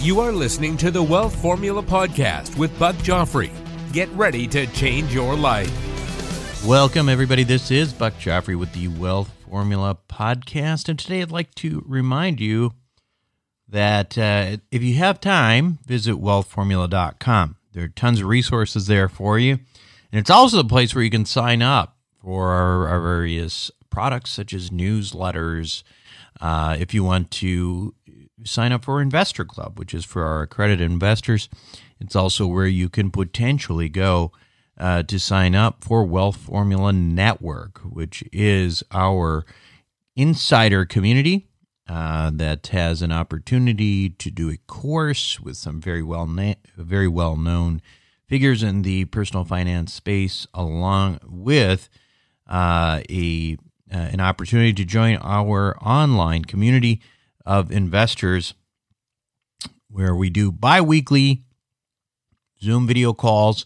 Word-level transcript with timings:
You 0.00 0.20
are 0.20 0.30
listening 0.30 0.76
to 0.76 0.92
the 0.92 1.02
Wealth 1.02 1.34
Formula 1.42 1.82
Podcast 1.82 2.56
with 2.56 2.78
Buck 2.78 2.94
Joffrey. 2.96 3.50
Get 3.92 4.08
ready 4.10 4.46
to 4.46 4.68
change 4.68 5.12
your 5.12 5.34
life. 5.34 6.64
Welcome, 6.64 7.08
everybody. 7.08 7.42
This 7.42 7.72
is 7.72 7.92
Buck 7.92 8.14
Joffrey 8.14 8.56
with 8.56 8.72
the 8.74 8.86
Wealth 8.86 9.28
Formula 9.50 9.98
Podcast. 10.08 10.88
And 10.88 11.00
today 11.00 11.20
I'd 11.20 11.32
like 11.32 11.52
to 11.56 11.82
remind 11.84 12.38
you 12.38 12.74
that 13.68 14.16
uh, 14.16 14.58
if 14.70 14.84
you 14.84 14.94
have 14.94 15.20
time, 15.20 15.80
visit 15.84 16.14
wealthformula.com. 16.14 17.56
There 17.72 17.82
are 17.82 17.88
tons 17.88 18.20
of 18.20 18.28
resources 18.28 18.86
there 18.86 19.08
for 19.08 19.36
you. 19.36 19.54
And 20.12 20.20
it's 20.20 20.30
also 20.30 20.58
the 20.58 20.64
place 20.68 20.94
where 20.94 21.02
you 21.02 21.10
can 21.10 21.26
sign 21.26 21.60
up 21.60 21.96
for 22.22 22.50
our, 22.50 22.86
our 22.86 23.00
various 23.00 23.72
products, 23.90 24.30
such 24.30 24.54
as 24.54 24.70
newsletters. 24.70 25.82
Uh, 26.40 26.76
if 26.78 26.94
you 26.94 27.02
want 27.02 27.32
to 27.32 27.94
sign 28.44 28.72
up 28.72 28.84
for 28.84 29.00
Investor 29.00 29.44
Club, 29.44 29.78
which 29.78 29.94
is 29.94 30.04
for 30.04 30.24
our 30.24 30.42
accredited 30.42 30.90
investors. 30.90 31.48
It's 32.00 32.16
also 32.16 32.46
where 32.46 32.66
you 32.66 32.88
can 32.88 33.10
potentially 33.10 33.88
go 33.88 34.32
uh, 34.78 35.02
to 35.04 35.18
sign 35.18 35.54
up 35.54 35.82
for 35.82 36.04
Wealth 36.04 36.36
Formula 36.36 36.92
Network, 36.92 37.78
which 37.80 38.22
is 38.32 38.82
our 38.92 39.44
insider 40.14 40.84
community 40.84 41.48
uh, 41.88 42.30
that 42.34 42.66
has 42.68 43.02
an 43.02 43.10
opportunity 43.10 44.10
to 44.10 44.30
do 44.30 44.50
a 44.50 44.56
course 44.66 45.40
with 45.40 45.56
some 45.56 45.80
very 45.80 46.02
well 46.02 46.26
na- 46.26 46.54
very 46.76 47.08
well 47.08 47.36
known 47.36 47.80
figures 48.26 48.62
in 48.62 48.82
the 48.82 49.06
personal 49.06 49.44
finance 49.44 49.92
space, 49.92 50.46
along 50.52 51.18
with 51.24 51.88
uh, 52.46 53.00
a 53.10 53.56
uh, 53.90 53.96
an 53.96 54.20
opportunity 54.20 54.72
to 54.74 54.84
join 54.84 55.16
our 55.22 55.76
online 55.82 56.44
community 56.44 57.00
of 57.48 57.72
investors 57.72 58.52
where 59.90 60.14
we 60.14 60.28
do 60.28 60.52
bi 60.52 60.80
weekly 60.80 61.42
Zoom 62.62 62.86
video 62.86 63.12
calls. 63.14 63.64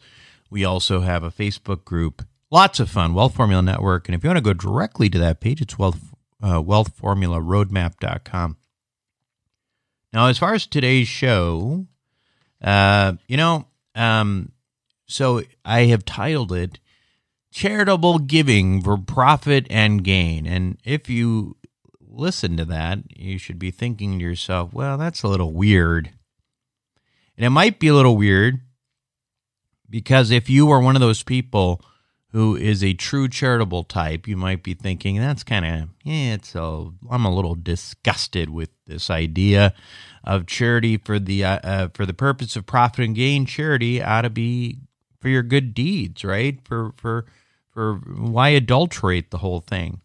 We 0.49 0.65
also 0.65 1.01
have 1.01 1.25
a 1.25 1.31
Facebook 1.31 1.85
group. 1.85 2.25
Lots 2.51 2.79
of 2.79 2.89
fun, 2.89 3.13
Wealth 3.13 3.35
Formula 3.35 3.63
Network. 3.63 4.09
And 4.09 4.15
if 4.15 4.23
you 4.23 4.29
want 4.29 4.39
to 4.39 4.43
go 4.43 4.53
directly 4.53 5.11
to 5.11 5.19
that 5.19 5.41
page, 5.41 5.61
it's 5.61 5.79
wealth, 5.79 6.15
uh, 6.43 6.63
wealthformularoadmap.com. 6.63 8.57
Now, 10.13 10.27
as 10.29 10.39
far 10.39 10.55
as 10.55 10.67
today's 10.67 11.09
show, 11.09 11.87
uh, 12.63 13.15
you 13.27 13.39
know, 13.39 13.67
um, 13.95 14.53
so 15.07 15.43
I 15.65 15.87
have 15.87 16.05
titled 16.05 16.53
it 16.53 16.79
Charitable 17.51 18.19
Giving 18.21 18.83
for 18.83 18.99
Profit 18.99 19.67
and 19.71 20.05
Gain. 20.05 20.47
And 20.47 20.79
if 20.85 21.09
you 21.09 21.57
listen 22.15 22.57
to 22.57 22.65
that, 22.67 22.99
you 23.17 23.39
should 23.39 23.59
be 23.59 23.71
thinking 23.71 24.19
to 24.19 24.25
yourself, 24.25 24.73
well, 24.73 24.99
that's 24.99 25.23
a 25.23 25.29
little 25.29 25.53
weird. 25.53 26.11
And 27.37 27.47
it 27.47 27.51
might 27.51 27.79
be 27.79 27.89
a 27.89 27.95
little 27.95 28.17
weird 28.17 28.61
because 29.89 30.31
if 30.31 30.49
you 30.49 30.71
are 30.71 30.81
one 30.81 30.97
of 30.97 31.01
those 31.01 31.23
people 31.23 31.81
who 32.33 32.57
is 32.57 32.83
a 32.83 32.95
true 32.95 33.29
charitable 33.29 33.85
type, 33.85 34.27
you 34.27 34.37
might 34.37 34.63
be 34.63 34.75
thinking 34.75 35.19
that's 35.19 35.45
kind 35.45 35.65
of 35.65 35.89
yeah, 36.03 36.35
it's 36.35 36.55
a 36.55 36.91
I'm 37.11 37.25
a 37.25 37.35
little 37.35 37.55
disgusted 37.55 38.51
with 38.51 38.71
this 38.87 39.11
idea 39.11 39.75
of 40.25 40.47
charity 40.47 40.97
for 40.97 41.19
the 41.19 41.45
uh, 41.45 41.59
uh, 41.63 41.89
for 41.93 42.07
the 42.07 42.15
purpose 42.15 42.57
of 42.57 42.67
profit 42.67 43.05
and 43.05 43.15
gain. 43.15 43.45
Charity 43.45 44.03
ought 44.03 44.23
to 44.23 44.31
be 44.31 44.79
for 45.21 45.29
your 45.29 45.43
good 45.43 45.75
deeds, 45.75 46.25
right? 46.25 46.59
For 46.65 46.93
for 46.97 47.27
for 47.71 47.97
why 47.97 48.51
adulterate 48.51 49.31
the 49.31 49.39
whole 49.39 49.61
thing? 49.61 50.01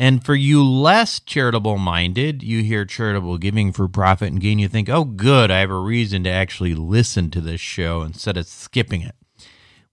And 0.00 0.24
for 0.24 0.36
you 0.36 0.64
less 0.64 1.18
charitable 1.18 1.76
minded, 1.76 2.40
you 2.40 2.62
hear 2.62 2.84
charitable 2.84 3.36
giving 3.38 3.72
for 3.72 3.88
profit 3.88 4.28
and 4.28 4.40
gain, 4.40 4.60
you 4.60 4.68
think, 4.68 4.88
oh, 4.88 5.02
good, 5.02 5.50
I 5.50 5.58
have 5.58 5.72
a 5.72 5.78
reason 5.78 6.22
to 6.22 6.30
actually 6.30 6.76
listen 6.76 7.32
to 7.32 7.40
this 7.40 7.60
show 7.60 8.02
instead 8.02 8.36
of 8.36 8.46
skipping 8.46 9.02
it. 9.02 9.16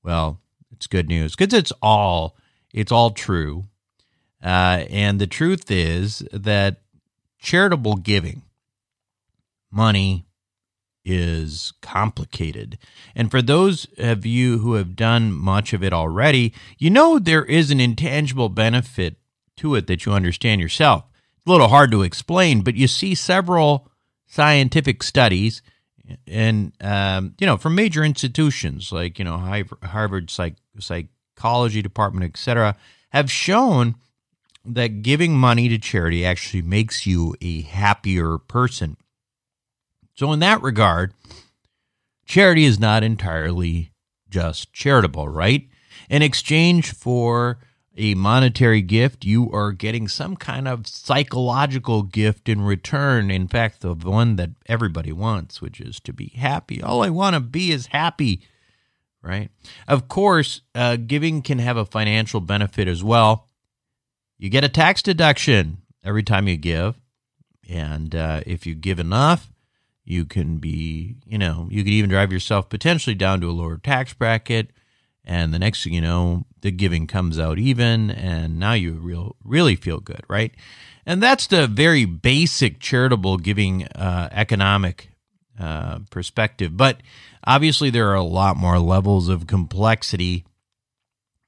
Well, 0.04 0.40
it's 0.72 0.86
good 0.86 1.10
news 1.10 1.36
because 1.36 1.56
it's 1.56 1.74
all 1.82 2.38
it's 2.72 2.92
all 2.92 3.12
true. 3.12 3.66
Uh, 4.44 4.86
and 4.92 5.20
the 5.20 5.26
truth 5.26 5.72
is 5.72 6.20
that 6.32 6.82
charitable 7.40 7.96
giving, 7.96 8.44
money, 9.72 10.28
is 11.04 11.74
complicated. 11.82 12.78
And 13.16 13.32
for 13.32 13.42
those 13.42 13.88
of 13.98 14.24
you 14.24 14.60
who 14.60 14.74
have 14.74 14.96
done 14.96 15.34
much 15.34 15.74
of 15.74 15.84
it 15.84 15.94
already, 15.94 16.54
you 16.78 16.92
know 16.92 17.18
there 17.18 17.46
is 17.46 17.72
an 17.72 17.80
intangible 17.80 18.50
benefit 18.50 19.16
to 19.58 19.76
it 19.76 19.88
that 19.88 20.06
you 20.06 20.14
understand 20.14 20.62
yourself. 20.62 21.06
It's 21.38 21.48
a 21.48 21.52
little 21.52 21.68
hard 21.68 21.92
to 21.92 22.04
explain, 22.04 22.62
but 22.62 22.76
you 22.76 22.88
see 22.88 23.16
several 23.16 23.90
scientific 24.28 25.04
studies 25.04 25.62
and 26.28 26.74
um, 26.82 27.36
you 27.40 27.48
know 27.48 27.58
from 27.58 27.76
major 27.76 28.04
institutions 28.04 28.92
like 28.92 29.18
you 29.18 29.26
know 29.26 29.38
Harvard 29.84 30.30
psych- 30.30 30.58
psychology 30.80 31.82
department, 31.82 32.26
etc., 32.26 32.76
have 33.10 33.32
shown 33.32 33.96
that 34.66 35.02
giving 35.04 35.38
money 35.38 35.70
to 35.70 35.78
charity 35.78 36.26
actually 36.26 36.62
makes 36.62 37.06
you 37.06 37.36
a 37.42 37.62
happier 37.62 38.38
person. 38.38 38.98
So 40.16 40.32
in 40.34 40.40
that 40.40 40.62
regard, 40.62 41.14
charity 42.26 42.66
is 42.66 42.80
not 42.80 43.04
entirely 43.04 43.92
just 44.30 44.74
charitable, 44.74 45.30
right? 45.30 45.68
In 46.10 46.22
exchange 46.22 46.94
for 46.94 47.60
a 47.98 48.14
monetary 48.14 48.82
gift, 48.82 49.24
you 49.24 49.50
are 49.52 49.72
getting 49.72 50.08
some 50.08 50.36
kind 50.36 50.68
of 50.68 50.88
psychological 50.88 52.04
gift 52.04 52.50
in 52.50 52.62
return. 52.62 53.32
In 53.32 53.48
fact, 53.48 53.82
the 53.82 53.94
one 53.94 54.36
that 54.36 54.52
everybody 54.66 55.12
wants, 55.12 55.62
which 55.62 55.80
is 55.80 56.00
to 56.02 56.14
be 56.14 56.28
happy. 56.36 56.82
All 56.82 57.04
I 57.04 57.10
want 57.10 57.36
to 57.36 57.40
be 57.40 57.72
is 57.72 57.88
happy, 57.88 58.42
right? 59.22 59.50
Of 59.88 60.08
course, 60.10 60.62
uh, 60.74 60.98
giving 60.98 61.42
can 61.42 61.60
have 61.60 61.78
a 61.78 61.86
financial 61.86 62.42
benefit 62.42 62.88
as 62.88 63.04
well. 63.04 63.48
You 64.38 64.50
get 64.50 64.66
a 64.66 64.70
tax 64.70 65.02
deduction 65.02 65.78
every 66.04 66.24
time 66.24 66.48
you 66.48 66.58
give. 66.58 67.00
And 67.70 68.14
uh, 68.14 68.42
if 68.46 68.68
you 68.68 68.76
give 68.76 69.00
enough, 69.00 69.52
you 70.04 70.26
can 70.26 70.58
be, 70.58 71.16
you 71.26 71.38
know, 71.38 71.68
you 71.72 71.84
could 71.84 71.94
even 71.94 72.10
drive 72.10 72.32
yourself 72.32 72.70
potentially 72.70 73.16
down 73.16 73.42
to 73.42 73.50
a 73.50 73.52
lower 73.52 73.78
tax 73.78 74.14
bracket 74.14 74.70
and 75.26 75.54
the 75.54 75.60
next 75.60 75.84
thing 75.84 75.94
you 75.94 76.02
know 76.02 76.46
the 76.62 76.72
giving 76.72 77.08
comes 77.08 77.40
out 77.40 77.58
even 77.58 78.10
and 78.12 78.60
now 78.60 78.74
you 78.74 78.94
real 78.94 79.36
really 79.44 79.76
feel 79.76 80.00
good 80.00 80.22
right 80.28 80.54
and 81.06 81.22
that's 81.22 81.48
the 81.48 81.68
very 81.68 82.06
basic 82.06 82.80
charitable 82.80 83.38
giving 83.38 83.86
uh, 83.88 84.30
economic 84.32 85.10
uh, 85.60 86.00
perspective 86.10 86.76
but 86.76 87.02
obviously 87.46 87.90
there 87.90 88.10
are 88.10 88.16
a 88.16 88.24
lot 88.24 88.58
more 88.58 88.80
levels 88.80 89.30
of 89.30 89.48
complexity 89.48 90.46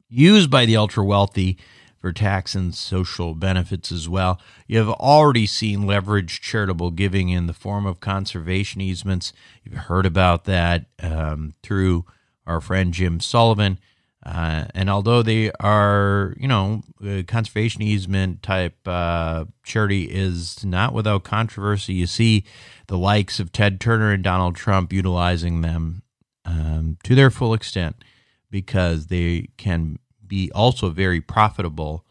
used 0.09 0.49
by 0.49 0.65
the 0.65 0.77
ultra 0.77 1.03
wealthy 1.03 1.57
for 1.99 2.13
tax 2.13 2.55
and 2.55 2.75
social 2.75 3.33
benefits 3.33 3.91
as 3.91 4.07
well. 4.07 4.39
You 4.67 4.77
have 4.77 4.89
already 4.89 5.47
seen 5.47 5.81
leveraged 5.81 6.41
charitable 6.41 6.91
giving 6.91 7.29
in 7.29 7.47
the 7.47 7.53
form 7.53 7.85
of 7.85 7.99
conservation 7.99 8.81
easements. 8.81 9.33
You've 9.63 9.73
heard 9.73 10.05
about 10.05 10.45
that 10.45 10.85
um, 11.01 11.53
through 11.63 12.05
our 12.47 12.61
friend 12.61 12.93
Jim 12.93 13.19
Sullivan. 13.19 13.77
Uh, 14.25 14.65
and 14.73 14.89
although 14.89 15.21
they 15.21 15.51
are, 15.59 16.33
you 16.37 16.47
know, 16.47 16.81
conservation 17.27 17.81
easement 17.81 18.41
type 18.41 18.75
uh, 18.87 19.45
charity 19.63 20.05
is 20.05 20.65
not 20.65 20.93
without 20.93 21.23
controversy, 21.23 21.93
you 21.93 22.07
see 22.07 22.43
the 22.87 22.97
likes 22.97 23.39
of 23.39 23.51
Ted 23.51 23.79
Turner 23.79 24.11
and 24.11 24.23
Donald 24.23 24.55
Trump 24.55 24.91
utilizing 24.91 25.61
them 25.61 26.01
um, 26.43 26.97
to 27.03 27.13
their 27.13 27.29
full 27.29 27.53
extent 27.53 28.03
because 28.49 29.07
they 29.07 29.49
can 29.57 29.99
be 30.25 30.51
also 30.53 30.89
very 30.89 31.21
profitable 31.21 32.03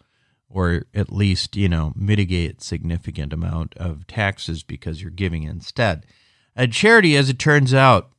or 0.48 0.84
at 0.94 1.12
least 1.12 1.56
you 1.56 1.68
know 1.68 1.92
mitigate 1.96 2.62
significant 2.62 3.32
amount 3.32 3.74
of 3.76 4.06
taxes 4.06 4.62
because 4.62 5.02
you're 5.02 5.10
giving 5.10 5.42
instead 5.42 6.06
a 6.54 6.66
charity 6.66 7.16
as 7.16 7.28
it 7.28 7.38
turns 7.38 7.74
out 7.74 8.10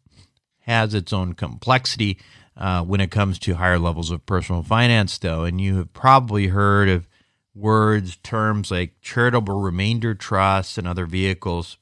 has 0.68 0.94
its 0.94 1.12
own 1.12 1.34
complexity 1.34 2.19
uh, 2.56 2.84
when 2.84 3.02
it 3.02 3.12
comes 3.12 3.40
to 3.40 3.56
higher 3.56 3.80
levels 3.80 4.12
of 4.12 4.25
personal 4.25 4.62
finance 4.62 5.18
though 5.18 5.44
and 5.44 5.60
you 5.60 5.78
have 5.78 5.94
probably 5.94 6.48
heard 6.48 6.90
of 6.90 7.08
words 7.56 8.18
terms 8.18 8.69
like 8.69 8.94
charitable 9.02 9.60
remainder 9.60 10.14
trusts 10.14 10.78
and 10.78 10.88
other 10.88 11.08
vehicles 11.08 11.78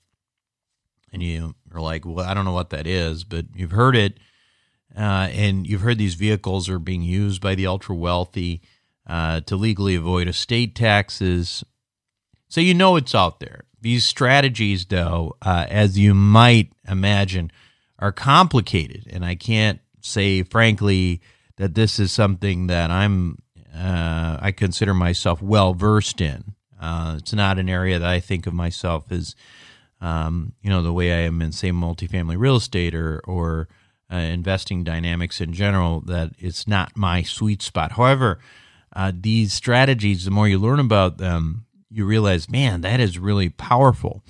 and 1.12 1.22
you 1.22 1.54
are 1.74 1.82
like 1.82 2.06
well 2.06 2.26
i 2.26 2.34
don't 2.34 2.46
know 2.46 2.54
what 2.54 2.70
that 2.70 2.88
is 2.88 3.24
but 3.26 3.46
you've 3.54 3.72
heard 3.72 3.96
it 3.96 4.18
uh, 4.96 5.28
and 5.32 5.68
you've 5.68 5.82
heard 5.82 5.98
these 5.98 6.16
vehicles 6.16 6.70
are 6.70 6.80
being 6.80 7.02
used 7.02 7.42
by 7.42 7.54
the 7.56 7.68
ultra 7.68 7.94
wealthy 7.94 8.62
uh, 9.08 9.42
to 9.42 9.56
legally 9.56 9.96
avoid 9.96 10.28
estate 10.28 10.74
taxes. 10.74 11.64
So 12.48 12.62
you 12.62 12.74
know 12.74 12.96
it's 12.96 13.14
out 13.14 13.40
there. 13.40 13.66
These 13.82 14.06
strategies, 14.06 14.86
though, 14.86 15.36
uh, 15.42 15.66
as 15.70 16.00
you 16.00 16.14
might 16.14 16.72
imagine, 16.88 17.52
are 18.00 18.12
complicated. 18.12 19.08
And 19.10 19.24
I 19.24 19.36
can't 19.36 19.80
say, 20.02 20.44
frankly, 20.44 21.22
that 21.58 21.76
this 21.76 22.00
is 22.00 22.12
something 22.12 22.68
that 22.68 22.92
I'm, 22.92 23.40
uh, 23.74 24.38
I 24.42 24.52
consider 24.52 24.94
myself 24.94 25.42
well 25.42 25.74
versed 25.74 26.22
in. 26.22 26.56
Uh, 26.80 27.16
it's 27.18 27.34
not 27.34 27.58
an 27.58 27.70
area 27.70 27.98
that 28.00 28.10
I 28.10 28.20
think 28.20 28.48
of 28.48 28.54
myself 28.54 29.12
as, 29.12 29.36
um, 30.02 30.54
you 30.62 30.70
know, 30.70 30.82
the 30.82 30.94
way 30.94 31.14
I 31.14 31.22
am 31.22 31.42
in, 31.42 31.52
say, 31.52 31.72
multifamily 31.72 32.38
real 32.38 32.58
estate 32.58 32.94
or, 32.94 33.22
or, 33.26 33.70
uh, 34.12 34.18
investing 34.18 34.84
dynamics 34.84 35.42
in 35.42 35.54
general 35.54 36.02
that 36.02 36.34
it's 36.38 36.68
not 36.68 36.96
my 36.96 37.24
sweet 37.24 37.62
spot. 37.62 37.94
However, 37.94 38.40
uh, 38.94 39.12
these 39.14 39.54
strategies, 39.54 40.26
the 40.26 40.32
more 40.32 40.48
you 40.48 40.60
learn 40.60 40.80
about 40.80 41.18
them, 41.18 41.66
you 41.90 42.06
realize, 42.06 42.50
man, 42.50 42.82
that 42.82 43.00
is 43.00 43.18
really 43.18 43.50
powerful. 43.50 44.24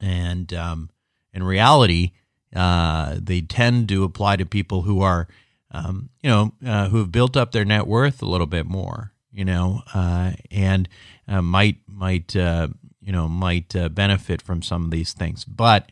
And 0.00 0.52
um, 0.54 0.90
in 1.32 1.42
reality, 1.42 2.12
uh, 2.54 3.16
they 3.20 3.40
tend 3.40 3.88
to 3.88 4.04
apply 4.04 4.36
to 4.36 4.46
people 4.46 4.82
who 4.82 5.00
are, 5.00 5.28
um, 5.70 6.10
you 6.22 6.30
know, 6.30 6.52
uh, 6.64 6.88
who 6.88 6.98
have 6.98 7.12
built 7.12 7.36
up 7.36 7.52
their 7.52 7.64
net 7.64 7.86
worth 7.86 8.22
a 8.22 8.26
little 8.26 8.46
bit 8.46 8.66
more, 8.66 9.12
you 9.32 9.44
know, 9.44 9.82
uh, 9.94 10.32
and 10.50 10.88
uh, 11.28 11.42
might 11.42 11.76
might 11.86 12.34
you 12.34 13.12
know 13.12 13.28
might 13.28 13.74
benefit 13.94 14.42
from 14.42 14.62
some 14.62 14.84
of 14.84 14.90
these 14.90 15.12
things, 15.12 15.44
but 15.44 15.90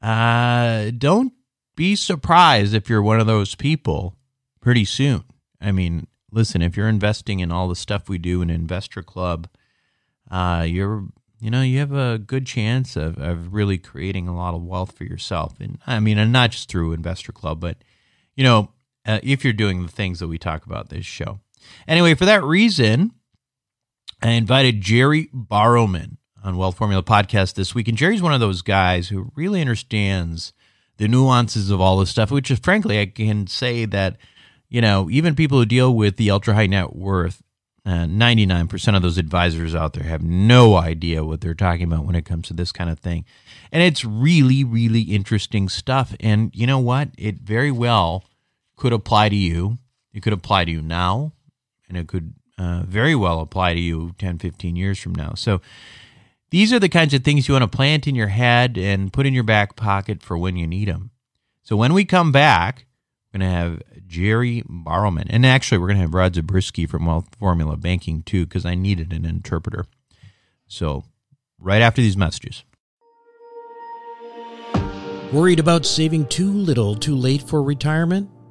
don't 0.00 1.32
be 1.74 1.94
surprised 1.94 2.74
if 2.74 2.88
you're 2.88 3.02
one 3.02 3.20
of 3.20 3.26
those 3.26 3.54
people 3.54 4.16
pretty 4.60 4.84
soon. 4.84 5.24
I 5.60 5.72
mean, 5.72 6.06
listen, 6.30 6.62
if 6.62 6.76
you're 6.76 6.88
investing 6.88 7.40
in 7.40 7.50
all 7.50 7.68
the 7.68 7.76
stuff 7.76 8.08
we 8.08 8.18
do 8.18 8.42
in 8.42 8.50
Investor 8.50 9.02
Club, 9.02 9.48
uh, 10.30 10.64
you're 10.66 11.04
you 11.40 11.50
know 11.50 11.62
you 11.62 11.78
have 11.78 11.92
a 11.92 12.18
good 12.18 12.46
chance 12.46 12.96
of, 12.96 13.18
of 13.18 13.52
really 13.52 13.78
creating 13.78 14.28
a 14.28 14.36
lot 14.36 14.54
of 14.54 14.62
wealth 14.62 14.92
for 14.92 15.04
yourself. 15.04 15.60
And 15.60 15.78
I 15.86 16.00
mean, 16.00 16.18
and 16.18 16.32
not 16.32 16.50
just 16.50 16.68
through 16.68 16.92
Investor 16.92 17.32
Club, 17.32 17.60
but 17.60 17.78
you 18.34 18.44
know, 18.44 18.70
uh, 19.06 19.20
if 19.22 19.44
you're 19.44 19.52
doing 19.52 19.82
the 19.82 19.92
things 19.92 20.18
that 20.20 20.28
we 20.28 20.38
talk 20.38 20.66
about 20.66 20.88
this 20.88 21.06
show. 21.06 21.40
Anyway, 21.88 22.14
for 22.14 22.24
that 22.24 22.42
reason, 22.42 23.12
I 24.22 24.30
invited 24.30 24.80
Jerry 24.80 25.28
Borrowman 25.34 26.16
on 26.42 26.56
Wealth 26.56 26.76
Formula 26.76 27.02
podcast 27.02 27.54
this 27.54 27.74
week, 27.74 27.88
and 27.88 27.98
Jerry's 27.98 28.22
one 28.22 28.32
of 28.32 28.40
those 28.40 28.62
guys 28.62 29.08
who 29.08 29.32
really 29.34 29.60
understands 29.60 30.52
the 30.98 31.08
nuances 31.08 31.70
of 31.70 31.80
all 31.80 31.98
this 31.98 32.10
stuff, 32.10 32.30
which 32.30 32.50
is 32.50 32.58
frankly, 32.58 33.00
I 33.00 33.06
can 33.06 33.46
say 33.46 33.84
that, 33.86 34.16
you 34.68 34.80
know, 34.80 35.08
even 35.10 35.34
people 35.34 35.58
who 35.58 35.66
deal 35.66 35.94
with 35.94 36.16
the 36.16 36.30
ultra 36.30 36.54
high 36.54 36.66
net 36.66 36.94
worth, 36.94 37.42
uh, 37.86 38.04
99% 38.04 38.96
of 38.96 39.02
those 39.02 39.16
advisors 39.16 39.74
out 39.74 39.92
there 39.92 40.02
have 40.02 40.22
no 40.22 40.74
idea 40.76 41.24
what 41.24 41.40
they're 41.40 41.54
talking 41.54 41.84
about 41.84 42.04
when 42.04 42.16
it 42.16 42.24
comes 42.24 42.48
to 42.48 42.54
this 42.54 42.72
kind 42.72 42.90
of 42.90 42.98
thing. 42.98 43.24
And 43.70 43.82
it's 43.82 44.04
really, 44.04 44.64
really 44.64 45.02
interesting 45.02 45.68
stuff. 45.68 46.14
And 46.18 46.50
you 46.54 46.66
know 46.66 46.80
what? 46.80 47.10
It 47.16 47.36
very 47.36 47.70
well 47.70 48.24
could 48.76 48.92
apply 48.92 49.28
to 49.28 49.36
you. 49.36 49.78
It 50.12 50.22
could 50.22 50.32
apply 50.32 50.64
to 50.64 50.70
you 50.72 50.82
now, 50.82 51.32
and 51.88 51.96
it 51.96 52.08
could 52.08 52.34
uh, 52.58 52.82
very 52.86 53.14
well 53.14 53.40
apply 53.40 53.74
to 53.74 53.80
you 53.80 54.14
10, 54.18 54.38
15 54.38 54.74
years 54.76 54.98
from 54.98 55.14
now. 55.14 55.34
So, 55.34 55.60
these 56.50 56.72
are 56.72 56.78
the 56.78 56.88
kinds 56.88 57.12
of 57.12 57.22
things 57.22 57.48
you 57.48 57.54
want 57.54 57.70
to 57.70 57.76
plant 57.76 58.06
in 58.06 58.14
your 58.14 58.28
head 58.28 58.78
and 58.78 59.12
put 59.12 59.26
in 59.26 59.34
your 59.34 59.42
back 59.42 59.76
pocket 59.76 60.22
for 60.22 60.38
when 60.38 60.56
you 60.56 60.66
need 60.66 60.88
them. 60.88 61.10
So 61.64 61.76
when 61.76 61.92
we 61.92 62.04
come 62.04 62.30
back, 62.30 62.85
going 63.36 63.50
to 63.50 63.56
have 63.56 63.82
Jerry 64.06 64.62
Borrowman. 64.68 65.26
And 65.28 65.44
actually, 65.44 65.78
we're 65.78 65.88
going 65.88 65.98
to 65.98 66.02
have 66.02 66.14
Rod 66.14 66.34
Zabriskie 66.34 66.86
from 66.86 67.06
Wealth 67.06 67.28
Formula 67.38 67.76
Banking 67.76 68.22
too, 68.22 68.46
because 68.46 68.64
I 68.64 68.74
needed 68.74 69.12
an 69.12 69.24
interpreter. 69.24 69.86
So 70.66 71.04
right 71.58 71.82
after 71.82 72.00
these 72.00 72.16
messages. 72.16 72.64
Worried 75.32 75.58
about 75.58 75.84
saving 75.84 76.26
too 76.26 76.52
little 76.52 76.94
too 76.94 77.16
late 77.16 77.42
for 77.42 77.62
retirement? 77.62 78.30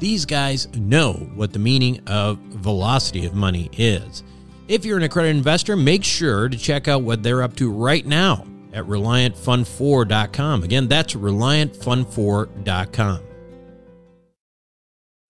these 0.00 0.24
guys 0.24 0.66
know 0.74 1.12
what 1.34 1.52
the 1.52 1.58
meaning 1.58 2.00
of 2.08 2.38
velocity 2.38 3.26
of 3.26 3.34
money 3.34 3.68
is. 3.74 4.24
If 4.66 4.84
you're 4.84 4.96
an 4.96 5.02
accredited 5.02 5.36
investor, 5.36 5.76
make 5.76 6.04
sure 6.04 6.48
to 6.48 6.56
check 6.56 6.88
out 6.88 7.02
what 7.02 7.22
they're 7.22 7.42
up 7.42 7.54
to 7.56 7.70
right 7.70 8.06
now 8.06 8.46
at 8.72 8.84
ReliantFund4.com. 8.84 10.62
Again, 10.62 10.88
that's 10.88 11.14
ReliantFund4.com. 11.14 13.20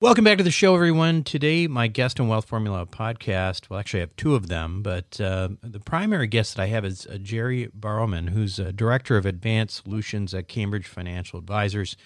Welcome 0.03 0.25
back 0.25 0.39
to 0.39 0.45
the 0.45 0.51
show, 0.51 0.75
everyone. 0.75 1.25
Today, 1.25 1.67
my 1.67 1.87
guest 1.87 2.19
on 2.21 2.29
Wealth 2.29 2.47
Formula 2.47 2.87
podcast. 2.87 3.69
Well, 3.69 3.79
actually, 3.79 4.01
I 4.01 4.05
have 4.05 4.17
two 4.17 4.35
of 4.35 4.49
them, 4.49 4.83
but 4.83 5.21
uh, 5.21 5.51
the 5.63 5.81
primary 5.81 6.27
guest 6.27 6.57
that 6.57 6.63
I 6.63 6.67
have 6.69 6.87
is 6.87 7.07
uh, 7.07 7.19
Jerry 7.19 7.69
Borrowman, 7.79 8.31
who's 8.31 8.59
a 8.59 8.73
director 8.73 9.19
of 9.19 9.27
advanced 9.27 9.83
solutions 9.83 10.33
at 10.33 10.49
Cambridge 10.49 10.87
Financial 10.87 11.39
Advisors. 11.39 11.99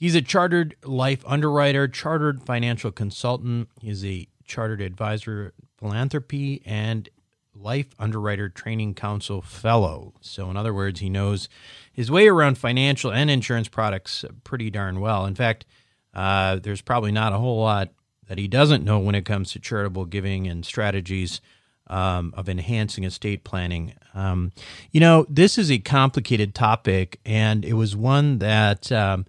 He's 0.00 0.14
a 0.14 0.22
chartered 0.22 0.76
life 0.82 1.22
underwriter, 1.26 1.86
chartered 1.86 2.42
financial 2.42 2.90
consultant. 2.90 3.68
He's 3.82 4.02
a 4.02 4.26
chartered 4.46 4.80
advisor, 4.80 5.52
philanthropy, 5.76 6.62
and 6.64 7.06
life 7.54 7.94
underwriter 7.98 8.48
training 8.48 8.94
council 8.94 9.42
fellow. 9.42 10.14
So, 10.22 10.48
in 10.48 10.56
other 10.56 10.72
words, 10.72 11.00
he 11.00 11.10
knows 11.10 11.50
his 11.92 12.10
way 12.10 12.28
around 12.28 12.56
financial 12.56 13.12
and 13.12 13.30
insurance 13.30 13.68
products 13.68 14.24
pretty 14.42 14.70
darn 14.70 15.00
well. 15.00 15.26
In 15.26 15.34
fact, 15.34 15.66
uh, 16.14 16.56
there's 16.56 16.80
probably 16.80 17.12
not 17.12 17.34
a 17.34 17.38
whole 17.38 17.60
lot 17.60 17.90
that 18.26 18.38
he 18.38 18.48
doesn't 18.48 18.82
know 18.82 18.98
when 18.98 19.14
it 19.14 19.26
comes 19.26 19.52
to 19.52 19.58
charitable 19.58 20.06
giving 20.06 20.46
and 20.46 20.64
strategies 20.64 21.42
um, 21.88 22.32
of 22.38 22.48
enhancing 22.48 23.04
estate 23.04 23.44
planning. 23.44 23.92
Um, 24.14 24.52
you 24.92 25.00
know, 25.00 25.26
this 25.28 25.58
is 25.58 25.70
a 25.70 25.78
complicated 25.78 26.54
topic, 26.54 27.20
and 27.26 27.66
it 27.66 27.74
was 27.74 27.94
one 27.94 28.38
that. 28.38 28.90
Um, 28.90 29.26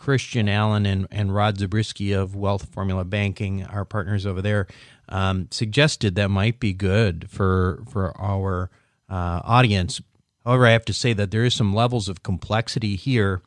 Christian 0.00 0.48
Allen 0.48 0.86
and, 0.86 1.06
and 1.10 1.34
Rod 1.34 1.58
Zabriskie 1.58 2.12
of 2.12 2.34
Wealth 2.34 2.72
Formula 2.72 3.04
Banking, 3.04 3.66
our 3.66 3.84
partners 3.84 4.24
over 4.24 4.40
there, 4.40 4.66
um, 5.10 5.48
suggested 5.50 6.14
that 6.14 6.30
might 6.30 6.58
be 6.58 6.72
good 6.72 7.28
for 7.28 7.82
for 7.86 8.18
our 8.18 8.70
uh, 9.10 9.42
audience. 9.44 10.00
However, 10.42 10.66
I 10.66 10.70
have 10.70 10.86
to 10.86 10.94
say 10.94 11.12
that 11.12 11.30
there 11.30 11.44
is 11.44 11.52
some 11.52 11.74
levels 11.74 12.08
of 12.08 12.22
complexity 12.22 12.96
here 12.96 13.42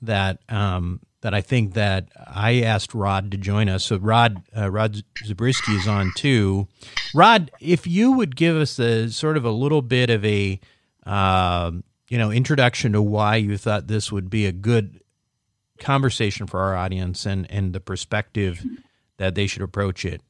that 0.00 0.38
um, 0.48 1.00
that 1.22 1.34
I 1.34 1.40
think 1.40 1.74
that 1.74 2.08
I 2.16 2.60
asked 2.60 2.94
Rod 2.94 3.32
to 3.32 3.36
join 3.36 3.68
us. 3.68 3.86
So 3.86 3.96
Rod 3.96 4.44
uh, 4.56 4.70
Rod 4.70 5.02
Zabriskie 5.24 5.72
is 5.72 5.88
on 5.88 6.12
too. 6.14 6.68
Rod, 7.16 7.50
if 7.60 7.84
you 7.84 8.12
would 8.12 8.36
give 8.36 8.54
us 8.54 8.78
a 8.78 9.10
sort 9.10 9.36
of 9.36 9.44
a 9.44 9.50
little 9.50 9.82
bit 9.82 10.08
of 10.10 10.24
a 10.24 10.60
uh, 11.04 11.72
you 12.08 12.16
know 12.16 12.30
introduction 12.30 12.92
to 12.92 13.02
why 13.02 13.36
you 13.36 13.58
thought 13.58 13.88
this 13.88 14.12
would 14.12 14.30
be 14.30 14.46
a 14.46 14.52
good 14.52 15.00
conversation 15.78 16.46
for 16.46 16.60
our 16.60 16.76
audience 16.76 17.26
and 17.26 17.50
and 17.50 17.72
the 17.72 17.80
perspective 17.80 18.64
that 19.18 19.34
they 19.34 19.46
should 19.46 19.62
approach 19.62 20.04
it. 20.04 20.22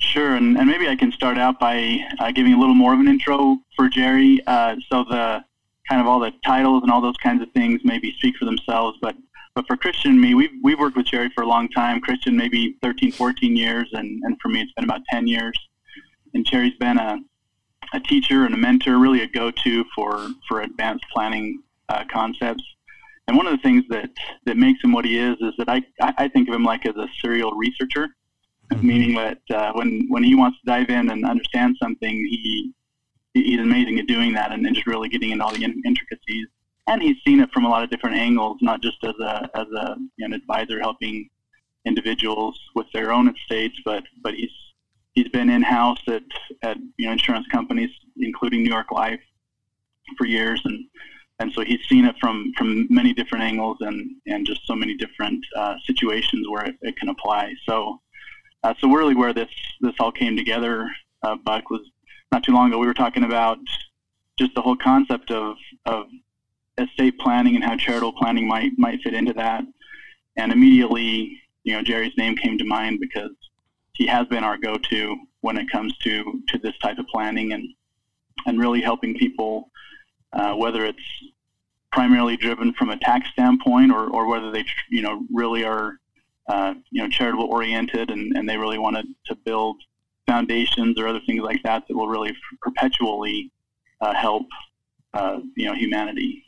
Sure, 0.00 0.36
and, 0.36 0.56
and 0.56 0.66
maybe 0.68 0.88
I 0.88 0.94
can 0.94 1.10
start 1.10 1.38
out 1.38 1.58
by 1.58 1.98
uh, 2.20 2.30
giving 2.30 2.52
a 2.52 2.58
little 2.58 2.74
more 2.74 2.94
of 2.94 3.00
an 3.00 3.08
intro 3.08 3.58
for 3.74 3.88
Jerry. 3.88 4.40
Uh, 4.46 4.76
so 4.88 5.04
the 5.04 5.44
kind 5.88 6.00
of 6.00 6.06
all 6.06 6.20
the 6.20 6.32
titles 6.44 6.82
and 6.82 6.92
all 6.92 7.00
those 7.00 7.16
kinds 7.16 7.42
of 7.42 7.50
things 7.52 7.80
maybe 7.82 8.14
speak 8.18 8.36
for 8.36 8.44
themselves, 8.44 8.98
but 9.02 9.16
but 9.58 9.66
for 9.66 9.76
Christian 9.76 10.12
and 10.12 10.20
me, 10.20 10.34
we've, 10.34 10.52
we've 10.62 10.78
worked 10.78 10.96
with 10.96 11.06
Jerry 11.06 11.30
for 11.34 11.42
a 11.42 11.46
long 11.48 11.68
time. 11.68 12.00
Christian, 12.00 12.36
maybe 12.36 12.76
13, 12.80 13.10
14 13.10 13.56
years, 13.56 13.88
and, 13.92 14.22
and 14.22 14.36
for 14.40 14.50
me, 14.50 14.60
it's 14.60 14.70
been 14.74 14.84
about 14.84 15.00
10 15.10 15.26
years. 15.26 15.58
And 16.32 16.46
Jerry's 16.46 16.76
been 16.76 16.96
a, 16.96 17.18
a 17.92 17.98
teacher 17.98 18.44
and 18.44 18.54
a 18.54 18.56
mentor, 18.56 18.98
really 18.98 19.22
a 19.22 19.26
go-to 19.26 19.84
for, 19.96 20.28
for 20.46 20.60
advanced 20.60 21.06
planning 21.12 21.60
uh, 21.88 22.04
concepts. 22.08 22.62
And 23.28 23.36
one 23.36 23.46
of 23.46 23.52
the 23.52 23.62
things 23.62 23.84
that, 23.90 24.10
that 24.46 24.56
makes 24.56 24.82
him 24.82 24.92
what 24.92 25.04
he 25.04 25.18
is 25.18 25.36
is 25.40 25.52
that 25.58 25.68
I, 25.68 25.82
I 26.00 26.28
think 26.28 26.48
of 26.48 26.54
him 26.54 26.64
like 26.64 26.86
as 26.86 26.96
a 26.96 27.06
serial 27.20 27.52
researcher, 27.52 28.08
mm-hmm. 28.72 28.86
meaning 28.86 29.14
that 29.16 29.38
uh, 29.54 29.72
when, 29.74 30.06
when 30.08 30.24
he 30.24 30.34
wants 30.34 30.58
to 30.60 30.66
dive 30.66 30.88
in 30.88 31.10
and 31.10 31.24
understand 31.24 31.76
something, 31.80 32.16
he 32.16 32.72
he's 33.34 33.60
amazing 33.60 33.98
at 33.98 34.06
doing 34.06 34.32
that 34.32 34.50
and, 34.52 34.66
and 34.66 34.74
just 34.74 34.86
really 34.86 35.08
getting 35.08 35.30
into 35.30 35.44
all 35.44 35.52
the 35.52 35.62
intricacies. 35.62 36.46
And 36.86 37.02
he's 37.02 37.16
seen 37.24 37.40
it 37.40 37.50
from 37.52 37.64
a 37.64 37.68
lot 37.68 37.84
of 37.84 37.90
different 37.90 38.16
angles, 38.16 38.58
not 38.62 38.82
just 38.82 38.96
as 39.04 39.14
a 39.20 39.50
as 39.54 39.66
a 39.66 39.96
you 40.16 40.26
know, 40.26 40.26
an 40.26 40.32
advisor 40.32 40.80
helping 40.80 41.28
individuals 41.84 42.58
with 42.74 42.86
their 42.92 43.12
own 43.12 43.28
estates, 43.28 43.78
but 43.84 44.04
but 44.22 44.34
he's 44.34 44.50
he's 45.14 45.28
been 45.28 45.50
in 45.50 45.62
house 45.62 46.00
at 46.08 46.22
at 46.62 46.78
you 46.96 47.06
know 47.06 47.12
insurance 47.12 47.46
companies, 47.48 47.90
including 48.16 48.62
New 48.62 48.70
York 48.70 48.90
Life, 48.90 49.20
for 50.16 50.24
years, 50.24 50.62
and 50.64 50.86
and 51.38 51.52
so 51.52 51.62
he's 51.62 51.80
seen 51.88 52.04
it 52.04 52.16
from 52.20 52.52
from 52.56 52.86
many 52.90 53.12
different 53.12 53.44
angles 53.44 53.78
and 53.80 54.10
and 54.26 54.46
just 54.46 54.66
so 54.66 54.74
many 54.74 54.94
different 54.94 55.44
uh, 55.56 55.74
situations 55.86 56.48
where 56.48 56.64
it, 56.64 56.76
it, 56.82 56.96
can 56.96 57.08
apply. 57.08 57.54
So 57.66 58.00
uh, 58.64 58.74
so 58.80 58.92
really 58.92 59.14
where 59.14 59.32
this 59.32 59.50
this 59.80 59.94
all 60.00 60.12
came 60.12 60.36
together, 60.36 60.88
uh, 61.22 61.36
Buck 61.36 61.70
was 61.70 61.82
not 62.32 62.42
too 62.42 62.52
long 62.52 62.68
ago. 62.68 62.78
We 62.78 62.86
were 62.86 62.94
talking 62.94 63.24
about 63.24 63.58
just 64.38 64.54
the 64.54 64.62
whole 64.62 64.76
concept 64.76 65.30
of 65.30 65.56
of 65.86 66.06
estate 66.76 67.18
planning 67.18 67.56
and 67.56 67.64
how 67.64 67.76
charitable 67.76 68.12
planning 68.12 68.46
might 68.46 68.72
might 68.76 69.00
fit 69.02 69.14
into 69.14 69.32
that, 69.34 69.64
and 70.36 70.52
immediately 70.52 71.40
you 71.62 71.74
know 71.74 71.82
Jerry's 71.82 72.16
name 72.16 72.36
came 72.36 72.58
to 72.58 72.64
mind 72.64 72.98
because 73.00 73.30
he 73.92 74.06
has 74.06 74.26
been 74.28 74.44
our 74.44 74.56
go-to 74.56 75.16
when 75.40 75.56
it 75.56 75.70
comes 75.70 75.96
to 75.98 76.42
to 76.48 76.58
this 76.58 76.76
type 76.78 76.98
of 76.98 77.06
planning 77.06 77.52
and 77.52 77.68
and 78.46 78.58
really 78.58 78.80
helping 78.80 79.14
people 79.14 79.70
uh, 80.32 80.54
whether 80.54 80.84
it's 80.84 81.02
primarily 81.92 82.36
driven 82.36 82.72
from 82.74 82.90
a 82.90 82.98
tax 82.98 83.28
standpoint 83.30 83.90
or, 83.90 84.08
or 84.10 84.26
whether 84.26 84.50
they 84.50 84.64
you 84.90 85.02
know 85.02 85.24
really 85.32 85.64
are 85.64 85.98
uh, 86.48 86.74
you 86.90 87.02
know 87.02 87.08
charitable 87.08 87.46
oriented 87.46 88.10
and, 88.10 88.36
and 88.36 88.48
they 88.48 88.56
really 88.56 88.78
want 88.78 88.96
to 89.26 89.34
build 89.34 89.76
foundations 90.26 90.98
or 90.98 91.08
other 91.08 91.20
things 91.26 91.42
like 91.42 91.62
that 91.62 91.84
that 91.88 91.96
will 91.96 92.08
really 92.08 92.36
perpetually 92.60 93.50
uh, 94.00 94.14
help 94.14 94.46
uh, 95.14 95.38
you 95.56 95.66
know 95.66 95.74
humanity 95.74 96.44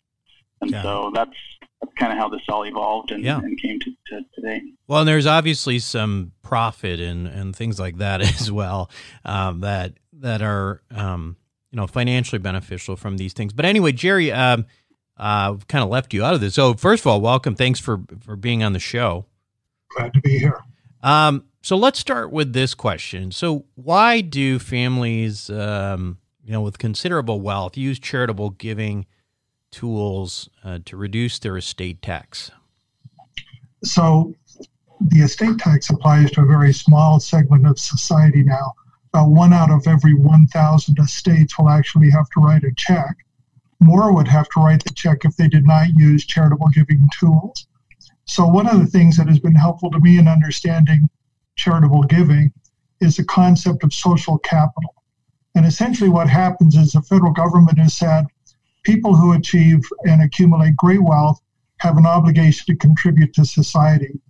and 0.61 0.71
yeah. 0.71 0.83
so 0.83 1.11
that's 1.15 1.37
that's 1.81 1.93
kind 1.95 2.13
of 2.13 2.19
how 2.19 2.29
this 2.29 2.43
all 2.49 2.67
evolved 2.67 3.11
and, 3.11 3.25
yeah. 3.25 3.39
and 3.39 3.59
came 3.59 3.81
to, 3.81 3.91
to, 4.09 4.21
today. 4.35 4.61
Well, 4.87 5.01
and 5.01 5.09
there's 5.09 5.25
obviously 5.25 5.79
some 5.79 6.33
profit 6.43 7.01
and, 7.01 7.27
and 7.27 7.57
things 7.57 7.81
like 7.81 7.97
that 7.99 8.21
as 8.41 8.53
well 8.53 8.91
um, 9.25 9.61
that 9.61 9.95
that 10.13 10.43
are 10.43 10.83
um, 10.91 11.37
you 11.71 11.77
know 11.77 11.87
financially 11.87 12.39
beneficial 12.39 12.97
from 12.97 13.17
these 13.17 13.33
things. 13.33 13.53
But 13.53 13.65
anyway, 13.65 13.93
Jerry, 13.93 14.33
um, 14.33 14.67
uh, 15.17 15.57
kind 15.69 15.85
of 15.85 15.91
left 15.91 16.13
you 16.15 16.25
out 16.25 16.35
of 16.35 16.41
this. 16.41 16.55
So 16.55 16.75
first 16.75 17.03
of 17.03 17.07
all, 17.07 17.21
welcome. 17.21 17.55
Thanks 17.55 17.81
for 17.81 18.01
for 18.21 18.37
being 18.37 18.63
on 18.63 18.73
the 18.73 18.79
show. 18.79 19.27
Glad 19.97 20.15
to 20.15 20.21
be 20.21 20.39
here. 20.39 20.63
Um, 21.03 21.45
so 21.63 21.77
let's 21.77 21.99
start 21.99 22.33
with 22.33 22.53
this 22.53 22.75
question. 22.75 23.33
So 23.33 23.65
why 23.75 24.21
do 24.21 24.59
families, 24.59 25.51
um, 25.51 26.19
you 26.45 26.53
know, 26.53 26.63
with 26.63 26.79
considerable 26.79 27.41
wealth 27.41 27.77
use 27.77 27.99
charitable 27.99 28.51
giving 28.51 29.07
tools 29.71 30.49
uh, 30.65 30.79
to 30.87 30.97
reduce 30.97 31.39
their 31.39 31.57
estate 31.57 32.03
tax? 32.03 32.51
So 33.85 34.35
the 35.01 35.21
estate 35.21 35.59
tax 35.59 35.91
applies 35.91 36.31
to 36.33 36.43
a 36.43 36.47
very 36.47 36.73
small 36.73 37.21
segment 37.21 37.67
of 37.67 37.79
society 37.79 38.43
now 38.43 38.73
about 39.13 39.31
one 39.31 39.53
out 39.53 39.71
of 39.71 39.87
every 39.87 40.15
1,000 40.15 40.99
estates 40.99 41.59
will 41.59 41.69
actually 41.69 42.11
have 42.11 42.29
to 42.31 42.41
write 42.41 42.65
a 42.65 42.73
check. 42.77 43.17
More 43.81 44.15
would 44.15 44.29
have 44.29 44.49
to 44.51 44.61
write 44.61 44.85
the 44.85 44.95
check 44.95 45.25
if 45.25 45.37
they 45.37 45.49
did 45.49 45.67
not 45.67 45.89
use 45.97 46.27
charitable 46.27 46.69
giving 46.69 47.09
tools. 47.19 47.67
So, 48.27 48.47
one 48.47 48.69
of 48.69 48.79
the 48.79 48.87
things 48.87 49.17
that 49.17 49.27
has 49.27 49.41
been 49.41 49.55
helpful 49.55 49.91
to 49.91 49.99
me 49.99 50.19
in 50.19 50.29
understanding 50.29 51.09
charitable 51.57 52.05
giving 52.05 52.53
is 53.01 53.17
the 53.17 53.25
concept 53.25 53.83
of 53.83 53.93
social 53.93 54.39
capital. 54.39 54.95
And 55.57 55.67
essentially, 55.67 56.11
what 56.11 56.29
happens 56.29 56.77
is 56.77 56.93
the 56.93 57.03
federal 57.03 57.33
government 57.33 57.79
has 57.79 57.95
said 57.95 58.27
people 58.85 59.17
who 59.17 59.33
achieve 59.33 59.81
and 60.05 60.23
accumulate 60.23 60.77
great 60.77 61.03
wealth 61.03 61.41
have 61.79 61.97
an 61.97 62.07
obligation 62.07 62.67
to 62.67 62.77
contribute 62.77 63.33
to 63.35 63.45
society. 63.45 64.21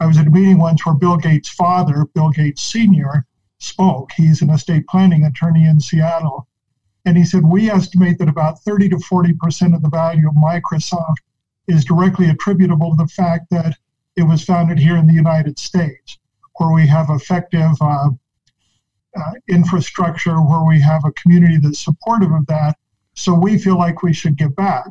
I 0.00 0.06
was 0.06 0.18
at 0.18 0.26
a 0.26 0.30
meeting 0.30 0.58
once 0.58 0.84
where 0.84 0.94
Bill 0.94 1.16
Gates' 1.16 1.48
father, 1.48 2.04
Bill 2.14 2.30
Gates 2.30 2.62
Sr., 2.62 3.24
spoke. 3.58 4.10
He's 4.16 4.42
an 4.42 4.50
estate 4.50 4.86
planning 4.86 5.24
attorney 5.24 5.66
in 5.66 5.80
Seattle. 5.80 6.46
And 7.04 7.16
he 7.16 7.24
said, 7.24 7.44
We 7.44 7.70
estimate 7.70 8.18
that 8.18 8.28
about 8.28 8.60
30 8.62 8.90
to 8.90 8.96
40% 8.96 9.74
of 9.74 9.82
the 9.82 9.88
value 9.88 10.28
of 10.28 10.34
Microsoft 10.34 11.16
is 11.66 11.84
directly 11.84 12.28
attributable 12.28 12.90
to 12.90 12.96
the 12.96 13.08
fact 13.08 13.50
that 13.50 13.76
it 14.16 14.22
was 14.22 14.44
founded 14.44 14.78
here 14.78 14.96
in 14.96 15.06
the 15.06 15.12
United 15.12 15.58
States, 15.58 16.18
where 16.56 16.72
we 16.72 16.86
have 16.86 17.10
effective 17.10 17.70
uh, 17.80 18.10
uh, 19.16 19.32
infrastructure, 19.48 20.36
where 20.36 20.64
we 20.64 20.80
have 20.80 21.02
a 21.04 21.12
community 21.12 21.58
that's 21.58 21.84
supportive 21.84 22.32
of 22.32 22.46
that. 22.46 22.76
So 23.14 23.34
we 23.34 23.58
feel 23.58 23.78
like 23.78 24.02
we 24.02 24.12
should 24.12 24.36
give 24.36 24.54
back. 24.56 24.86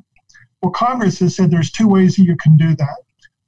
Well, 0.62 0.72
Congress 0.72 1.20
has 1.20 1.36
said 1.36 1.52
there's 1.52 1.72
two 1.72 1.88
ways 1.88 2.16
that 2.16 2.24
you 2.24 2.36
can 2.38 2.58
do 2.58 2.76
that. 2.76 2.98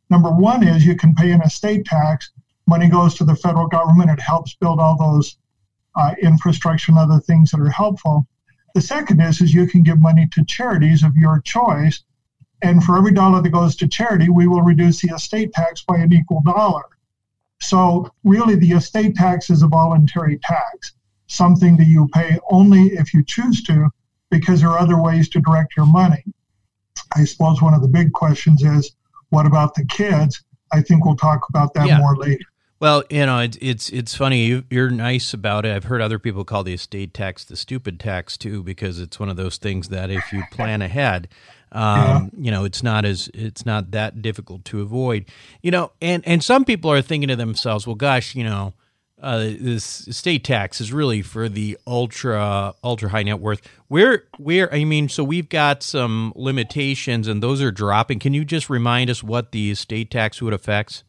Number 0.10 0.32
one 0.32 0.68
is 0.68 0.86
you 0.86 0.96
can 0.96 1.14
pay 1.14 1.32
an 1.32 1.42
estate 1.42 1.86
tax 1.86 2.32
money 2.70 2.88
goes 2.88 3.16
to 3.16 3.26
the 3.26 3.36
federal 3.36 3.68
government. 3.68 4.12
It 4.12 4.22
helps 4.22 4.56
build 4.56 4.80
all 4.80 4.98
those 4.98 5.38
uh, 5.96 6.14
infrastructure 6.22 6.92
and 6.92 7.00
other 7.00 7.20
things 7.20 7.52
that 7.52 7.60
are 7.60 7.70
helpful. 7.70 8.28
The 8.76 8.82
second 8.82 9.20
is, 9.20 9.42
is 9.42 9.54
you 9.54 9.68
can 9.68 9.84
give 9.84 10.00
money 10.00 10.28
to 10.34 10.46
charities 10.46 11.04
of 11.04 11.16
your 11.18 11.42
choice. 11.42 12.04
And 12.62 12.84
for 12.84 12.98
every 12.98 13.14
dollar 13.14 13.42
that 13.42 13.50
goes 13.50 13.76
to 13.78 13.88
charity, 13.88 14.30
we 14.30 14.48
will 14.48 14.62
reduce 14.62 15.02
the 15.02 15.14
estate 15.16 15.52
tax 15.54 15.84
by 15.84 15.98
an 15.98 16.14
equal 16.14 16.42
dollar. 16.46 16.84
So 17.62 18.12
really 18.24 18.56
the 18.56 18.72
estate 18.72 19.16
tax 19.16 19.50
is 19.50 19.64
a 19.64 19.68
voluntary 19.68 20.40
tax, 20.44 20.94
something 21.28 21.76
that 21.78 21.88
you 21.88 22.08
pay 22.14 22.38
only 22.50 22.94
if 23.02 23.14
you 23.14 23.24
choose 23.24 23.64
to, 23.64 23.90
because 24.30 24.62
there 24.62 24.70
are 24.70 24.80
other 24.80 25.02
ways 25.02 25.28
to 25.30 25.42
direct 25.42 25.76
your 25.76 25.88
money. 25.88 26.24
I 27.16 27.26
suppose 27.26 27.62
one 27.62 27.74
of 27.74 27.82
the 27.82 27.88
big 27.88 28.12
questions 28.14 28.62
is, 28.64 28.96
what 29.30 29.46
about 29.46 29.74
the 29.74 29.86
kids? 29.86 30.44
I 30.72 30.82
think 30.82 31.04
we'll 31.04 31.16
talk 31.16 31.42
about 31.50 31.74
that 31.74 31.88
yeah. 31.88 31.98
more 31.98 32.16
later. 32.16 32.46
Well, 32.80 33.04
you 33.10 33.26
know, 33.26 33.40
it's 33.40 33.58
it's 33.60 33.90
it's 33.90 34.16
funny. 34.16 34.46
You, 34.46 34.64
you're 34.70 34.90
nice 34.90 35.34
about 35.34 35.66
it. 35.66 35.76
I've 35.76 35.84
heard 35.84 36.02
other 36.02 36.18
people 36.18 36.46
call 36.46 36.64
the 36.64 36.74
estate 36.74 37.14
tax 37.14 37.44
the 37.44 37.58
stupid 37.58 38.00
tax 38.00 38.38
too, 38.38 38.64
because 38.64 39.00
it's 39.00 39.20
one 39.20 39.28
of 39.28 39.36
those 39.36 39.58
things 39.58 39.90
that 39.90 40.10
if 40.10 40.32
you 40.32 40.44
plan 40.52 40.82
ahead, 40.82 41.28
um, 41.74 41.84
yeah. 41.84 42.28
you 42.38 42.52
know, 42.52 42.64
it's 42.64 42.82
not 42.82 43.04
as 43.04 43.30
it's 43.34 43.66
not 43.66 43.92
that 43.92 44.22
difficult 44.22 44.64
to 44.66 44.82
avoid. 44.82 45.26
You 45.62 45.72
know, 45.72 45.92
and 46.02 46.26
and 46.26 46.42
some 46.42 46.64
people 46.64 46.90
are 46.90 47.02
thinking 47.02 47.28
to 47.28 47.36
themselves, 47.36 47.86
well, 47.86 47.98
gosh, 47.98 48.34
you 48.34 48.46
know, 48.46 48.74
uh, 49.22 49.40
this 49.40 50.08
estate 50.08 50.46
tax 50.46 50.80
is 50.80 50.94
really 50.94 51.22
for 51.22 51.50
the 51.50 51.78
ultra 51.86 52.74
ultra 52.82 53.10
high 53.10 53.24
net 53.24 53.42
worth. 53.42 53.62
Where 53.90 54.24
where 54.38 54.74
I 54.74 54.86
mean, 54.86 55.10
so 55.10 55.26
we've 55.26 55.50
got 55.50 55.84
some 55.84 56.32
limitations, 56.34 57.28
and 57.28 57.44
those 57.44 57.62
are 57.62 57.72
dropping. 57.72 58.20
Can 58.20 58.34
you 58.34 58.46
just 58.46 58.70
remind 58.70 59.10
us 59.10 59.22
what 59.22 59.52
the 59.52 59.70
estate 59.70 60.12
tax 60.12 60.42
would 60.42 60.54
affect? 60.54 61.04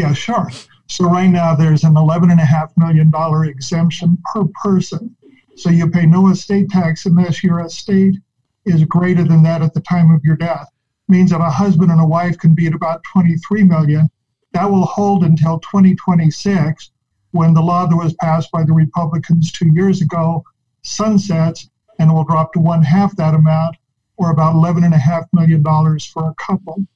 Yeah, 0.00 0.14
sure. 0.14 0.50
So 0.86 1.04
right 1.04 1.26
now 1.26 1.54
there's 1.54 1.84
an 1.84 1.92
$11.5 1.92 2.70
million 2.78 3.12
exemption 3.50 4.16
per 4.32 4.44
person. 4.62 5.14
So 5.56 5.68
you 5.68 5.90
pay 5.90 6.06
no 6.06 6.28
estate 6.28 6.70
tax 6.70 7.04
unless 7.04 7.44
your 7.44 7.60
estate 7.60 8.16
is 8.64 8.82
greater 8.84 9.24
than 9.24 9.42
that 9.42 9.60
at 9.60 9.74
the 9.74 9.82
time 9.82 10.10
of 10.10 10.22
your 10.24 10.36
death. 10.36 10.70
means 11.08 11.32
that 11.32 11.42
a 11.42 11.50
husband 11.50 11.90
and 11.90 12.00
a 12.00 12.06
wife 12.06 12.38
can 12.38 12.54
be 12.54 12.66
at 12.66 12.72
about 12.72 13.02
23 13.12 13.62
million. 13.64 14.08
That 14.54 14.70
will 14.70 14.86
hold 14.86 15.22
until 15.22 15.60
2026 15.60 16.92
when 17.32 17.52
the 17.52 17.60
law 17.60 17.84
that 17.84 17.94
was 17.94 18.14
passed 18.14 18.50
by 18.50 18.64
the 18.64 18.72
Republicans 18.72 19.52
two 19.52 19.70
years 19.74 20.00
ago 20.00 20.42
sunsets 20.80 21.68
and 21.98 22.10
will 22.10 22.24
drop 22.24 22.54
to 22.54 22.58
one 22.58 22.82
half 22.82 23.14
that 23.16 23.34
amount 23.34 23.76
or 24.16 24.30
about 24.30 24.54
$11.5 24.54 25.26
million 25.34 25.62
for 26.10 26.30
a 26.30 26.34
couple. 26.42 26.86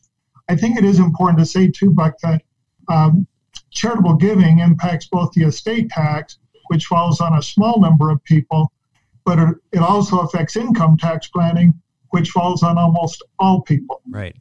I 0.49 0.57
think 0.57 0.79
it 0.79 0.87
is 0.87 1.01
important 1.01 1.39
to 1.41 1.45
say, 1.45 1.69
too, 1.69 1.91
Buck, 1.91 2.15
that 2.23 2.41
um, 2.89 3.27
charitable 3.71 4.15
giving 4.15 4.61
impacts 4.61 5.07
both 5.07 5.33
the 5.33 5.45
estate 5.45 5.91
tax, 5.91 6.39
which 6.69 6.87
falls 6.87 7.21
on 7.21 7.35
a 7.35 7.43
small 7.43 7.81
number 7.81 8.11
of 8.11 8.23
people, 8.25 8.73
but 9.25 9.39
it 9.73 9.79
also 9.81 10.21
affects 10.21 10.57
income 10.57 10.97
tax 10.97 11.29
planning, 11.29 11.75
which 12.11 12.31
falls 12.31 12.63
on 12.63 12.79
almost 12.79 13.23
all 13.39 13.63
people. 13.63 14.01
Right. 14.09 14.37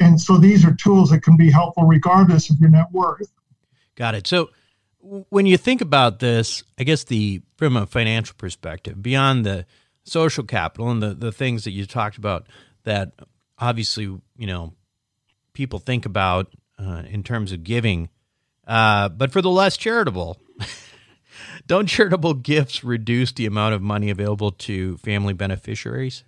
And 0.00 0.20
so 0.20 0.36
these 0.38 0.64
are 0.64 0.74
tools 0.74 1.10
that 1.10 1.22
can 1.22 1.36
be 1.36 1.50
helpful 1.50 1.84
regardless 1.84 2.50
of 2.50 2.58
your 2.60 2.70
net 2.70 2.86
worth. 2.92 3.32
Got 3.96 4.14
it. 4.14 4.26
So 4.26 4.50
when 5.00 5.46
you 5.46 5.56
think 5.56 5.80
about 5.80 6.20
this, 6.20 6.62
I 6.78 6.84
guess 6.84 7.04
the 7.04 7.42
from 7.56 7.76
a 7.76 7.86
financial 7.86 8.34
perspective, 8.38 9.02
beyond 9.02 9.44
the 9.44 9.66
social 10.04 10.44
capital 10.44 10.90
and 10.90 11.02
the, 11.02 11.14
the 11.14 11.32
things 11.32 11.64
that 11.64 11.72
you 11.72 11.84
talked 11.84 12.16
about 12.16 12.46
that 12.84 13.12
obviously, 13.58 14.04
you 14.04 14.46
know, 14.46 14.74
people 15.52 15.78
think 15.78 16.06
about 16.06 16.52
uh, 16.78 17.02
in 17.08 17.22
terms 17.22 17.52
of 17.52 17.64
giving, 17.64 18.08
uh, 18.66 19.08
but 19.08 19.32
for 19.32 19.42
the 19.42 19.50
less 19.50 19.76
charitable, 19.76 20.38
don't 21.66 21.86
charitable 21.86 22.34
gifts 22.34 22.84
reduce 22.84 23.32
the 23.32 23.46
amount 23.46 23.74
of 23.74 23.82
money 23.82 24.10
available 24.10 24.50
to 24.52 24.96
family 24.98 25.32
beneficiaries? 25.32 26.24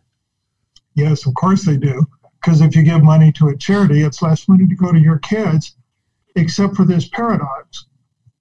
Yes, 0.95 1.27
of 1.27 1.35
course 1.35 1.65
they 1.65 1.77
do. 1.77 2.07
Because 2.41 2.63
if 2.63 2.75
you 2.75 2.83
give 2.83 3.03
money 3.03 3.33
to 3.33 3.49
a 3.49 3.57
charity, 3.57 4.03
it's 4.03 4.23
less 4.23 4.49
money 4.49 4.67
to 4.67 4.75
go 4.75 4.93
to 4.93 4.99
your 4.99 5.19
kids, 5.19 5.77
except 6.37 6.75
for 6.75 6.87
this 6.87 7.09
paradox. 7.09 7.87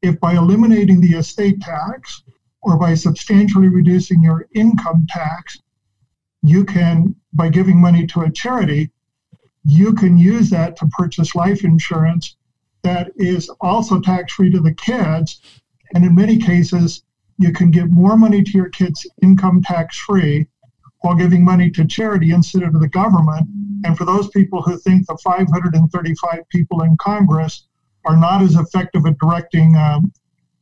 If 0.01 0.19
by 0.21 0.35
eliminating 0.35 1.01
the 1.01 1.17
estate 1.17 1.59
tax 1.59 2.23
or 2.61 2.77
by 2.77 2.93
substantially 2.93 3.67
reducing 3.67 4.23
your 4.23 4.47
income 4.55 5.05
tax, 5.09 5.57
you 6.41 6.63
can, 6.63 7.15
by 7.33 7.49
giving 7.49 7.79
money 7.79 8.07
to 8.07 8.21
a 8.21 8.31
charity, 8.31 8.91
you 9.71 9.93
can 9.93 10.17
use 10.17 10.49
that 10.49 10.75
to 10.77 10.87
purchase 10.87 11.35
life 11.35 11.63
insurance 11.63 12.35
that 12.83 13.11
is 13.15 13.49
also 13.61 13.99
tax 13.99 14.33
free 14.33 14.49
to 14.51 14.59
the 14.59 14.73
kids. 14.73 15.41
And 15.93 16.05
in 16.05 16.15
many 16.15 16.37
cases, 16.37 17.03
you 17.37 17.51
can 17.51 17.71
give 17.71 17.91
more 17.91 18.17
money 18.17 18.43
to 18.43 18.51
your 18.51 18.69
kids 18.69 19.05
income 19.21 19.61
tax 19.61 19.97
free 19.97 20.47
while 21.01 21.15
giving 21.15 21.43
money 21.43 21.69
to 21.71 21.85
charity 21.85 22.31
instead 22.31 22.63
of 22.63 22.79
the 22.79 22.87
government. 22.87 23.47
And 23.85 23.97
for 23.97 24.05
those 24.05 24.29
people 24.29 24.61
who 24.61 24.77
think 24.77 25.07
the 25.07 25.17
535 25.23 26.49
people 26.49 26.81
in 26.83 26.97
Congress 26.97 27.67
are 28.05 28.17
not 28.17 28.41
as 28.41 28.55
effective 28.55 29.05
at 29.05 29.17
directing 29.19 29.75
um, 29.75 30.11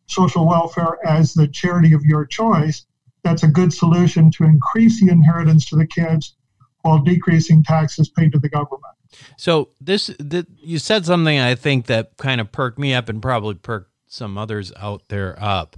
social 0.06 0.48
welfare 0.48 0.98
as 1.06 1.34
the 1.34 1.48
charity 1.48 1.94
of 1.94 2.04
your 2.04 2.26
choice, 2.26 2.86
that's 3.24 3.44
a 3.44 3.48
good 3.48 3.74
solution 3.74 4.32
to 4.32 4.44
increase 4.44 5.02
the 5.02 5.12
inheritance 5.12 5.66
to 5.70 5.76
the 5.76 5.88
kids 5.88 6.36
while 6.82 7.00
decreasing 7.00 7.64
taxes 7.64 8.10
paid 8.10 8.32
to 8.32 8.40
the 8.40 8.50
government. 8.50 8.97
So 9.38 9.70
this, 9.80 10.10
you 10.58 10.80
said 10.80 11.06
something 11.06 11.40
I 11.40 11.56
think 11.56 11.88
that 11.88 12.18
kind 12.18 12.42
of 12.42 12.52
perked 12.52 12.80
me 12.80 12.94
up 12.94 13.10
and 13.10 13.22
probably 13.22 13.56
perked 13.56 13.92
some 14.08 14.38
others 14.38 14.72
out 14.78 15.04
there 15.10 15.38
up. 15.42 15.78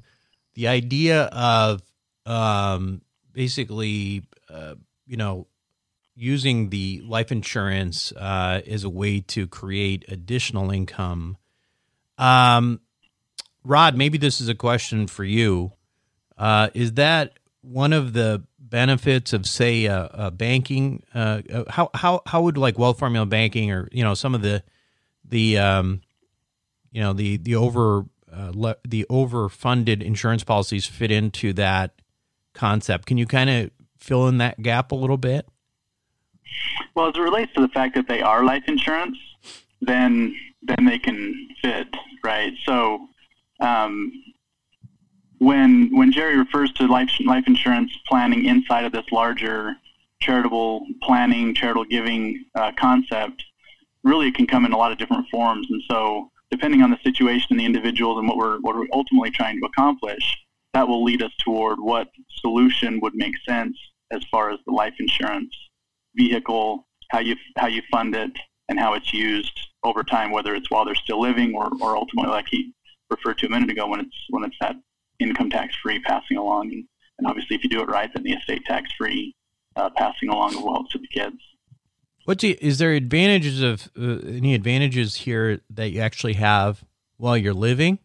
The 0.53 0.67
idea 0.67 1.23
of 1.25 1.81
um, 2.25 3.01
basically 3.33 4.23
uh, 4.49 4.75
you 5.05 5.17
know, 5.17 5.47
using 6.15 6.69
the 6.69 7.01
life 7.05 7.31
insurance 7.31 8.11
uh, 8.13 8.61
as 8.67 8.83
a 8.83 8.89
way 8.89 9.21
to 9.21 9.47
create 9.47 10.05
additional 10.07 10.71
income. 10.71 11.37
Um, 12.17 12.81
Rod, 13.63 13.95
maybe 13.95 14.17
this 14.17 14.41
is 14.41 14.49
a 14.49 14.55
question 14.55 15.07
for 15.07 15.23
you. 15.23 15.73
Uh, 16.37 16.69
is 16.73 16.93
that 16.93 17.39
one 17.61 17.93
of 17.93 18.13
the 18.13 18.43
benefits 18.69 19.33
of, 19.33 19.45
say, 19.45 19.85
a, 19.85 20.09
a 20.13 20.31
banking? 20.31 21.03
Uh, 21.13 21.41
uh, 21.51 21.63
how 21.69 21.89
how 21.93 22.21
how 22.25 22.41
would 22.41 22.57
like 22.57 22.77
wealth 22.77 22.99
formula 22.99 23.25
banking, 23.25 23.71
or 23.71 23.87
you 23.91 24.03
know, 24.03 24.13
some 24.13 24.35
of 24.35 24.41
the 24.41 24.63
the 25.23 25.57
um, 25.57 26.01
you 26.91 27.01
know 27.01 27.13
the 27.13 27.37
the 27.37 27.55
over 27.55 28.05
uh, 28.31 28.51
le- 28.53 28.77
the 28.87 29.05
overfunded 29.09 30.03
insurance 30.03 30.43
policies 30.43 30.85
fit 30.85 31.11
into 31.11 31.53
that 31.53 32.01
concept? 32.53 33.05
Can 33.05 33.17
you 33.17 33.25
kind 33.25 33.49
of 33.49 33.71
fill 33.97 34.27
in 34.27 34.37
that 34.37 34.61
gap 34.61 34.91
a 34.91 34.95
little 34.95 35.17
bit? 35.17 35.47
Well, 36.95 37.09
as 37.09 37.15
it 37.15 37.19
relates 37.21 37.53
to 37.53 37.61
the 37.61 37.67
fact 37.69 37.95
that 37.95 38.07
they 38.07 38.21
are 38.21 38.43
life 38.43 38.63
insurance, 38.67 39.17
then 39.81 40.35
then 40.61 40.85
they 40.85 40.99
can 40.99 41.49
fit, 41.61 41.87
right? 42.23 42.53
So 42.65 43.07
um, 43.59 44.11
when 45.39 45.89
when 45.95 46.11
Jerry 46.11 46.37
refers 46.37 46.71
to 46.73 46.87
life 46.87 47.09
life 47.25 47.45
insurance 47.47 47.91
planning 48.07 48.45
inside 48.45 48.85
of 48.85 48.91
this 48.91 49.05
larger 49.11 49.75
charitable 50.21 50.85
planning, 51.01 51.55
charitable 51.55 51.85
giving 51.85 52.45
uh, 52.55 52.71
concept, 52.77 53.43
really 54.03 54.27
it 54.27 54.35
can 54.35 54.45
come 54.45 54.65
in 54.65 54.73
a 54.73 54.77
lot 54.77 54.91
of 54.91 54.97
different 54.97 55.27
forms. 55.29 55.67
And 55.69 55.81
so, 55.89 56.29
depending 56.51 56.81
on 56.81 56.91
the 56.91 56.99
situation 57.03 57.47
and 57.51 57.59
the 57.59 57.65
individuals 57.65 58.19
and 58.19 58.27
what 58.27 58.37
we're 58.37 58.59
what 58.59 58.75
we're 58.75 58.87
ultimately 58.93 59.31
trying 59.31 59.59
to 59.59 59.65
accomplish, 59.65 60.37
that 60.73 60.87
will 60.87 61.03
lead 61.03 61.23
us 61.23 61.31
toward 61.39 61.79
what 61.79 62.09
solution 62.41 62.99
would 63.01 63.15
make 63.15 63.35
sense 63.47 63.77
as 64.11 64.23
far 64.29 64.51
as 64.51 64.59
the 64.65 64.73
life 64.73 64.95
insurance 64.99 65.55
vehicle, 66.15 66.85
how 67.11 67.19
you 67.19 67.35
how 67.57 67.67
you 67.67 67.81
fund 67.89 68.13
it, 68.13 68.31
and 68.67 68.77
how 68.77 68.93
it's 68.93 69.13
used 69.13 69.57
over 69.83 70.03
time, 70.03 70.31
whether 70.31 70.53
it's 70.53 70.69
while 70.69 70.83
they're 70.83 70.95
still 70.95 71.21
living 71.21 71.55
or, 71.55 71.69
or 71.81 71.95
ultimately, 71.95 72.29
like 72.29 72.47
he 72.49 72.73
referred 73.09 73.37
to 73.37 73.45
a 73.45 73.49
minute 73.49 73.69
ago, 73.69 73.87
when 73.87 74.01
it's 74.01 74.25
when 74.29 74.43
it's 74.43 74.57
that 74.59 74.75
income 75.19 75.49
tax 75.49 75.75
free 75.81 75.99
passing 75.99 76.37
along, 76.37 76.71
and, 76.71 76.85
and 77.17 77.27
obviously 77.27 77.55
if 77.55 77.63
you 77.63 77.69
do 77.69 77.81
it 77.81 77.89
right, 77.89 78.09
then 78.13 78.23
the 78.23 78.33
estate 78.33 78.63
tax 78.65 78.91
free 78.97 79.35
uh, 79.75 79.89
passing 79.95 80.29
along 80.29 80.53
the 80.53 80.61
wealth 80.61 80.87
to 80.91 80.97
the 80.97 81.07
kids. 81.07 81.37
What's 82.25 82.41
the, 82.41 82.57
is 82.61 82.77
there 82.77 82.93
advantages 82.93 83.61
of 83.61 83.89
uh, 83.99 84.19
any 84.27 84.53
advantages 84.53 85.15
here 85.15 85.61
that 85.69 85.91
you 85.91 86.01
actually 86.01 86.33
have 86.33 86.83
while 87.17 87.37
you're 87.37 87.53
living? 87.53 87.99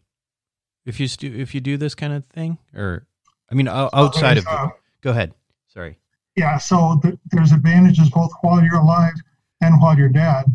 if 0.85 0.99
you 0.99 1.07
stu- 1.07 1.35
if 1.35 1.53
you 1.55 1.61
do 1.61 1.77
this 1.77 1.95
kind 1.95 2.13
of 2.13 2.25
thing, 2.25 2.57
or 2.73 3.07
I 3.51 3.55
mean, 3.55 3.67
outside 3.67 4.37
of. 4.37 4.47
Uh, 4.47 4.69
go 5.01 5.11
ahead. 5.11 5.33
Sorry. 5.67 5.97
Yeah, 6.35 6.57
so 6.57 6.99
the, 7.01 7.17
there's 7.31 7.51
advantages 7.51 8.09
both 8.09 8.31
while 8.41 8.63
you're 8.63 8.79
alive 8.79 9.13
and 9.61 9.79
while 9.81 9.97
you're 9.97 10.09
dead. 10.09 10.45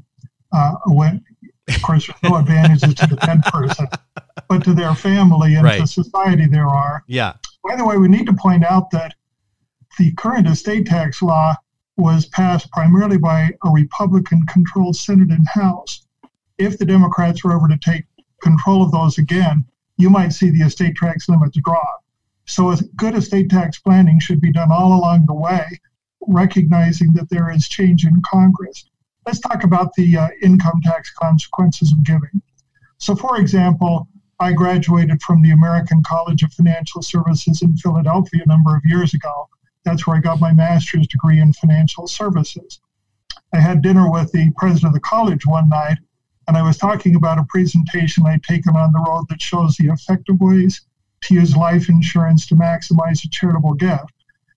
Uh, 0.53 0.75
when, 0.87 1.25
of 1.69 1.83
course, 1.83 2.07
there's 2.07 2.23
no 2.23 2.39
advantages 2.39 2.95
to 2.95 3.07
the 3.07 3.17
dead 3.17 3.43
person, 3.45 3.87
but 4.51 4.65
to 4.65 4.75
their 4.75 4.97
family 4.97 5.55
and 5.55 5.65
right. 5.65 5.81
to 5.81 5.87
society 5.87 6.47
there 6.49 6.67
are. 6.67 7.05
Yeah. 7.07 7.35
By 7.63 7.77
the 7.77 7.85
way, 7.85 7.97
we 7.97 8.09
need 8.09 8.27
to 8.27 8.33
point 8.33 8.65
out 8.65 8.91
that 8.91 9.15
the 9.97 10.13
current 10.15 10.49
estate 10.49 10.87
tax 10.87 11.23
law 11.23 11.55
was 11.97 12.27
passed 12.27 12.69
primarily 12.73 13.17
by 13.17 13.53
a 13.65 13.71
Republican-controlled 13.71 14.97
Senate 14.97 15.31
and 15.31 15.47
House. 15.49 16.05
If 16.59 16.79
the 16.79 16.85
Democrats 16.85 17.45
were 17.45 17.53
ever 17.55 17.69
to 17.69 17.79
take 17.79 18.05
control 18.43 18.83
of 18.83 18.91
those 18.91 19.19
again, 19.19 19.65
you 19.99 20.11
might 20.11 20.33
see 20.33 20.51
the 20.51 20.65
estate 20.65 20.97
tax 20.97 21.29
limits 21.29 21.57
drop. 21.63 22.05
So, 22.47 22.73
a 22.73 22.77
good 22.97 23.15
estate 23.15 23.51
tax 23.51 23.79
planning 23.79 24.19
should 24.19 24.41
be 24.41 24.53
done 24.53 24.73
all 24.73 24.95
along 24.95 25.27
the 25.27 25.35
way, 25.35 25.65
recognizing 26.27 27.13
that 27.13 27.31
there 27.31 27.53
is 27.53 27.69
change 27.69 28.05
in 28.05 28.21
Congress. 28.29 28.91
Let's 29.27 29.39
talk 29.39 29.63
about 29.63 29.95
the 29.95 30.17
uh, 30.17 30.29
income 30.43 30.81
tax 30.83 31.13
consequences 31.13 31.93
of 31.93 32.03
giving. 32.03 32.43
So, 32.99 33.15
for 33.15 33.39
example, 33.39 34.09
I 34.43 34.55
graduated 34.55 35.21
from 35.21 35.43
the 35.43 35.51
American 35.51 36.03
College 36.03 36.43
of 36.43 36.55
Financial 36.55 37.03
Services 37.03 37.61
in 37.61 37.77
Philadelphia 37.77 38.41
a 38.43 38.49
number 38.49 38.75
of 38.75 38.81
years 38.87 39.13
ago. 39.13 39.51
That's 39.85 40.07
where 40.07 40.17
I 40.17 40.21
got 40.21 40.41
my 40.41 40.51
master's 40.51 41.07
degree 41.07 41.41
in 41.41 41.53
financial 41.53 42.07
services. 42.07 42.81
I 43.53 43.61
had 43.61 43.83
dinner 43.83 44.11
with 44.11 44.33
the 44.33 44.51
president 44.57 44.89
of 44.89 44.95
the 44.95 45.01
college 45.01 45.45
one 45.45 45.69
night, 45.69 45.99
and 46.49 46.57
I 46.57 46.63
was 46.63 46.79
talking 46.79 47.17
about 47.17 47.39
a 47.39 47.45
presentation 47.51 48.25
I'd 48.27 48.43
taken 48.43 48.77
on 48.77 48.93
the 48.93 49.05
road 49.07 49.27
that 49.29 49.43
shows 49.43 49.77
the 49.77 49.89
effective 49.89 50.41
ways 50.41 50.87
to 51.25 51.35
use 51.35 51.55
life 51.55 51.91
insurance 51.91 52.47
to 52.47 52.55
maximize 52.55 53.23
a 53.23 53.29
charitable 53.29 53.75
gift. 53.75 54.15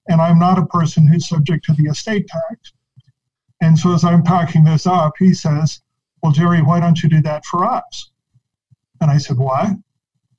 And 0.07 0.21
I'm 0.21 0.39
not 0.39 0.59
a 0.59 0.65
person 0.65 1.07
who's 1.07 1.27
subject 1.27 1.65
to 1.65 1.73
the 1.73 1.89
estate 1.89 2.27
tax. 2.27 2.71
And 3.59 3.77
so 3.77 3.93
as 3.93 4.05
I'm 4.05 4.23
talking 4.23 4.63
this 4.63 4.87
up, 4.87 5.13
he 5.19 5.33
says, 5.33 5.81
Well, 6.21 6.31
Jerry, 6.31 6.61
why 6.61 6.79
don't 6.79 7.03
you 7.03 7.09
do 7.09 7.21
that 7.23 7.43
for 7.45 7.65
us? 7.65 8.11
And 9.03 9.11
I 9.11 9.17
said, 9.17 9.37
Why? 9.37 9.75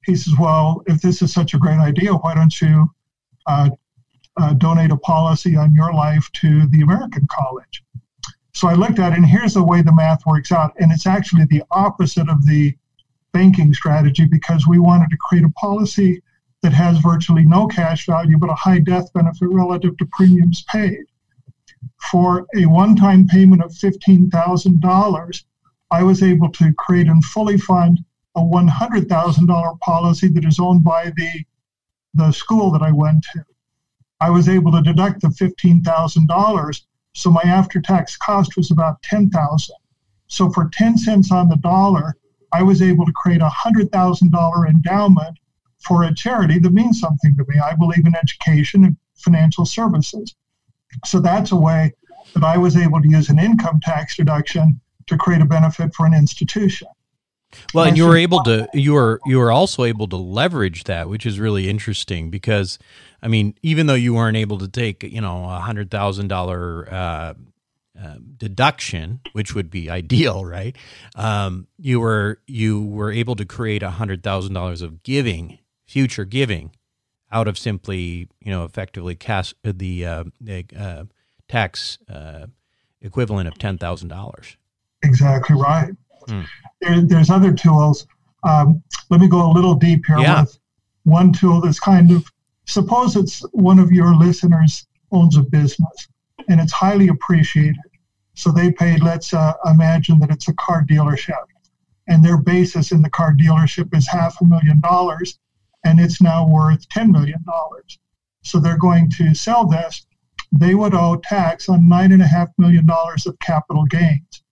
He 0.05 0.17
says, 0.17 0.35
Well, 0.41 0.83
if 0.87 1.03
this 1.03 1.21
is 1.21 1.33
such 1.33 1.53
a 1.55 1.59
great 1.59 1.79
idea, 1.79 2.15
why 2.15 2.35
don't 2.35 2.61
you 2.61 2.91
uh, 3.47 3.71
uh, 4.39 4.55
donate 4.55 4.91
a 4.91 4.97
policy 4.97 5.55
on 5.55 5.75
your 5.75 5.93
life 5.93 6.31
to 6.41 6.67
the 6.69 6.81
American 6.81 7.29
College? 7.31 7.85
So 8.55 8.67
I 8.67 8.73
looked 8.73 8.99
at 8.99 9.13
it, 9.13 9.19
and 9.19 9.27
here's 9.27 9.55
the 9.55 9.63
way 9.63 9.83
the 9.83 9.95
math 9.95 10.25
works 10.25 10.51
out. 10.51 10.73
And 10.79 10.91
it's 10.91 11.07
actually 11.07 11.45
the 11.45 11.63
opposite 11.73 12.29
of 12.31 12.47
the 12.47 12.75
banking 13.33 13.75
strategy 13.75 14.25
because 14.25 14.67
we 14.67 14.79
wanted 14.79 15.11
to 15.11 15.17
create 15.19 15.45
a 15.45 15.51
policy 15.51 16.23
that 16.63 16.73
has 16.73 16.97
virtually 16.99 17.45
no 17.45 17.67
cash 17.67 18.07
value 18.07 18.39
but 18.39 18.49
a 18.49 18.55
high 18.55 18.79
death 18.79 19.13
benefit 19.13 19.49
relative 19.51 19.95
to 19.99 20.09
premiums 20.13 20.65
paid. 20.71 21.05
for 22.11 22.47
a 22.57 22.65
one 22.65 22.97
time 22.97 23.27
payment 23.27 23.63
of 23.63 23.73
$15,000, 23.73 25.45
I 25.91 26.03
was 26.03 26.23
able 26.23 26.49
to 26.53 26.73
create 26.75 27.09
and 27.09 27.23
fully 27.25 27.59
fund 27.59 28.03
a 28.37 28.41
$100,000 28.41 29.81
policy 29.81 30.29
that 30.29 30.45
is 30.45 30.59
owned 30.59 30.85
by 30.85 31.13
the, 31.17 31.45
the 32.15 32.33
school 32.33 32.71
that 32.73 32.83
I 32.83 32.93
went 32.93 33.25
to. 33.33 33.45
I 34.21 34.31
was 34.31 34.49
able 34.49 34.73
to 34.73 34.83
deduct 34.83 35.21
the 35.21 35.29
$15,000, 35.29 36.81
so 37.15 37.31
my 37.31 37.43
after 37.43 37.81
tax 37.81 38.17
cost 38.17 38.57
was 38.57 38.71
about 38.71 39.03
10000 39.03 39.75
So 40.27 40.51
for 40.51 40.71
10 40.73 40.99
cents 40.99 41.31
on 41.31 41.49
the 41.49 41.57
dollar, 41.57 42.17
I 42.53 42.63
was 42.63 42.83
able 42.83 43.05
to 43.07 43.13
create 43.13 43.41
a 43.41 43.51
$100,000 43.51 44.69
endowment 44.69 45.39
for 45.79 46.05
a 46.05 46.15
charity 46.15 46.59
that 46.59 46.73
means 46.73 47.01
something 47.01 47.37
to 47.37 47.45
me. 47.49 47.59
I 47.59 47.75
believe 47.75 48.07
in 48.07 48.15
education 48.17 48.85
and 48.85 48.97
financial 49.17 49.67
services. 49.67 50.35
So 51.05 51.21
that's 51.21 51.53
a 51.53 51.57
way 51.57 51.93
that 52.35 52.45
I 52.45 52.57
was 52.57 52.77
able 52.77 53.03
to 53.03 53.09
use 53.09 53.29
an 53.29 53.39
income 53.39 53.81
tax 53.81 54.17
deduction 54.17 54.81
to 55.07 55.17
create 55.17 55.43
a 55.43 55.47
benefit 55.47 55.95
for 55.95 56.07
an 56.07 56.15
institution. 56.15 56.89
Well, 57.73 57.85
and 57.85 57.97
you 57.97 58.07
were 58.07 58.17
able 58.17 58.43
to 58.45 58.69
you 58.75 58.95
were 58.95 59.21
you 59.27 59.39
were 59.39 59.51
also 59.51 59.85
able 59.85 60.07
to 60.09 60.17
leverage 60.17 60.85
that, 60.85 61.09
which 61.09 61.27
is 61.27 61.39
really 61.39 61.69
interesting 61.69 62.31
because, 62.31 62.79
I 63.23 63.29
mean, 63.29 63.55
even 63.63 63.87
though 63.87 63.95
you 63.95 64.15
weren't 64.15 64.37
able 64.37 64.59
to 64.59 64.69
take 64.69 65.03
you 65.03 65.21
know 65.21 65.45
a 65.45 65.61
hundred 65.61 65.91
thousand 65.91 66.33
uh, 66.33 67.35
uh, 68.01 68.15
deduction, 68.37 69.21
which 69.33 69.55
would 69.55 69.71
be 69.71 69.89
ideal, 69.89 70.45
right? 70.45 70.77
Um, 71.15 71.67
you 71.79 72.01
were 72.01 72.41
you 72.47 72.83
were 72.83 73.13
able 73.13 73.37
to 73.37 73.45
create 73.45 73.83
a 73.83 73.91
hundred 73.91 74.23
thousand 74.23 74.55
dollars 74.55 74.83
of 74.83 75.03
giving, 75.03 75.59
future 75.87 76.25
giving, 76.25 76.73
out 77.31 77.49
of 77.49 77.59
simply 77.59 78.29
you 78.41 78.51
know 78.51 78.65
effectively 78.65 79.15
cast 79.15 79.55
the 79.63 80.07
uh, 80.07 80.25
uh 80.77 81.05
tax 81.49 81.99
uh, 82.09 82.47
equivalent 83.01 83.49
of 83.49 83.59
ten 83.59 83.79
thousand 83.79 84.09
dollars. 84.09 84.57
Exactly 85.03 85.57
right. 85.57 85.93
Hmm. 86.29 86.43
There, 86.81 87.01
there's 87.03 87.31
other 87.31 87.53
tools. 87.53 88.07
Um, 88.43 88.83
let 89.11 89.21
me 89.21 89.29
go 89.29 89.51
a 89.51 89.53
little 89.53 89.75
deep 89.75 90.05
here 90.07 90.19
yeah. 90.19 90.43
with 90.43 90.59
one 91.05 91.33
tool 91.33 91.61
that's 91.61 91.81
kind 91.81 92.11
of 92.11 92.31
suppose 92.67 93.17
it's 93.17 93.41
one 93.53 93.79
of 93.79 93.93
your 93.93 94.15
listeners 94.15 94.87
owns 95.13 95.37
a 95.37 95.43
business 95.43 96.09
and 96.49 96.61
it's 96.61 96.73
highly 96.73 97.09
appreciated. 97.09 97.77
So 98.35 98.51
they 98.51 98.73
paid, 98.73 99.03
let's 99.03 99.33
uh, 99.33 99.55
imagine 99.67 100.19
that 100.21 100.31
it's 100.31 100.49
a 100.49 100.55
car 100.55 100.85
dealership 100.89 101.45
and 102.09 102.25
their 102.25 102.37
basis 102.37 102.93
in 102.93 103.01
the 103.03 103.11
car 103.11 103.33
dealership 103.33 103.97
is 103.97 104.09
half 104.09 104.41
a 104.41 104.45
million 104.45 104.81
dollars 104.81 105.39
and 105.85 106.01
it's 106.01 106.21
now 106.21 106.47
worth 106.47 106.89
$10 106.89 107.11
million. 107.11 107.45
So 108.43 108.59
they're 108.59 108.79
going 108.79 109.11
to 109.19 109.35
sell 109.35 109.67
this. 109.67 110.07
They 110.53 110.75
would 110.75 110.95
owe 110.95 111.17
tax 111.17 111.69
on 111.69 111.83
$9.5 111.83 112.53
million 112.59 112.87
of 112.91 113.39
capital 113.41 113.85
gains 113.87 114.44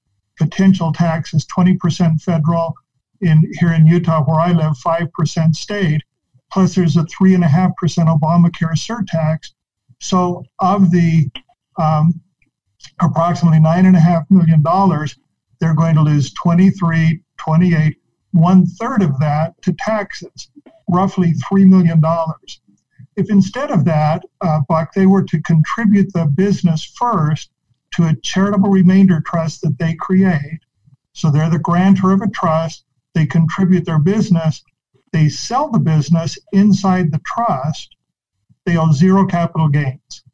potential 0.42 0.92
tax 0.92 1.35
is 1.35 1.46
20% 1.46 2.20
federal. 2.20 2.74
In 3.20 3.40
here 3.61 3.72
in 3.72 3.87
Utah, 3.87 4.24
where 4.24 4.40
I 4.40 4.50
live, 4.52 4.72
5% 4.85 5.55
state. 5.55 6.02
Plus, 6.52 6.74
there's 6.74 6.96
a 6.96 7.05
three 7.05 7.35
and 7.35 7.44
a 7.44 7.48
half 7.48 7.70
percent 7.76 8.09
Obamacare 8.09 8.76
surtax. 8.76 9.52
So, 10.00 10.44
of 10.59 10.90
the 10.90 11.31
um, 11.78 12.20
approximately 13.00 13.61
nine 13.61 13.87
and 13.87 13.94
a 13.94 14.00
half 14.00 14.24
million 14.28 14.61
dollars, 14.62 15.16
they're 15.61 15.74
going 15.74 15.94
to 15.94 16.02
lose 16.02 16.35
23, 16.35 17.22
28, 17.38 17.96
one 18.33 18.66
third 18.66 19.02
of 19.02 19.18
that 19.20 19.55
to 19.62 19.72
taxes, 19.74 20.50
roughly 20.90 21.33
$3 21.50 21.66
million. 21.68 22.02
If 23.14 23.31
instead 23.31 23.70
of 23.70 23.85
that, 23.85 24.24
uh, 24.40 24.61
Buck, 24.68 24.92
they 24.94 25.07
were 25.07 25.22
to 25.22 25.40
contribute 25.42 26.12
the 26.12 26.26
business 26.26 26.85
first 26.85 27.50
to 27.92 28.05
a 28.05 28.16
charitable 28.16 28.70
remainder 28.70 29.22
trust 29.26 29.61
that 29.62 29.78
they 29.78 29.94
create. 29.94 30.61
So 31.12 31.31
they're 31.31 31.50
the 31.50 31.59
grantor 31.59 32.12
of 32.12 32.22
a 32.22 32.31
trust, 32.31 32.85
they 33.14 33.26
contribute 33.26 33.85
their 33.85 33.98
business, 33.98 34.62
they 35.12 35.28
sell 35.28 35.70
the 35.70 35.78
business 35.78 36.38
inside 36.52 37.12
the 37.12 37.20
trust, 37.26 37.96
they 38.64 38.76
owe 38.76 38.92
zero 38.92 39.26
capital 39.26 39.68
gains 39.68 40.24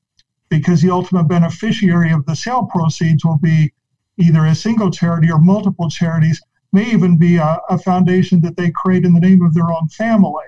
because 0.49 0.81
the 0.81 0.91
ultimate 0.91 1.25
beneficiary 1.25 2.13
of 2.13 2.25
the 2.27 2.37
sale 2.37 2.65
proceeds 2.65 3.25
will 3.25 3.39
be 3.39 3.73
either 4.19 4.47
a 4.47 4.55
single 4.55 4.91
charity 4.91 5.31
or 5.31 5.39
multiple 5.39 5.91
charities, 5.91 6.41
may 6.73 6.91
even 6.91 7.19
be 7.19 7.37
a, 7.37 7.59
a 7.69 7.79
foundation 7.79 8.41
that 8.41 8.57
they 8.57 8.71
create 8.71 9.05
in 9.05 9.13
the 9.13 9.21
name 9.21 9.43
of 9.43 9.53
their 9.55 9.71
own 9.71 9.89
family. 9.89 10.45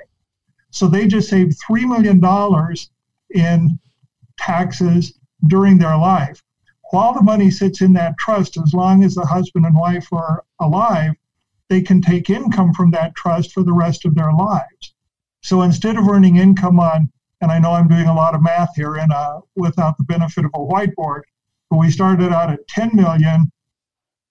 So 0.71 0.87
they 0.87 1.07
just 1.07 1.29
saved 1.29 1.59
$3 1.69 1.87
million 1.89 2.21
in 3.31 3.79
taxes 4.39 5.19
during 5.47 5.79
their 5.79 5.97
life 5.97 6.43
while 6.91 7.15
the 7.15 7.23
money 7.23 7.51
sits 7.51 7.81
in 7.81 7.93
that 7.95 8.19
trust, 8.19 8.57
as 8.57 8.75
long 8.75 9.05
as 9.05 9.15
the 9.15 9.27
husband 9.27 9.65
and 9.65 9.77
wife 9.77 10.13
are 10.13 10.45
alive, 10.61 11.15
they 11.69 11.81
can 11.81 12.01
take 12.01 12.31
income 12.31 12.73
from 12.75 12.91
that 12.91 13.15
trust 13.15 13.53
for 13.53 13.63
the 13.63 13.73
rest 13.73 14.05
of 14.05 14.15
their 14.15 14.33
lives. 14.33 14.95
So 15.43 15.63
instead 15.63 15.97
of 15.97 16.09
earning 16.09 16.37
income 16.37 16.81
on, 16.81 17.11
and 17.41 17.51
I 17.51 17.59
know 17.59 17.73
I'm 17.73 17.89
doing 17.89 18.07
a 18.07 18.15
lot 18.15 18.35
of 18.35 18.43
math 18.43 18.75
here 18.75 18.97
and 18.97 19.13
without 19.55 19.97
the 19.97 20.05
benefit 20.05 20.45
of 20.45 20.51
a 20.55 20.59
whiteboard, 20.59 21.23
but 21.71 21.79
we 21.79 21.91
started 21.91 22.33
out 22.33 22.51
at 22.51 22.67
10 22.69 22.91
million. 22.95 23.51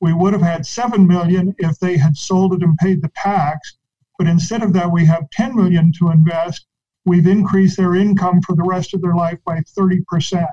We 0.01 0.13
would 0.13 0.33
have 0.33 0.41
had 0.41 0.65
7 0.65 1.07
million 1.07 1.55
if 1.57 1.79
they 1.79 1.97
had 1.97 2.17
sold 2.17 2.53
it 2.53 2.61
and 2.61 2.77
paid 2.77 3.01
the 3.01 3.11
tax. 3.15 3.77
But 4.17 4.27
instead 4.27 4.61
of 4.61 4.73
that, 4.73 4.91
we 4.91 5.05
have 5.05 5.29
10 5.31 5.55
million 5.55 5.93
to 5.99 6.11
invest. 6.11 6.65
We've 7.05 7.25
increased 7.25 7.77
their 7.77 7.95
income 7.95 8.41
for 8.41 8.55
the 8.55 8.63
rest 8.63 8.93
of 8.93 9.01
their 9.01 9.15
life 9.15 9.39
by 9.45 9.61
30 9.61 10.03
percent. 10.07 10.49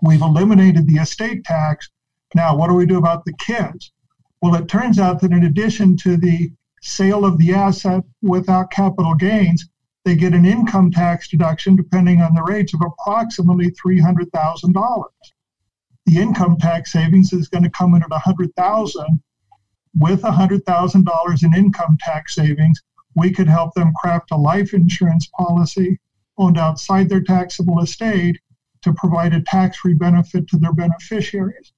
We've 0.00 0.22
eliminated 0.22 0.86
the 0.86 0.96
estate 0.96 1.44
tax. 1.44 1.90
Now, 2.34 2.56
what 2.56 2.68
do 2.68 2.74
we 2.74 2.86
do 2.86 2.98
about 2.98 3.24
the 3.24 3.34
kids? 3.34 3.92
Well, 4.40 4.54
it 4.54 4.68
turns 4.68 4.98
out 4.98 5.20
that 5.20 5.32
in 5.32 5.44
addition 5.44 5.96
to 5.98 6.16
the 6.16 6.50
sale 6.80 7.24
of 7.24 7.38
the 7.38 7.54
asset 7.54 8.02
without 8.22 8.70
capital 8.70 9.14
gains, 9.14 9.68
they 10.04 10.16
get 10.16 10.34
an 10.34 10.44
income 10.44 10.90
tax 10.90 11.28
deduction 11.28 11.76
depending 11.76 12.22
on 12.22 12.34
the 12.34 12.42
rates, 12.42 12.74
of 12.74 12.80
approximately 12.80 13.70
$300,000. 13.86 15.04
The 16.06 16.18
income 16.18 16.56
tax 16.56 16.92
savings 16.92 17.32
is 17.32 17.48
going 17.48 17.62
to 17.62 17.70
come 17.70 17.94
in 17.94 18.02
at 18.02 18.10
100,000 18.10 19.22
with 19.98 20.22
$100,000 20.22 21.42
in 21.44 21.54
income 21.54 21.98
tax 22.00 22.34
savings, 22.34 22.80
we 23.14 23.30
could 23.30 23.48
help 23.48 23.74
them 23.74 23.92
craft 24.00 24.30
a 24.30 24.36
life 24.36 24.72
insurance 24.72 25.28
policy 25.38 25.98
owned 26.38 26.58
outside 26.58 27.08
their 27.08 27.20
taxable 27.20 27.80
estate 27.80 28.38
to 28.82 28.92
provide 28.92 29.32
a 29.32 29.42
tax 29.42 29.78
free 29.78 29.94
benefit 29.94 30.48
to 30.48 30.58
their 30.58 30.72
beneficiaries. 30.72 31.72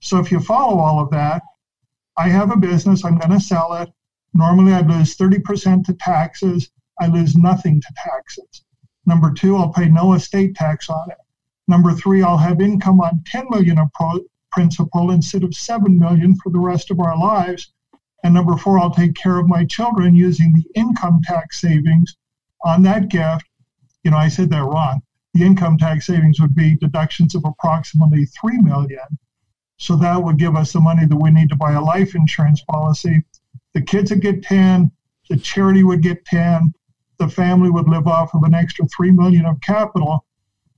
So 0.00 0.18
if 0.18 0.30
you 0.30 0.40
follow 0.40 0.78
all 0.78 1.00
of 1.00 1.10
that, 1.10 1.42
I 2.16 2.28
have 2.28 2.50
a 2.50 2.56
business, 2.56 3.04
I'm 3.04 3.18
going 3.18 3.32
to 3.32 3.40
sell 3.40 3.72
it. 3.74 3.90
Normally, 4.32 4.72
I 4.72 4.80
lose 4.80 5.16
30% 5.16 5.84
to 5.86 5.94
taxes. 5.94 6.70
I 7.00 7.06
lose 7.06 7.36
nothing 7.36 7.80
to 7.80 7.94
taxes. 7.96 8.64
Number 9.06 9.32
two, 9.32 9.56
I'll 9.56 9.72
pay 9.72 9.88
no 9.88 10.14
estate 10.14 10.54
tax 10.54 10.88
on 10.88 11.10
it. 11.10 11.18
Number 11.66 11.92
three, 11.92 12.22
I'll 12.22 12.38
have 12.38 12.60
income 12.60 13.00
on 13.00 13.22
10 13.26 13.46
million 13.50 13.78
of 13.78 13.92
pro- 13.94 14.20
principal 14.52 15.10
instead 15.10 15.42
of 15.42 15.54
7 15.54 15.98
million 15.98 16.36
for 16.36 16.50
the 16.50 16.58
rest 16.58 16.90
of 16.90 17.00
our 17.00 17.16
lives. 17.18 17.72
And 18.22 18.32
number 18.32 18.56
four, 18.56 18.78
I'll 18.78 18.94
take 18.94 19.14
care 19.14 19.38
of 19.38 19.48
my 19.48 19.64
children 19.64 20.14
using 20.14 20.52
the 20.52 20.64
income 20.74 21.20
tax 21.24 21.60
savings 21.60 22.16
on 22.64 22.82
that 22.82 23.08
gift. 23.08 23.44
You 24.04 24.10
know, 24.10 24.16
I 24.16 24.28
said 24.28 24.50
that 24.50 24.62
wrong 24.62 25.02
the 25.34 25.44
income 25.44 25.76
tax 25.76 26.06
savings 26.06 26.40
would 26.40 26.54
be 26.54 26.76
deductions 26.76 27.34
of 27.34 27.44
approximately 27.44 28.24
3 28.26 28.58
million. 28.58 29.18
So 29.76 29.96
that 29.96 30.22
would 30.22 30.38
give 30.38 30.54
us 30.54 30.72
the 30.72 30.80
money 30.80 31.06
that 31.06 31.16
we 31.16 31.30
need 31.30 31.48
to 31.50 31.56
buy 31.56 31.72
a 31.72 31.82
life 31.82 32.14
insurance 32.14 32.62
policy. 32.62 33.22
The 33.74 33.82
kids 33.82 34.10
would 34.10 34.22
get 34.22 34.44
10, 34.44 34.90
the 35.28 35.36
charity 35.36 35.82
would 35.82 36.02
get 36.02 36.24
10, 36.24 36.72
the 37.18 37.28
family 37.28 37.68
would 37.70 37.88
live 37.88 38.06
off 38.06 38.34
of 38.34 38.44
an 38.44 38.54
extra 38.54 38.86
3 38.86 39.10
million 39.10 39.44
of 39.44 39.60
capital. 39.60 40.24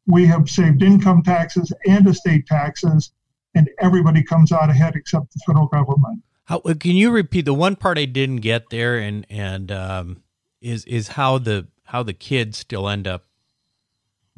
We 0.07 0.27
have 0.27 0.49
saved 0.49 0.83
income 0.83 1.23
taxes 1.23 1.73
and 1.87 2.07
estate 2.07 2.47
taxes, 2.47 3.13
and 3.55 3.69
everybody 3.81 4.23
comes 4.23 4.53
out 4.53 4.71
ahead 4.71 4.97
except 4.97 5.33
the 5.33 5.41
federal 5.47 5.67
government. 5.67 6.23
How, 6.45 6.59
uh, 6.59 6.75
can 6.75 6.93
you 6.93 7.11
repeat 7.11 7.45
the 7.45 7.55
one 7.55 7.77
part 7.77 7.99
I 7.99 8.05
didn't 8.05 8.37
get 8.37 8.71
there, 8.71 8.99
and 8.99 9.27
and 9.29 9.73
um, 9.73 10.23
is 10.61 10.85
is 10.85 11.09
how 11.09 11.39
the 11.39 11.67
how 11.85 12.05
the 12.05 12.13
kids 12.13 12.59
still 12.59 12.89
end 12.89 13.09
up 13.09 13.25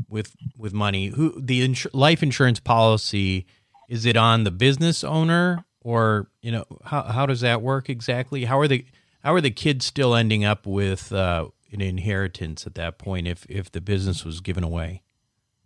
with 0.09 0.35
with 0.57 0.73
money. 0.73 1.09
Who 1.09 1.41
the 1.41 1.63
ins- 1.63 1.87
life 1.93 2.23
insurance 2.23 2.61
policy 2.61 3.47
is 3.89 4.05
it 4.07 4.17
on 4.17 4.45
the 4.45 4.51
business 4.51 5.03
owner 5.03 5.65
or 5.81 6.29
you 6.43 6.53
know 6.53 6.65
how 6.85 7.03
how 7.03 7.27
does 7.27 7.41
that 7.41 7.63
work 7.63 7.89
exactly? 7.89 8.45
How 8.45 8.59
are 8.59 8.69
the 8.69 8.85
how 9.23 9.35
are 9.35 9.41
the 9.41 9.51
kids 9.51 9.87
still 9.87 10.15
ending 10.15 10.45
up 10.45 10.67
with 10.67 11.13
uh, 11.13 11.49
an 11.73 11.81
inheritance 11.81 12.67
at 12.67 12.75
that 12.75 12.99
point 12.99 13.27
if 13.27 13.47
if 13.49 13.71
the 13.71 13.81
business 13.81 14.25
was 14.25 14.41
given 14.41 14.65
away? 14.65 15.03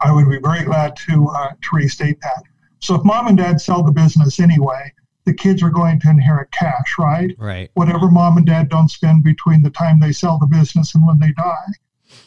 I 0.01 0.13
would 0.13 0.29
be 0.29 0.39
very 0.39 0.65
glad 0.65 0.97
to 1.09 1.29
uh, 1.29 1.51
to 1.51 1.69
restate 1.73 2.21
that. 2.23 2.43
So 2.81 2.97
if 2.97 3.05
mom 3.05 3.29
and 3.29 3.37
dad 3.37 3.61
sell 3.61 3.83
the 3.83 3.93
business 3.93 4.41
anyway 4.41 4.93
the 5.25 5.35
kids 5.35 5.63
are 5.63 5.71
going 5.71 6.01
to 6.01 6.11
inherit 6.11 6.51
cash 6.51 6.97
right? 6.99 7.35
Right. 7.39 7.71
Whatever 7.75 8.11
mom 8.11 8.37
and 8.37 8.47
dad 8.47 8.69
don't 8.69 8.89
spend 8.89 9.25
between 9.25 9.63
the 9.63 9.71
time 9.71 10.01
they 10.01 10.13
sell 10.13 10.39
the 10.39 10.47
business 10.47 10.95
and 10.95 11.07
when 11.07 11.19
they 11.19 11.33
die 11.33 11.73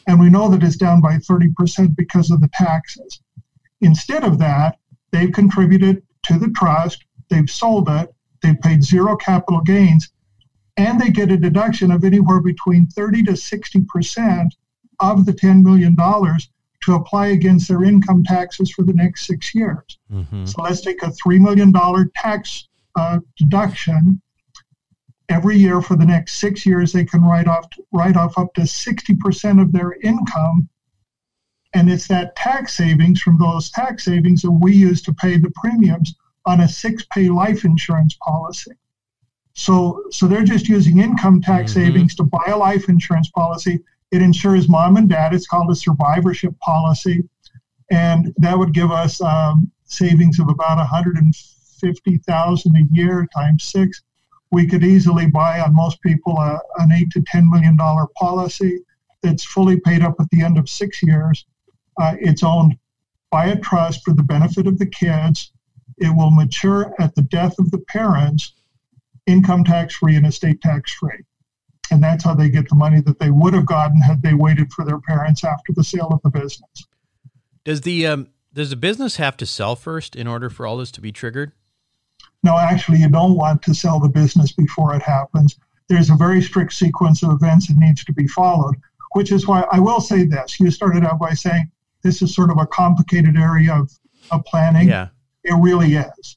and 0.06 0.20
we 0.20 0.30
know 0.30 0.48
that 0.48 0.62
it's 0.62 0.76
down 0.76 1.00
by 1.00 1.16
30% 1.16 1.96
because 1.96 2.30
of 2.30 2.40
the 2.40 2.50
taxes. 2.54 3.20
Instead 3.80 4.24
of 4.24 4.38
that, 4.38 4.78
they've 5.12 5.32
contributed 5.32 6.02
to 6.24 6.38
the 6.38 6.50
trust, 6.56 7.04
they've 7.28 7.50
sold 7.50 7.88
it, 7.88 8.12
they've 8.42 8.60
paid 8.60 8.82
zero 8.82 9.16
capital 9.16 9.60
gains, 9.60 10.10
and 10.76 11.00
they 11.00 11.10
get 11.10 11.32
a 11.32 11.36
deduction 11.36 11.90
of 11.90 12.04
anywhere 12.04 12.40
between 12.40 12.86
30 12.88 13.24
to 13.24 13.32
60% 13.32 14.50
of 15.00 15.26
the 15.26 15.32
$10 15.32 15.62
million 15.62 15.96
to 15.96 16.94
apply 16.94 17.28
against 17.28 17.68
their 17.68 17.84
income 17.84 18.22
taxes 18.24 18.70
for 18.70 18.82
the 18.84 18.92
next 18.92 19.26
six 19.26 19.54
years. 19.54 19.98
Mm-hmm. 20.12 20.44
So 20.44 20.62
let's 20.62 20.80
take 20.80 21.02
a 21.02 21.12
$3 21.26 21.40
million 21.40 21.72
tax 22.14 22.68
uh, 22.96 23.20
deduction. 23.36 24.20
Every 25.28 25.56
year 25.56 25.82
for 25.82 25.96
the 25.96 26.04
next 26.04 26.38
six 26.38 26.64
years, 26.64 26.92
they 26.92 27.04
can 27.04 27.22
write 27.22 27.48
off 27.48 27.66
write 27.92 28.16
off 28.16 28.38
up 28.38 28.54
to 28.54 28.62
60% 28.62 29.60
of 29.60 29.72
their 29.72 29.94
income. 30.02 30.68
And 31.74 31.90
it's 31.90 32.08
that 32.08 32.36
tax 32.36 32.76
savings 32.76 33.20
from 33.20 33.38
those 33.38 33.70
tax 33.70 34.04
savings 34.04 34.42
that 34.42 34.52
we 34.52 34.74
use 34.74 35.02
to 35.02 35.12
pay 35.12 35.36
the 35.36 35.52
premiums 35.56 36.14
on 36.46 36.60
a 36.60 36.68
six 36.68 37.04
pay 37.12 37.28
life 37.28 37.64
insurance 37.64 38.16
policy. 38.22 38.72
So, 39.54 40.04
so 40.10 40.26
they're 40.26 40.44
just 40.44 40.68
using 40.68 41.00
income 41.00 41.40
tax 41.40 41.72
mm-hmm. 41.72 41.86
savings 41.86 42.14
to 42.16 42.24
buy 42.24 42.44
a 42.48 42.56
life 42.56 42.88
insurance 42.88 43.30
policy. 43.30 43.80
It 44.12 44.22
insures 44.22 44.68
mom 44.68 44.96
and 44.96 45.08
dad. 45.08 45.34
It's 45.34 45.46
called 45.46 45.70
a 45.70 45.74
survivorship 45.74 46.56
policy, 46.60 47.28
and 47.90 48.32
that 48.36 48.56
would 48.56 48.72
give 48.72 48.92
us 48.92 49.20
um, 49.20 49.70
savings 49.84 50.38
of 50.38 50.48
about 50.48 50.76
150,000 50.76 52.76
a 52.76 52.94
year 52.94 53.26
times 53.34 53.64
six. 53.64 54.02
We 54.56 54.66
could 54.66 54.82
easily 54.82 55.26
buy 55.26 55.60
on 55.60 55.74
most 55.74 56.00
people 56.00 56.38
a, 56.38 56.58
an 56.78 56.90
eight 56.90 57.10
to 57.10 57.22
ten 57.26 57.50
million 57.50 57.76
dollar 57.76 58.06
policy 58.16 58.80
that's 59.22 59.44
fully 59.44 59.78
paid 59.78 60.00
up 60.00 60.14
at 60.18 60.30
the 60.30 60.42
end 60.42 60.56
of 60.56 60.66
six 60.66 61.02
years. 61.02 61.44
Uh, 62.00 62.14
it's 62.18 62.42
owned 62.42 62.78
by 63.30 63.48
a 63.48 63.60
trust 63.60 64.02
for 64.02 64.14
the 64.14 64.22
benefit 64.22 64.66
of 64.66 64.78
the 64.78 64.86
kids. 64.86 65.52
It 65.98 66.08
will 66.08 66.30
mature 66.30 66.94
at 66.98 67.14
the 67.14 67.20
death 67.20 67.58
of 67.58 67.70
the 67.70 67.80
parents, 67.80 68.54
income 69.26 69.62
tax 69.62 69.96
free 69.96 70.16
and 70.16 70.26
estate 70.26 70.62
tax 70.62 70.90
free. 70.94 71.22
And 71.90 72.02
that's 72.02 72.24
how 72.24 72.34
they 72.34 72.48
get 72.48 72.66
the 72.70 72.76
money 72.76 73.02
that 73.02 73.18
they 73.18 73.30
would 73.30 73.52
have 73.52 73.66
gotten 73.66 74.00
had 74.00 74.22
they 74.22 74.32
waited 74.32 74.72
for 74.72 74.86
their 74.86 75.00
parents 75.00 75.44
after 75.44 75.74
the 75.74 75.84
sale 75.84 76.08
of 76.10 76.22
the 76.22 76.30
business. 76.30 76.86
Does 77.62 77.82
the 77.82 78.06
um, 78.06 78.28
does 78.54 78.70
the 78.70 78.76
business 78.76 79.16
have 79.16 79.36
to 79.36 79.44
sell 79.44 79.76
first 79.76 80.16
in 80.16 80.26
order 80.26 80.48
for 80.48 80.66
all 80.66 80.78
this 80.78 80.90
to 80.92 81.02
be 81.02 81.12
triggered? 81.12 81.52
No, 82.46 82.56
actually, 82.56 82.98
you 82.98 83.08
don't 83.08 83.34
want 83.34 83.60
to 83.62 83.74
sell 83.74 83.98
the 83.98 84.08
business 84.08 84.52
before 84.52 84.94
it 84.94 85.02
happens. 85.02 85.58
There's 85.88 86.10
a 86.10 86.14
very 86.14 86.40
strict 86.40 86.74
sequence 86.74 87.24
of 87.24 87.32
events 87.32 87.66
that 87.66 87.76
needs 87.76 88.04
to 88.04 88.12
be 88.12 88.28
followed, 88.28 88.76
which 89.14 89.32
is 89.32 89.48
why 89.48 89.66
I 89.72 89.80
will 89.80 90.00
say 90.00 90.24
this. 90.24 90.60
You 90.60 90.70
started 90.70 91.04
out 91.04 91.18
by 91.18 91.34
saying 91.34 91.68
this 92.04 92.22
is 92.22 92.36
sort 92.36 92.50
of 92.50 92.58
a 92.58 92.66
complicated 92.68 93.36
area 93.36 93.74
of, 93.74 93.90
of 94.30 94.44
planning. 94.44 94.86
Yeah. 94.88 95.08
It 95.42 95.54
really 95.54 95.96
is. 95.96 96.36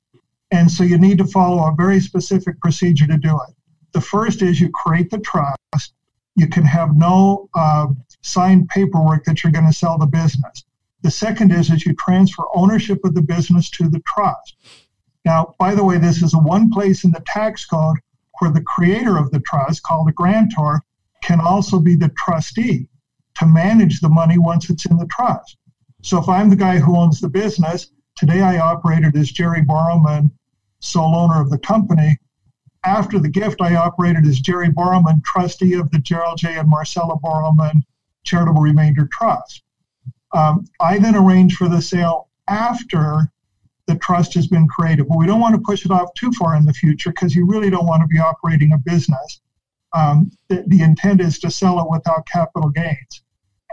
And 0.49 0.71
so 0.71 0.83
you 0.83 0.97
need 0.97 1.19
to 1.19 1.25
follow 1.25 1.71
a 1.71 1.75
very 1.75 1.99
specific 1.99 2.59
procedure 2.59 3.05
to 3.05 3.17
do 3.19 3.39
it. 3.47 3.53
The 3.91 4.01
first 4.01 4.41
is 4.41 4.59
you 4.59 4.71
create 4.71 5.11
the 5.11 5.19
trust. 5.19 5.93
You 6.35 6.47
can 6.47 6.63
have 6.63 6.95
no 6.95 7.49
uh, 7.53 7.85
signed 8.21 8.67
paperwork 8.69 9.25
that 9.25 9.43
you're 9.43 9.53
going 9.53 9.67
to 9.67 9.73
sell 9.73 9.99
the 9.99 10.07
business. 10.07 10.63
The 11.03 11.11
second 11.11 11.51
is 11.51 11.69
is 11.69 11.85
you 11.85 11.93
transfer 11.99 12.45
ownership 12.55 12.99
of 13.03 13.13
the 13.13 13.21
business 13.21 13.69
to 13.77 13.89
the 13.89 14.01
trust. 14.07 14.55
Now, 15.25 15.55
by 15.59 15.75
the 15.75 15.83
way, 15.83 15.97
this 15.97 16.21
is 16.21 16.35
one 16.35 16.71
place 16.71 17.03
in 17.03 17.11
the 17.11 17.23
tax 17.25 17.65
code 17.65 17.97
where 18.39 18.51
the 18.51 18.61
creator 18.61 19.17
of 19.17 19.31
the 19.31 19.41
trust, 19.41 19.83
called 19.83 20.07
the 20.07 20.13
grantor, 20.13 20.81
can 21.23 21.39
also 21.39 21.79
be 21.79 21.95
the 21.95 22.11
trustee 22.17 22.87
to 23.35 23.45
manage 23.45 23.99
the 23.99 24.09
money 24.09 24.37
once 24.37 24.69
it's 24.69 24.85
in 24.85 24.97
the 24.97 25.07
trust. 25.07 25.57
So 26.01 26.17
if 26.17 26.29
I'm 26.29 26.49
the 26.49 26.55
guy 26.55 26.79
who 26.79 26.95
owns 26.95 27.19
the 27.19 27.29
business, 27.29 27.87
today 28.15 28.41
I 28.41 28.59
operated 28.59 29.15
as 29.17 29.31
Jerry 29.31 29.61
Borrowman, 29.61 30.31
sole 30.79 31.15
owner 31.15 31.41
of 31.41 31.49
the 31.49 31.59
company. 31.59 32.17
After 32.85 33.19
the 33.19 33.29
gift, 33.29 33.61
I 33.61 33.75
operated 33.75 34.25
as 34.25 34.39
Jerry 34.39 34.69
Borrowman, 34.69 35.21
trustee 35.23 35.73
of 35.73 35.91
the 35.91 35.99
Gerald 35.99 36.37
J. 36.37 36.57
and 36.57 36.69
Marcella 36.69 37.19
Borrowman 37.19 37.83
Charitable 38.23 38.61
Remainder 38.61 39.09
Trust. 39.11 39.63
Um, 40.33 40.65
I 40.79 40.99
then 40.99 41.15
arranged 41.15 41.57
for 41.57 41.67
the 41.67 41.81
sale 41.81 42.29
after 42.47 43.31
the 43.89 43.95
trust 43.95 44.35
has 44.35 44.45
been 44.45 44.67
created. 44.67 45.07
But 45.09 45.17
we 45.17 45.25
don't 45.25 45.41
want 45.41 45.55
to 45.55 45.61
push 45.61 45.83
it 45.83 45.91
off 45.91 46.13
too 46.13 46.31
far 46.33 46.55
in 46.55 46.63
the 46.63 46.73
future 46.73 47.09
because 47.09 47.35
you 47.35 47.45
really 47.47 47.71
don't 47.71 47.87
want 47.87 48.01
to 48.03 48.07
be 48.07 48.19
operating 48.19 48.71
a 48.71 48.77
business. 48.77 49.41
Um, 49.93 50.31
the, 50.47 50.63
the 50.67 50.83
intent 50.83 51.21
is 51.21 51.39
to 51.39 51.49
sell 51.49 51.79
it 51.79 51.89
without 51.89 52.27
capital 52.31 52.69
gains. 52.69 53.23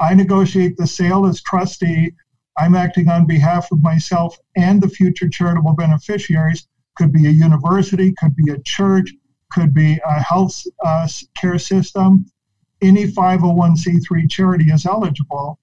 I 0.00 0.14
negotiate 0.14 0.78
the 0.78 0.86
sale 0.86 1.26
as 1.26 1.42
trustee. 1.42 2.12
I'm 2.56 2.74
acting 2.74 3.10
on 3.10 3.26
behalf 3.26 3.70
of 3.70 3.82
myself 3.82 4.38
and 4.56 4.82
the 4.82 4.88
future 4.88 5.28
charitable 5.28 5.74
beneficiaries 5.74 6.66
could 6.96 7.12
be 7.12 7.26
a 7.26 7.30
university, 7.30 8.14
could 8.18 8.34
be 8.34 8.50
a 8.50 8.58
church, 8.62 9.12
could 9.52 9.74
be 9.74 10.00
a 10.02 10.22
health 10.22 10.62
uh, 10.82 11.06
care 11.36 11.58
system. 11.58 12.24
Any 12.80 13.06
501c3 13.06 14.30
charity 14.30 14.70
is 14.70 14.86
eligible. 14.86 15.58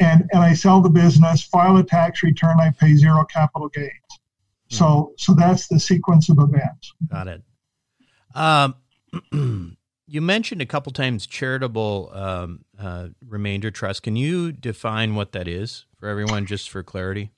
And, 0.00 0.24
and 0.32 0.42
I 0.42 0.54
sell 0.54 0.80
the 0.80 0.90
business, 0.90 1.42
file 1.42 1.76
a 1.76 1.84
tax 1.84 2.22
return, 2.22 2.58
I 2.60 2.72
pay 2.78 2.94
zero 2.94 3.24
capital 3.24 3.68
gains. 3.68 3.90
Mm-hmm. 3.90 4.76
So, 4.76 5.12
so 5.16 5.34
that's 5.34 5.68
the 5.68 5.78
sequence 5.78 6.28
of 6.28 6.38
events. 6.38 6.92
Got 7.08 7.28
it. 7.28 7.42
Um, 8.34 9.76
you 10.06 10.20
mentioned 10.20 10.60
a 10.60 10.66
couple 10.66 10.92
times 10.92 11.26
charitable 11.26 12.10
um, 12.12 12.64
uh, 12.78 13.08
remainder 13.26 13.70
trust. 13.70 14.02
Can 14.02 14.16
you 14.16 14.52
define 14.52 15.14
what 15.14 15.32
that 15.32 15.46
is 15.46 15.86
for 15.96 16.08
everyone, 16.08 16.46
just 16.46 16.70
for 16.70 16.82
clarity? 16.82 17.30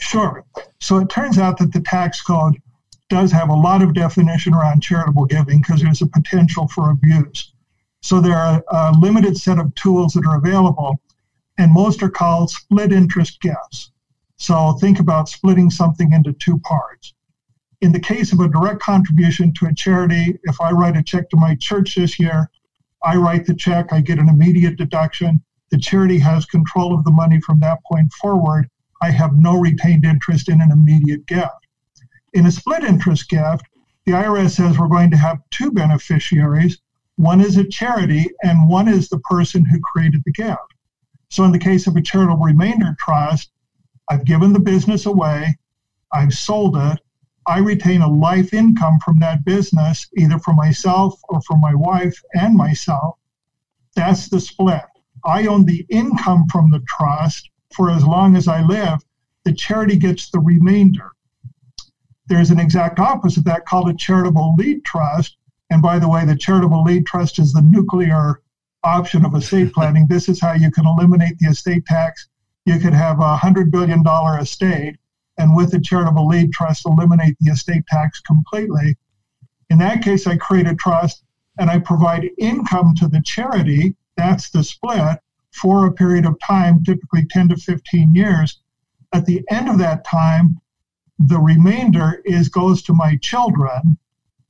Sure. 0.00 0.44
So 0.80 0.98
it 0.98 1.08
turns 1.08 1.38
out 1.38 1.58
that 1.58 1.72
the 1.72 1.80
tax 1.80 2.20
code 2.20 2.60
does 3.08 3.30
have 3.32 3.48
a 3.48 3.54
lot 3.54 3.82
of 3.82 3.94
definition 3.94 4.52
around 4.52 4.82
charitable 4.82 5.26
giving 5.26 5.60
because 5.60 5.80
there's 5.80 6.02
a 6.02 6.06
potential 6.06 6.68
for 6.68 6.90
abuse. 6.90 7.52
So 8.02 8.20
there 8.20 8.36
are 8.36 8.62
a 8.70 8.92
limited 8.92 9.36
set 9.36 9.58
of 9.58 9.74
tools 9.74 10.12
that 10.14 10.26
are 10.26 10.36
available, 10.36 11.00
and 11.58 11.72
most 11.72 12.02
are 12.02 12.10
called 12.10 12.50
split 12.50 12.92
interest 12.92 13.40
gifts. 13.40 13.92
So 14.36 14.72
think 14.74 15.00
about 15.00 15.28
splitting 15.28 15.70
something 15.70 16.12
into 16.12 16.32
two 16.34 16.58
parts. 16.58 17.14
In 17.80 17.92
the 17.92 18.00
case 18.00 18.32
of 18.32 18.40
a 18.40 18.48
direct 18.48 18.80
contribution 18.80 19.52
to 19.54 19.66
a 19.66 19.74
charity, 19.74 20.38
if 20.44 20.60
I 20.60 20.70
write 20.70 20.96
a 20.96 21.02
check 21.02 21.30
to 21.30 21.36
my 21.36 21.54
church 21.54 21.94
this 21.94 22.18
year, 22.18 22.50
I 23.02 23.16
write 23.16 23.46
the 23.46 23.54
check, 23.54 23.92
I 23.92 24.00
get 24.00 24.18
an 24.18 24.28
immediate 24.28 24.76
deduction. 24.76 25.42
The 25.70 25.78
charity 25.78 26.18
has 26.18 26.46
control 26.46 26.94
of 26.94 27.04
the 27.04 27.10
money 27.10 27.40
from 27.40 27.60
that 27.60 27.78
point 27.84 28.12
forward, 28.14 28.68
I 29.02 29.10
have 29.10 29.36
no 29.36 29.60
retained 29.60 30.04
interest 30.04 30.48
in 30.48 30.60
an 30.60 30.72
immediate 30.72 31.26
gift. 31.26 31.66
In 32.32 32.46
a 32.46 32.50
split 32.50 32.82
interest 32.82 33.28
gift, 33.28 33.64
the 34.04 34.12
IRS 34.12 34.52
says 34.52 34.78
we're 34.78 34.88
going 34.88 35.10
to 35.10 35.16
have 35.16 35.42
two 35.50 35.70
beneficiaries. 35.70 36.78
One 37.16 37.40
is 37.40 37.56
a 37.56 37.68
charity, 37.68 38.30
and 38.42 38.68
one 38.68 38.88
is 38.88 39.08
the 39.08 39.18
person 39.20 39.64
who 39.64 39.80
created 39.92 40.22
the 40.24 40.32
gift. 40.32 40.74
So, 41.28 41.44
in 41.44 41.52
the 41.52 41.58
case 41.58 41.86
of 41.86 41.96
a 41.96 42.02
charitable 42.02 42.44
remainder 42.44 42.96
trust, 42.98 43.50
I've 44.08 44.24
given 44.24 44.52
the 44.52 44.60
business 44.60 45.06
away, 45.06 45.58
I've 46.12 46.32
sold 46.32 46.76
it, 46.76 47.00
I 47.46 47.58
retain 47.58 48.02
a 48.02 48.08
life 48.08 48.52
income 48.52 48.98
from 49.04 49.18
that 49.20 49.44
business, 49.44 50.08
either 50.16 50.38
for 50.38 50.52
myself 50.52 51.18
or 51.28 51.40
for 51.42 51.56
my 51.56 51.74
wife 51.74 52.20
and 52.34 52.56
myself. 52.56 53.18
That's 53.94 54.28
the 54.28 54.40
split. 54.40 54.82
I 55.24 55.46
own 55.46 55.64
the 55.64 55.86
income 55.88 56.46
from 56.50 56.70
the 56.70 56.82
trust, 56.88 57.50
for 57.74 57.90
as 57.90 58.04
long 58.04 58.36
as 58.36 58.48
I 58.48 58.62
live, 58.62 59.00
the 59.44 59.52
charity 59.52 59.96
gets 59.96 60.30
the 60.30 60.40
remainder. 60.40 61.12
There's 62.26 62.50
an 62.50 62.58
exact 62.58 62.98
opposite 62.98 63.40
of 63.40 63.44
that 63.44 63.66
called 63.66 63.88
a 63.88 63.94
charitable 63.94 64.54
lead 64.56 64.84
trust. 64.84 65.36
And 65.70 65.80
by 65.80 65.98
the 65.98 66.08
way, 66.08 66.24
the 66.24 66.36
charitable 66.36 66.82
lead 66.82 67.06
trust 67.06 67.38
is 67.38 67.52
the 67.52 67.62
nuclear 67.62 68.40
option 68.86 69.24
of 69.26 69.34
estate 69.34 69.72
planning. 69.72 70.06
this 70.08 70.28
is 70.28 70.40
how 70.40 70.52
you 70.52 70.70
can 70.70 70.86
eliminate 70.86 71.38
the 71.38 71.48
estate 71.48 71.84
tax. 71.86 72.28
You 72.64 72.78
could 72.78 72.94
have 72.94 73.18
a 73.18 73.36
$100 73.36 73.70
billion 73.70 74.04
estate, 74.40 74.96
and 75.38 75.56
with 75.56 75.72
the 75.72 75.80
charitable 75.80 76.26
lead 76.26 76.52
trust, 76.52 76.86
eliminate 76.86 77.36
the 77.40 77.50
estate 77.50 77.86
tax 77.86 78.20
completely. 78.20 78.96
In 79.70 79.78
that 79.78 80.02
case, 80.02 80.26
I 80.26 80.36
create 80.36 80.68
a 80.68 80.74
trust 80.74 81.24
and 81.58 81.68
I 81.68 81.78
provide 81.80 82.30
income 82.38 82.94
to 82.98 83.08
the 83.08 83.20
charity. 83.24 83.96
That's 84.16 84.50
the 84.50 84.62
split 84.62 85.18
for 85.52 85.86
a 85.86 85.92
period 85.92 86.26
of 86.26 86.38
time, 86.46 86.84
typically 86.84 87.26
10 87.30 87.48
to 87.48 87.56
15 87.56 88.14
years. 88.14 88.60
At 89.12 89.26
the 89.26 89.42
end 89.50 89.68
of 89.68 89.78
that 89.78 90.04
time, 90.04 90.60
the 91.18 91.38
remainder 91.38 92.20
is 92.24 92.48
goes 92.48 92.82
to 92.82 92.94
my 92.94 93.16
children, 93.16 93.98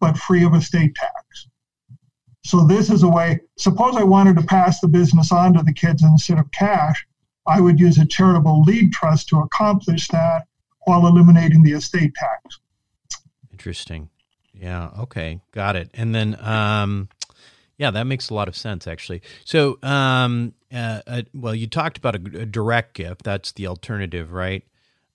but 0.00 0.18
free 0.18 0.44
of 0.44 0.54
estate 0.54 0.94
tax. 0.94 1.15
So 2.46 2.64
this 2.64 2.90
is 2.90 3.02
a 3.02 3.08
way. 3.08 3.40
Suppose 3.56 3.96
I 3.96 4.04
wanted 4.04 4.36
to 4.36 4.42
pass 4.42 4.78
the 4.78 4.86
business 4.86 5.32
on 5.32 5.54
to 5.54 5.64
the 5.64 5.72
kids 5.72 6.04
instead 6.04 6.38
of 6.38 6.50
cash, 6.52 7.04
I 7.46 7.60
would 7.60 7.80
use 7.80 7.98
a 7.98 8.06
charitable 8.06 8.62
lead 8.62 8.92
trust 8.92 9.28
to 9.28 9.40
accomplish 9.40 10.06
that 10.08 10.46
while 10.84 11.08
eliminating 11.08 11.62
the 11.62 11.72
estate 11.72 12.14
tax. 12.14 12.60
Interesting. 13.50 14.10
Yeah. 14.54 14.90
Okay. 15.00 15.40
Got 15.50 15.74
it. 15.74 15.90
And 15.94 16.14
then, 16.14 16.38
um, 16.40 17.08
yeah, 17.78 17.90
that 17.90 18.04
makes 18.04 18.30
a 18.30 18.34
lot 18.34 18.46
of 18.46 18.56
sense, 18.56 18.86
actually. 18.86 19.22
So, 19.44 19.78
um, 19.82 20.54
uh, 20.72 21.00
uh, 21.06 21.22
well, 21.34 21.54
you 21.54 21.66
talked 21.66 21.98
about 21.98 22.14
a, 22.14 22.42
a, 22.42 22.46
direct 22.46 22.94
gift. 22.94 23.24
That's 23.24 23.52
the 23.52 23.66
alternative, 23.66 24.32
right? 24.32 24.64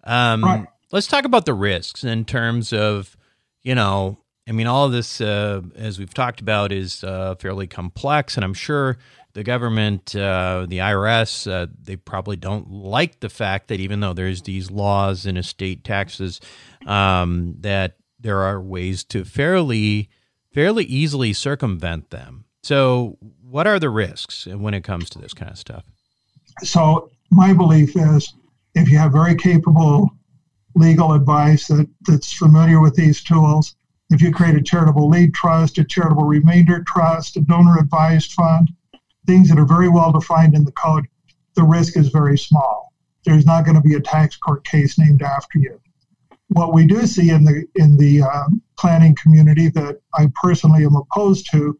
Um, 0.04 0.44
right. 0.44 0.68
let's 0.92 1.08
talk 1.08 1.24
about 1.24 1.46
the 1.46 1.54
risks 1.54 2.04
in 2.04 2.26
terms 2.26 2.74
of, 2.74 3.16
you 3.64 3.74
know, 3.74 4.21
I 4.48 4.54
mean, 4.54 4.68
all 4.68 4.86
of 4.86 4.92
this, 4.92 5.22
uh, 5.22 5.62
as 5.76 6.00
we've 6.00 6.14
talked 6.14 6.42
about, 6.42 6.72
is 6.72 7.04
uh, 7.04 7.36
fairly 7.36 7.68
complex, 7.68 8.36
and 8.36 8.44
I'm 8.44 8.54
sure 8.54 8.98
the 9.34 9.44
government, 9.44 10.16
uh, 10.16 10.66
the 10.68 10.80
IRS, 10.80 11.50
uh, 11.50 11.68
they 11.82 11.96
probably 11.96 12.36
don't 12.36 12.70
like 12.70 13.20
the 13.20 13.30
fact 13.30 13.68
that 13.68 13.80
even 13.80 14.00
though 14.00 14.14
there's 14.14 14.42
these 14.42 14.72
laws 14.72 15.26
and 15.26 15.38
estate 15.38 15.84
taxes, 15.84 16.42
um, 16.86 17.56
that 17.60 17.98
there 18.20 18.42
are 18.42 18.60
ways 18.60 19.04
to 19.06 19.24
fairly, 19.24 20.10
fairly 20.54 20.86
easily 20.86 21.34
circumvent 21.34 22.10
them. 22.10 22.46
So, 22.64 23.18
what 23.42 23.68
are 23.68 23.80
the 23.80 23.90
risks 23.90 24.46
when 24.48 24.74
it 24.74 24.84
comes 24.84 25.10
to 25.12 25.20
this 25.20 25.34
kind 25.34 25.52
of 25.52 25.58
stuff? 25.58 25.84
So, 26.64 27.10
my 27.32 27.54
belief 27.54 27.96
is 27.96 28.34
if 28.76 28.90
you 28.90 28.98
have 28.98 29.12
very 29.12 29.36
capable 29.36 30.10
legal 30.76 31.14
advice 31.14 31.68
that, 31.68 31.88
that's 32.08 32.32
familiar 32.32 32.80
with 32.80 32.96
these 32.96 33.24
tools, 33.24 33.76
if 34.12 34.22
you 34.22 34.32
create 34.32 34.56
a 34.56 34.62
charitable 34.62 35.10
lead 35.10 35.34
trust, 35.34 35.78
a 35.78 35.84
charitable 35.84 36.26
remainder 36.26 36.84
trust, 36.86 37.38
a 37.38 37.42
donor 37.42 37.80
advised 37.80 38.34
fund, 38.34 38.70
things 39.26 39.50
that 39.50 39.58
are 39.58 39.66
very 39.66 39.90
well 39.90 40.12
defined 40.12 40.54
in 40.56 40.66
the 40.66 40.72
code, 40.74 41.06
the 41.56 41.64
risk 41.64 41.98
is 41.98 42.10
very 42.10 42.38
small. 42.38 42.94
There's 43.26 43.46
not 43.46 43.66
going 43.66 43.76
to 43.76 43.82
be 43.82 43.96
a 43.96 44.02
tax 44.02 44.36
court 44.36 44.66
case 44.66 44.98
named 44.98 45.22
after 45.22 45.60
you. 45.60 45.80
What 46.50 46.74
we 46.74 46.86
do 46.86 47.06
see 47.08 47.30
in 47.30 47.46
the 47.46 47.66
in 47.76 47.96
the 47.96 48.24
uh, 48.24 48.48
planning 48.78 49.16
community 49.16 49.70
that 49.70 50.02
I 50.14 50.30
personally 50.42 50.84
am 50.84 50.96
opposed 50.96 51.50
to 51.52 51.80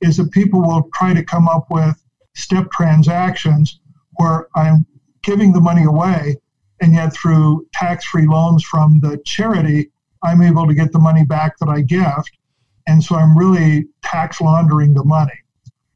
is 0.00 0.16
that 0.18 0.30
people 0.30 0.60
will 0.60 0.88
try 0.94 1.12
to 1.14 1.24
come 1.24 1.48
up 1.48 1.66
with 1.70 2.00
step 2.34 2.70
transactions 2.70 3.80
where 4.12 4.48
I'm 4.54 4.86
giving 5.22 5.52
the 5.52 5.60
money 5.60 5.84
away, 5.84 6.36
and 6.80 6.92
yet 6.92 7.12
through 7.14 7.66
tax-free 7.72 8.26
loans 8.26 8.62
from 8.62 9.00
the 9.00 9.20
charity, 9.24 9.90
I'm 10.22 10.42
able 10.42 10.66
to 10.66 10.74
get 10.74 10.92
the 10.92 10.98
money 10.98 11.24
back 11.24 11.58
that 11.58 11.68
I 11.68 11.80
gift, 11.82 12.38
and 12.86 13.02
so 13.02 13.16
I'm 13.16 13.36
really 13.36 13.86
tax 14.02 14.40
laundering 14.40 14.94
the 14.94 15.04
money. 15.04 15.32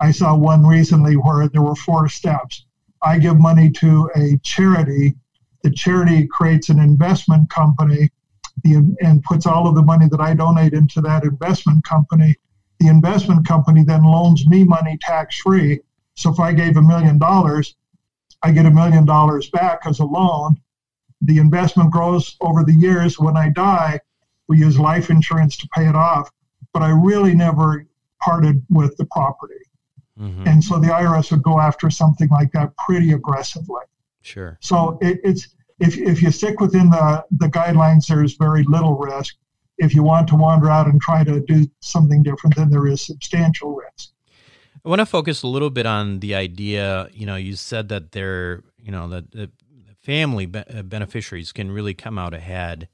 I 0.01 0.11
saw 0.11 0.37
one 0.37 0.67
recently 0.67 1.15
where 1.15 1.49
there 1.49 1.63
were 1.63 1.75
four 1.77 2.09
steps. 2.09 2.67
I 3.03 3.19
give 3.19 3.39
money 3.39 3.71
to 3.71 4.11
a 4.17 4.39
charity. 4.43 5.17
The 5.63 5.71
charity 5.71 6.27
creates 6.27 6.69
an 6.69 6.79
investment 6.79 7.51
company 7.51 8.11
and 8.65 9.23
puts 9.23 9.47
all 9.47 9.69
of 9.69 9.75
the 9.75 9.83
money 9.83 10.09
that 10.09 10.21
I 10.21 10.35
donate 10.35 10.73
into 10.73 11.01
that 11.03 11.25
investment 11.25 11.85
company. 11.85 12.35
The 12.81 12.89
investment 12.89 13.47
company 13.47 13.85
then 13.85 14.03
loans 14.03 14.47
me 14.47 14.65
money 14.65 14.99
tax 15.01 15.39
free. 15.41 15.81
So 16.15 16.33
if 16.33 16.41
I 16.41 16.53
gave 16.53 16.77
a 16.77 16.83
million 16.83 17.19
dollars, 17.19 17.75
I 18.43 18.53
get 18.53 18.67
a 18.67 18.71
million 18.71 19.05
dollars 19.05 19.51
back 19.51 19.81
as 19.87 20.01
a 20.01 20.05
loan. 20.05 20.57
The 21.23 21.39
investment 21.39 21.91
grows 21.91 22.37
over 22.41 22.65
the 22.65 22.75
years. 22.75 23.19
When 23.19 23.37
I 23.37 23.51
die, 23.51 24.01
we 24.49 24.59
use 24.59 24.79
life 24.79 25.11
insurance 25.11 25.57
to 25.59 25.69
pay 25.75 25.89
it 25.89 25.95
off. 25.95 26.31
But 26.73 26.83
I 26.83 26.91
really 26.91 27.35
never 27.35 27.87
parted 28.21 28.65
with 28.71 28.97
the 28.97 29.07
property. 29.07 29.55
Mm-hmm. 30.21 30.47
And 30.47 30.65
so 30.65 30.79
the 30.79 30.89
IRS 30.89 31.31
would 31.31 31.43
go 31.43 31.61
after 31.61 31.91
something 31.91 32.29
like 32.29 32.53
that 32.53 32.77
pretty 32.77 33.13
aggressively. 33.13 33.83
Sure. 34.23 34.59
So 34.61 34.99
it, 35.01 35.21
it's 35.23 35.49
if, 35.79 35.97
if 35.99 36.23
you 36.23 36.31
stick 36.31 36.61
within 36.61 36.91
the, 36.91 37.25
the 37.31 37.47
guidelines, 37.47 38.07
there's 38.07 38.35
very 38.37 38.65
little 38.65 38.97
risk. 38.97 39.37
If 39.79 39.95
you 39.95 40.03
want 40.03 40.27
to 40.29 40.37
wander 40.37 40.71
out 40.71 40.87
and 40.87 41.01
try 41.01 41.23
to 41.23 41.41
do 41.41 41.67
something 41.81 42.23
different, 42.23 42.57
then 42.57 42.71
there 42.71 42.87
is 42.87 43.05
substantial 43.05 43.75
risk. 43.75 44.11
I 44.85 44.89
want 44.89 45.01
to 45.01 45.07
focus 45.07 45.43
a 45.43 45.49
little 45.49 45.69
bit 45.69 45.85
on 45.85 46.21
the 46.21 46.35
idea. 46.35 47.09
You 47.13 47.27
know, 47.27 47.37
you 47.37 47.57
said 47.57 47.89
that 47.91 48.13
there, 48.13 48.63
you 48.79 48.91
know, 48.91 49.09
that 49.09 49.33
the 49.33 49.51
family 50.01 50.47
be- 50.47 50.63
beneficiaries 50.85 51.53
can 51.53 51.71
really 51.71 51.93
come 51.93 52.19
out 52.19 52.33
ahead. 52.33 52.89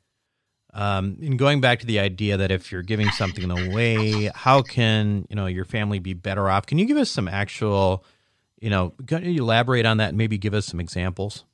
Um, 0.74 1.18
and 1.20 1.38
going 1.38 1.60
back 1.60 1.80
to 1.80 1.86
the 1.86 1.98
idea 1.98 2.38
that 2.38 2.50
if 2.50 2.72
you're 2.72 2.82
giving 2.82 3.10
something 3.10 3.50
away, 3.50 4.30
how 4.34 4.62
can 4.62 5.26
you 5.28 5.36
know 5.36 5.46
your 5.46 5.66
family 5.66 5.98
be 5.98 6.14
better 6.14 6.48
off? 6.48 6.66
Can 6.66 6.78
you 6.78 6.86
give 6.86 6.96
us 6.96 7.10
some 7.10 7.28
actual, 7.28 8.04
you 8.58 8.70
know, 8.70 8.94
can 9.06 9.24
you 9.24 9.42
elaborate 9.42 9.84
on 9.84 9.98
that 9.98 10.10
and 10.10 10.18
maybe 10.18 10.38
give 10.38 10.54
us 10.54 10.64
some 10.66 10.80
examples? 10.80 11.44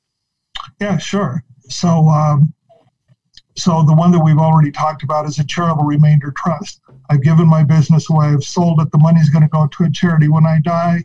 Yeah, 0.79 0.97
sure. 0.97 1.43
So, 1.67 2.07
um, 2.07 2.53
so 3.55 3.83
the 3.83 3.93
one 3.93 4.11
that 4.11 4.19
we've 4.23 4.37
already 4.37 4.71
talked 4.71 5.03
about 5.03 5.25
is 5.25 5.37
a 5.37 5.43
charitable 5.43 5.83
remainder 5.83 6.33
trust. 6.37 6.79
I've 7.09 7.21
given 7.21 7.47
my 7.47 7.63
business 7.63 8.09
away. 8.09 8.27
I've 8.27 8.43
sold 8.43 8.79
it. 8.79 8.89
The 8.91 8.99
money's 8.99 9.29
going 9.29 9.43
to 9.43 9.49
go 9.49 9.67
to 9.67 9.83
a 9.83 9.91
charity. 9.91 10.29
When 10.29 10.45
I 10.45 10.59
die, 10.63 11.03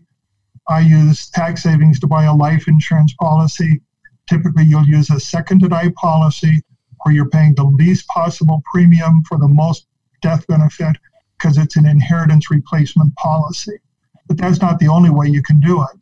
I 0.68 0.81
use 0.81 1.31
tax 1.31 1.64
savings 1.64 1.98
to 2.00 2.07
buy 2.07 2.24
a 2.24 2.35
life 2.35 2.68
insurance 2.68 3.12
policy. 3.14 3.83
Typically, 4.29 4.64
you'll 4.64 4.87
use 4.87 5.11
a 5.11 5.18
second 5.18 5.61
to 5.61 5.68
die 5.68 5.92
policy 5.96 6.62
where 7.05 7.14
you're 7.14 7.29
paying 7.29 7.55
the 7.55 7.64
least 7.64 8.07
possible 8.09 8.62
premium 8.73 9.23
for 9.29 9.38
the 9.38 9.49
most 9.49 9.87
death 10.23 10.47
benefit 10.47 10.97
because 11.38 11.59
it's 11.59 11.77
an 11.77 11.87
inheritance 11.87 12.51
replacement 12.51 13.14
policy. 13.17 13.77
But 14.27 14.38
that's 14.38 14.61
not 14.61 14.79
the 14.79 14.88
only 14.88 15.11
way 15.11 15.29
you 15.29 15.43
can 15.43 15.61
do 15.61 15.83
it. 15.83 16.01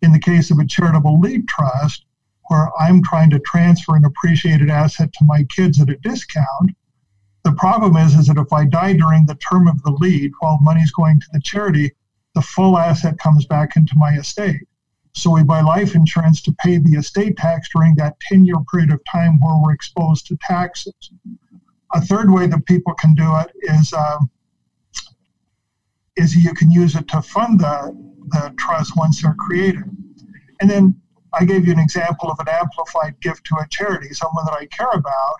In 0.00 0.12
the 0.12 0.18
case 0.18 0.50
of 0.50 0.58
a 0.58 0.66
charitable 0.66 1.20
lead 1.20 1.46
trust, 1.48 2.04
where 2.48 2.70
I'm 2.80 3.02
trying 3.02 3.28
to 3.30 3.40
transfer 3.40 3.94
an 3.94 4.06
appreciated 4.06 4.70
asset 4.70 5.12
to 5.12 5.24
my 5.26 5.44
kids 5.54 5.80
at 5.82 5.90
a 5.90 5.96
discount, 5.96 6.74
the 7.44 7.52
problem 7.52 7.96
is, 7.96 8.14
is 8.14 8.28
that 8.28 8.38
if 8.38 8.52
I 8.52 8.64
die 8.64 8.94
during 8.94 9.26
the 9.26 9.38
term 9.50 9.68
of 9.68 9.82
the 9.82 9.90
lead 9.90 10.32
while 10.40 10.58
money's 10.62 10.92
going 10.92 11.20
to 11.20 11.26
the 11.32 11.40
charity, 11.40 11.92
the 12.34 12.42
full 12.42 12.78
asset 12.78 13.18
comes 13.18 13.44
back 13.44 13.76
into 13.76 13.92
my 13.96 14.14
estate. 14.14 14.66
So 15.14 15.30
we 15.30 15.42
buy 15.42 15.60
life 15.60 15.94
insurance 15.94 16.42
to 16.42 16.52
pay 16.52 16.78
the 16.78 16.92
estate 16.92 17.36
tax 17.36 17.68
during 17.74 17.94
that 17.96 18.18
10 18.20 18.44
year 18.44 18.56
period 18.70 18.90
of 18.90 19.00
time 19.10 19.40
where 19.40 19.58
we're 19.62 19.72
exposed 19.72 20.26
to 20.26 20.38
taxes. 20.42 20.94
A 21.94 22.00
third 22.00 22.30
way 22.30 22.46
that 22.46 22.66
people 22.66 22.94
can 22.94 23.14
do 23.14 23.36
it 23.36 23.50
is 23.62 23.92
um, 23.92 24.30
is 26.16 26.36
you 26.36 26.52
can 26.52 26.70
use 26.70 26.94
it 26.96 27.08
to 27.08 27.22
fund 27.22 27.60
the, 27.60 27.96
the 28.28 28.52
trust 28.58 28.96
once 28.96 29.22
they're 29.22 29.36
created. 29.38 29.84
And 30.60 30.68
then 30.68 31.00
I 31.32 31.44
gave 31.44 31.66
you 31.66 31.72
an 31.72 31.78
example 31.78 32.30
of 32.30 32.38
an 32.40 32.48
amplified 32.48 33.20
gift 33.20 33.44
to 33.46 33.56
a 33.56 33.66
charity, 33.70 34.12
someone 34.12 34.44
that 34.46 34.54
I 34.54 34.66
care 34.66 34.90
about, 34.92 35.36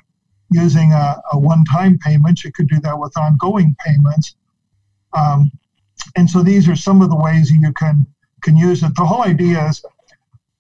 using 0.50 0.92
a, 0.92 1.20
a 1.33 1.38
one 1.38 1.64
time 1.64 1.98
payment. 1.98 2.44
You 2.44 2.52
could 2.52 2.68
do 2.68 2.81
that 2.81 2.98
with 2.98 3.16
ongoing 3.16 3.76
payments. 3.85 4.37
Um, 5.12 5.50
and 6.16 6.31
so 6.31 6.42
these 6.42 6.68
are 6.68 6.76
some 6.76 7.02
of 7.02 7.11
the 7.11 7.16
ways 7.16 7.50
you 7.50 7.72
can 7.72 8.07
can 8.42 8.57
use 8.57 8.83
it. 8.83 8.94
The 8.94 9.05
whole 9.05 9.22
idea 9.22 9.68
is 9.68 9.83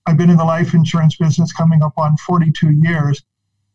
I've 0.06 0.16
been 0.16 0.30
in 0.30 0.36
the 0.36 0.44
life 0.44 0.74
insurance 0.74 1.16
business 1.16 1.52
coming 1.52 1.82
up 1.82 1.98
on 1.98 2.16
42 2.16 2.70
years. 2.82 3.22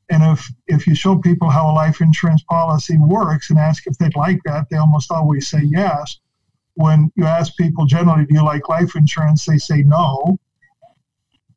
And 0.09 0.23
if, 0.23 0.51
if 0.67 0.87
you 0.87 0.95
show 0.95 1.17
people 1.17 1.49
how 1.49 1.69
a 1.69 1.73
life 1.73 2.01
insurance 2.01 2.43
policy 2.43 2.97
works 2.97 3.49
and 3.49 3.59
ask 3.59 3.87
if 3.87 3.97
they'd 3.97 4.15
like 4.15 4.39
that, 4.45 4.67
they 4.69 4.77
almost 4.77 5.11
always 5.11 5.47
say 5.47 5.61
yes. 5.63 6.19
When 6.73 7.11
you 7.15 7.25
ask 7.25 7.55
people 7.55 7.85
generally, 7.85 8.25
do 8.25 8.33
you 8.33 8.43
like 8.43 8.67
life 8.67 8.95
insurance? 8.95 9.45
They 9.45 9.59
say 9.59 9.83
no. 9.83 10.39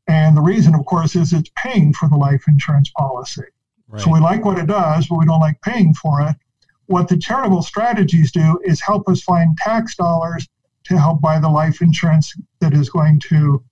And 0.08 0.36
the 0.36 0.42
reason, 0.42 0.74
of 0.74 0.84
course, 0.84 1.16
is 1.16 1.32
it's 1.32 1.50
paying 1.56 1.92
for 1.92 2.08
the 2.08 2.16
life 2.16 2.44
insurance 2.46 2.90
policy. 2.90 3.42
Right. 3.88 4.02
So 4.02 4.12
we 4.12 4.20
like 4.20 4.44
what 4.44 4.58
it 4.58 4.66
does, 4.66 5.06
but 5.08 5.18
we 5.18 5.24
don't 5.24 5.40
like 5.40 5.60
paying 5.62 5.94
for 5.94 6.20
it. 6.20 6.36
What 6.86 7.08
the 7.08 7.16
charitable 7.16 7.62
strategies 7.62 8.30
do 8.30 8.60
is 8.64 8.80
help 8.80 9.08
us 9.08 9.22
find 9.22 9.56
tax 9.56 9.96
dollars 9.96 10.46
to 10.86 10.98
help 10.98 11.20
buy 11.20 11.38
the 11.38 11.48
life 11.48 11.82
insurance 11.82 12.34
that 12.60 12.72
is 12.74 12.90
going 12.90 13.20
to 13.28 13.62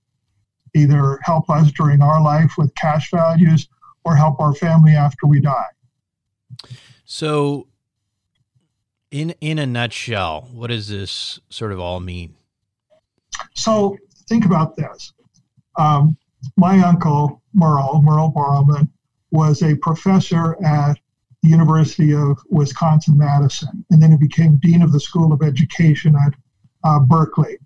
either 0.75 1.19
help 1.23 1.49
us 1.49 1.71
during 1.73 2.03
our 2.03 2.21
life 2.21 2.53
with 2.59 2.75
cash 2.75 3.11
values 3.11 3.69
or 4.05 4.17
help 4.17 4.41
our 4.41 4.55
family 4.55 4.93
after 4.93 5.27
we 5.27 5.41
die. 5.41 5.65
So, 7.05 7.69
in 9.11 9.35
in 9.41 9.59
a 9.59 9.67
nutshell, 9.67 10.49
what 10.53 10.69
does 10.69 10.89
this 10.89 11.39
sort 11.49 11.73
of 11.73 11.81
all 11.81 12.01
mean? 12.01 12.35
So, 13.55 13.97
think 14.29 14.45
about 14.45 14.77
this. 14.77 15.13
Um, 15.79 16.17
my 16.57 16.81
uncle 16.81 17.43
Merle 17.55 18.03
Merle 18.03 18.33
Borrowman 18.33 18.89
was 19.31 19.63
a 19.63 19.77
professor 19.77 20.63
at 20.65 20.99
the 21.43 21.49
University 21.51 22.15
of 22.15 22.39
Wisconsin 22.49 23.19
Madison, 23.19 23.85
and 23.91 24.03
then 24.03 24.11
he 24.11 24.17
became 24.17 24.57
dean 24.57 24.83
of 24.83 24.93
the 24.93 25.01
School 25.01 25.33
of 25.33 25.43
Education 25.43 26.17
at 26.17 26.35
uh, 26.85 27.01
Berkeley. 27.01 27.59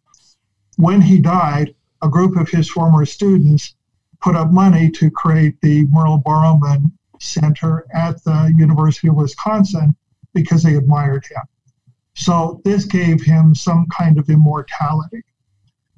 When 0.77 1.01
he 1.01 1.19
died, 1.19 1.75
a 2.03 2.09
group 2.09 2.37
of 2.37 2.49
his 2.49 2.71
former 2.71 3.05
students 3.05 3.75
put 4.21 4.37
up 4.37 4.51
money 4.51 4.91
to 4.91 5.11
create 5.11 5.61
the 5.61 5.87
Merle 5.91 6.23
Borrowman 6.25 6.93
Center 7.21 7.87
at 7.93 8.23
the 8.25 8.55
University 8.57 9.09
of 9.09 9.17
Wisconsin 9.17 9.95
because 10.35 10.63
they 10.63 10.77
admired 10.77 11.25
him. 11.27 11.43
So 12.15 12.61
this 12.65 12.85
gave 12.85 13.23
him 13.23 13.55
some 13.55 13.87
kind 13.97 14.19
of 14.19 14.29
immortality. 14.29 15.23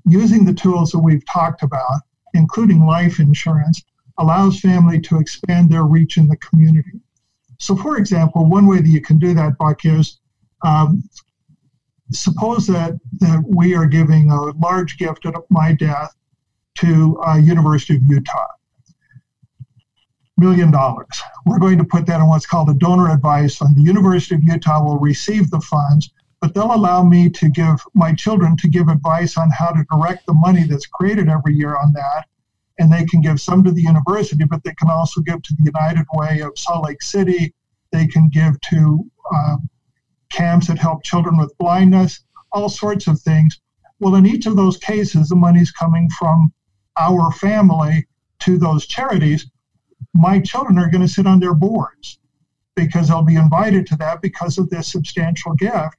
Using 0.06 0.44
the 0.44 0.54
tools 0.54 0.90
that 0.92 0.98
we've 0.98 1.24
talked 1.26 1.62
about, 1.62 2.00
including 2.34 2.86
life 2.86 3.20
insurance, 3.20 3.82
allows 4.18 4.60
family 4.60 5.00
to 5.00 5.18
expand 5.18 5.70
their 5.70 5.84
reach 5.84 6.16
in 6.16 6.28
the 6.28 6.36
community. 6.36 7.00
So, 7.58 7.76
for 7.76 7.96
example, 7.96 8.46
one 8.46 8.66
way 8.66 8.78
that 8.78 8.88
you 8.88 9.00
can 9.00 9.18
do 9.18 9.34
that, 9.34 9.58
Buck, 9.58 9.84
is 9.84 10.20
um, 10.62 11.02
suppose 12.12 12.66
that, 12.68 12.98
that 13.18 13.44
we 13.46 13.74
are 13.74 13.86
giving 13.86 14.30
a 14.30 14.42
large 14.58 14.98
gift 14.98 15.26
at 15.26 15.34
my 15.50 15.72
death 15.72 16.14
to 16.78 17.20
uh, 17.26 17.36
University 17.36 17.96
of 17.96 18.02
Utah. 18.08 18.46
million 20.36 20.70
dollars. 20.70 21.20
We're 21.46 21.58
going 21.58 21.78
to 21.78 21.84
put 21.84 22.06
that 22.06 22.20
in 22.20 22.26
what's 22.26 22.46
called 22.46 22.70
a 22.70 22.74
donor 22.74 23.10
advice 23.10 23.56
fund. 23.56 23.76
The 23.76 23.82
University 23.82 24.34
of 24.36 24.42
Utah 24.42 24.82
will 24.82 24.98
receive 24.98 25.50
the 25.50 25.60
funds, 25.60 26.10
but 26.40 26.54
they'll 26.54 26.74
allow 26.74 27.02
me 27.04 27.28
to 27.30 27.48
give 27.50 27.80
my 27.94 28.14
children 28.14 28.56
to 28.58 28.68
give 28.68 28.88
advice 28.88 29.36
on 29.36 29.50
how 29.50 29.70
to 29.70 29.84
direct 29.92 30.26
the 30.26 30.34
money 30.34 30.64
that's 30.64 30.86
created 30.86 31.28
every 31.28 31.54
year 31.54 31.76
on 31.76 31.92
that. 31.92 32.26
And 32.78 32.90
they 32.90 33.04
can 33.04 33.20
give 33.20 33.40
some 33.40 33.62
to 33.64 33.72
the 33.72 33.82
university, 33.82 34.44
but 34.44 34.64
they 34.64 34.72
can 34.74 34.88
also 34.90 35.20
give 35.20 35.42
to 35.42 35.54
the 35.58 35.64
United 35.64 36.06
Way 36.14 36.40
of 36.40 36.52
Salt 36.56 36.86
Lake 36.86 37.02
City. 37.02 37.52
They 37.92 38.06
can 38.06 38.30
give 38.30 38.58
to 38.70 39.10
uh, 39.34 39.56
camps 40.30 40.68
that 40.68 40.78
help 40.78 41.02
children 41.04 41.36
with 41.36 41.56
blindness, 41.58 42.24
all 42.52 42.68
sorts 42.68 43.06
of 43.06 43.20
things. 43.20 43.60
Well, 43.98 44.14
in 44.14 44.26
each 44.26 44.46
of 44.46 44.56
those 44.56 44.78
cases, 44.78 45.28
the 45.28 45.36
money's 45.36 45.70
coming 45.70 46.08
from 46.18 46.52
our 46.98 47.30
family 47.32 48.06
to 48.40 48.58
those 48.58 48.86
charities. 48.86 49.46
My 50.14 50.40
children 50.40 50.78
are 50.78 50.90
going 50.90 51.02
to 51.02 51.08
sit 51.08 51.26
on 51.26 51.40
their 51.40 51.54
boards 51.54 52.18
because 52.74 53.08
they'll 53.08 53.22
be 53.22 53.36
invited 53.36 53.86
to 53.88 53.96
that 53.96 54.22
because 54.22 54.58
of 54.58 54.70
this 54.70 54.90
substantial 54.90 55.54
gift. 55.54 55.96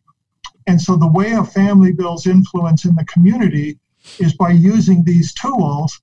And 0.67 0.81
so 0.81 0.95
the 0.95 1.07
way 1.07 1.31
a 1.31 1.43
family 1.43 1.91
builds 1.91 2.27
influence 2.27 2.85
in 2.85 2.95
the 2.95 3.05
community 3.05 3.79
is 4.19 4.33
by 4.33 4.51
using 4.51 5.03
these 5.03 5.33
tools 5.33 6.01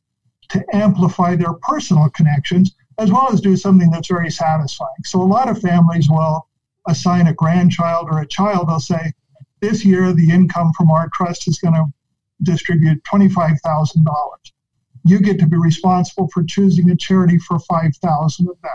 to 0.50 0.64
amplify 0.72 1.36
their 1.36 1.54
personal 1.54 2.08
connections 2.10 2.74
as 2.98 3.12
well 3.12 3.28
as 3.32 3.40
do 3.40 3.56
something 3.56 3.90
that's 3.90 4.08
very 4.08 4.30
satisfying. 4.30 5.04
So 5.04 5.22
a 5.22 5.24
lot 5.24 5.48
of 5.48 5.60
families 5.60 6.08
will 6.08 6.47
assign 6.88 7.26
a 7.28 7.34
grandchild 7.34 8.08
or 8.10 8.20
a 8.20 8.26
child, 8.26 8.68
they'll 8.68 8.80
say, 8.80 9.12
this 9.60 9.84
year 9.84 10.12
the 10.12 10.30
income 10.30 10.72
from 10.76 10.90
our 10.90 11.08
trust 11.14 11.48
is 11.48 11.58
going 11.58 11.74
to 11.74 11.86
distribute 12.42 13.02
$25,000. 13.04 14.04
You 15.04 15.20
get 15.20 15.38
to 15.40 15.46
be 15.46 15.56
responsible 15.56 16.28
for 16.32 16.42
choosing 16.42 16.90
a 16.90 16.96
charity 16.96 17.38
for 17.38 17.58
5000 17.58 18.48
of 18.48 18.56
that. 18.62 18.70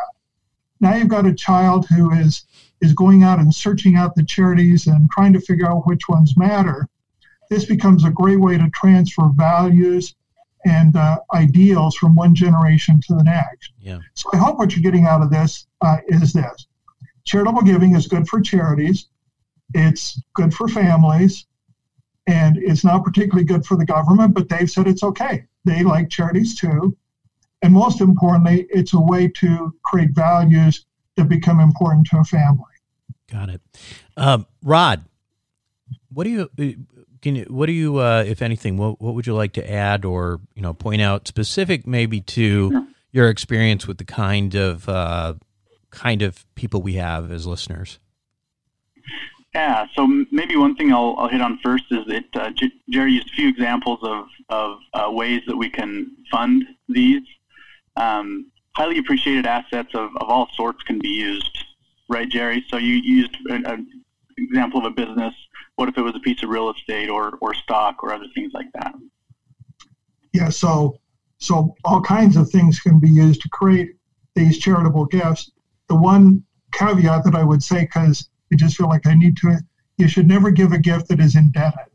Now 0.80 0.96
you've 0.96 1.08
got 1.08 1.26
a 1.26 1.34
child 1.34 1.88
who 1.88 2.12
is 2.12 2.46
is 2.82 2.94
going 2.94 3.24
out 3.24 3.40
and 3.40 3.56
searching 3.56 3.96
out 3.96 4.14
the 4.14 4.26
charities 4.26 4.88
and 4.88 5.10
trying 5.10 5.32
to 5.32 5.40
figure 5.40 5.70
out 5.70 5.88
which 5.88 6.10
ones 6.10 6.36
matter. 6.36 6.90
This 7.50 7.64
becomes 7.64 8.04
a 8.04 8.10
great 8.10 8.42
way 8.42 8.58
to 8.58 8.70
transfer 8.72 9.30
values 9.34 10.14
and 10.66 10.96
uh, 10.98 11.20
ideals 11.34 11.96
from 11.96 12.16
one 12.16 12.36
generation 12.36 13.00
to 13.08 13.16
the 13.16 13.24
next. 13.24 13.72
Yeah. 13.80 14.00
So 14.16 14.30
I 14.34 14.38
hope 14.38 14.58
what 14.58 14.76
you're 14.76 14.84
getting 14.84 15.06
out 15.06 15.22
of 15.22 15.30
this 15.30 15.68
uh, 15.80 15.98
is 16.08 16.34
this: 16.34 16.68
charitable 17.26 17.62
giving 17.62 17.96
is 17.96 18.08
good 18.08 18.28
for 18.28 18.42
charities. 18.42 19.08
It's 19.74 20.22
good 20.36 20.54
for 20.54 20.68
families, 20.68 21.46
and 22.28 22.58
it's 22.58 22.84
not 22.84 23.04
particularly 23.04 23.46
good 23.46 23.66
for 23.66 23.76
the 23.76 23.86
government, 23.86 24.34
but 24.34 24.50
they've 24.50 24.70
said 24.70 24.88
it's 24.88 25.04
okay. 25.04 25.46
They 25.66 25.84
like 25.84 26.10
charities 26.10 26.58
too. 26.60 26.96
And 27.62 27.74
most 27.74 28.02
importantly, 28.02 28.68
it's 28.70 28.94
a 28.94 29.00
way 29.00 29.30
to 29.30 29.74
create 29.86 30.12
values 30.12 30.86
that 31.16 31.30
become 31.30 31.60
important 31.60 32.08
to 32.08 32.18
a 32.18 32.24
family. 32.24 32.66
Got 33.32 33.50
it. 33.50 33.62
Um, 34.18 34.46
Rod, 34.62 35.06
what 36.12 36.26
do 36.26 36.30
you 36.30 36.42
uh, 36.60 36.84
can 37.22 37.38
you, 37.38 37.46
what 37.46 37.68
do 37.68 37.72
you 37.72 37.98
uh, 37.98 38.24
if 38.28 38.42
anything 38.42 38.78
what 38.78 39.02
what 39.02 39.16
would 39.16 39.26
you 39.26 39.34
like 39.34 39.54
to 39.54 39.72
add 39.72 40.06
or 40.06 40.42
you 40.56 40.62
know 40.62 40.74
point 40.74 41.02
out 41.02 41.28
specific 41.28 41.88
maybe 41.88 42.22
to 42.22 42.88
your 43.12 43.30
experience 43.30 43.88
with 43.88 43.98
the 43.98 44.06
kind 44.06 44.56
of 44.56 44.90
uh, 44.90 45.34
kind 45.94 46.22
of 46.22 46.46
people 46.56 46.82
we 46.82 46.94
have 46.94 47.32
as 47.32 47.46
listeners? 47.48 48.00
Yeah, 49.54 49.86
so 49.94 50.08
maybe 50.32 50.56
one 50.56 50.76
thing 50.76 50.92
I'll, 50.92 51.16
I'll 51.18 51.28
hit 51.28 51.42
on 51.42 51.60
first 51.64 51.86
is 51.92 52.06
that 52.08 52.26
uh, 52.34 52.50
J- 52.52 52.72
Jerry 52.90 53.14
used 53.14 53.30
a 53.30 53.36
few 53.36 53.50
examples 53.50 54.00
of, 54.02 54.26
of 54.50 54.78
uh, 54.94 55.12
ways 55.12 55.42
that 55.48 55.56
we 55.56 55.70
can 55.70 56.16
fund 56.32 56.66
these. 56.90 57.22
Um, 57.96 58.52
highly 58.76 58.98
appreciated 58.98 59.46
assets 59.46 59.90
of, 59.94 60.10
of 60.18 60.30
all 60.30 60.50
sorts 60.56 60.82
can 60.84 60.98
be 60.98 61.10
used, 61.10 61.66
right, 62.10 62.28
Jerry? 62.28 62.66
So 62.70 62.78
you 62.78 62.96
used 62.96 63.38
an, 63.46 63.88
example 64.38 64.80
of 64.80 64.86
a 64.86 64.96
business. 64.96 65.36
What 65.76 65.90
if 65.90 65.98
it 65.98 66.02
was 66.02 66.16
a 66.16 66.20
piece 66.20 66.42
of 66.42 66.50
real 66.50 66.72
estate 66.72 67.10
or, 67.10 67.38
or 67.40 67.54
stock 67.54 68.04
or 68.04 68.12
other 68.12 68.26
things 68.34 68.52
like 68.54 68.72
that? 68.74 68.94
Yeah, 70.34 70.50
so 70.50 70.98
so 71.38 71.76
all 71.84 72.02
kinds 72.02 72.38
of 72.38 72.50
things 72.50 72.80
can 72.80 73.00
be 73.00 73.10
used 73.10 73.42
to 73.42 73.50
create 73.50 73.92
these 74.34 74.58
charitable 74.58 75.06
gifts. 75.06 75.52
The 75.90 75.96
one 75.96 76.44
caveat 76.74 77.24
that 77.26 77.36
I 77.36 77.44
would 77.44 77.64
say, 77.64 77.82
because 77.82 78.30
I 78.52 78.56
just 78.56 78.78
feel 78.78 78.88
like 78.88 79.08
I 79.08 79.14
need 79.14 79.38
to. 79.38 79.58
You 79.98 80.08
should 80.08 80.28
never 80.28 80.52
give 80.52 80.72
a 80.72 80.78
gift 80.78 81.08
that 81.10 81.20
is 81.20 81.36
indebted 81.36 81.92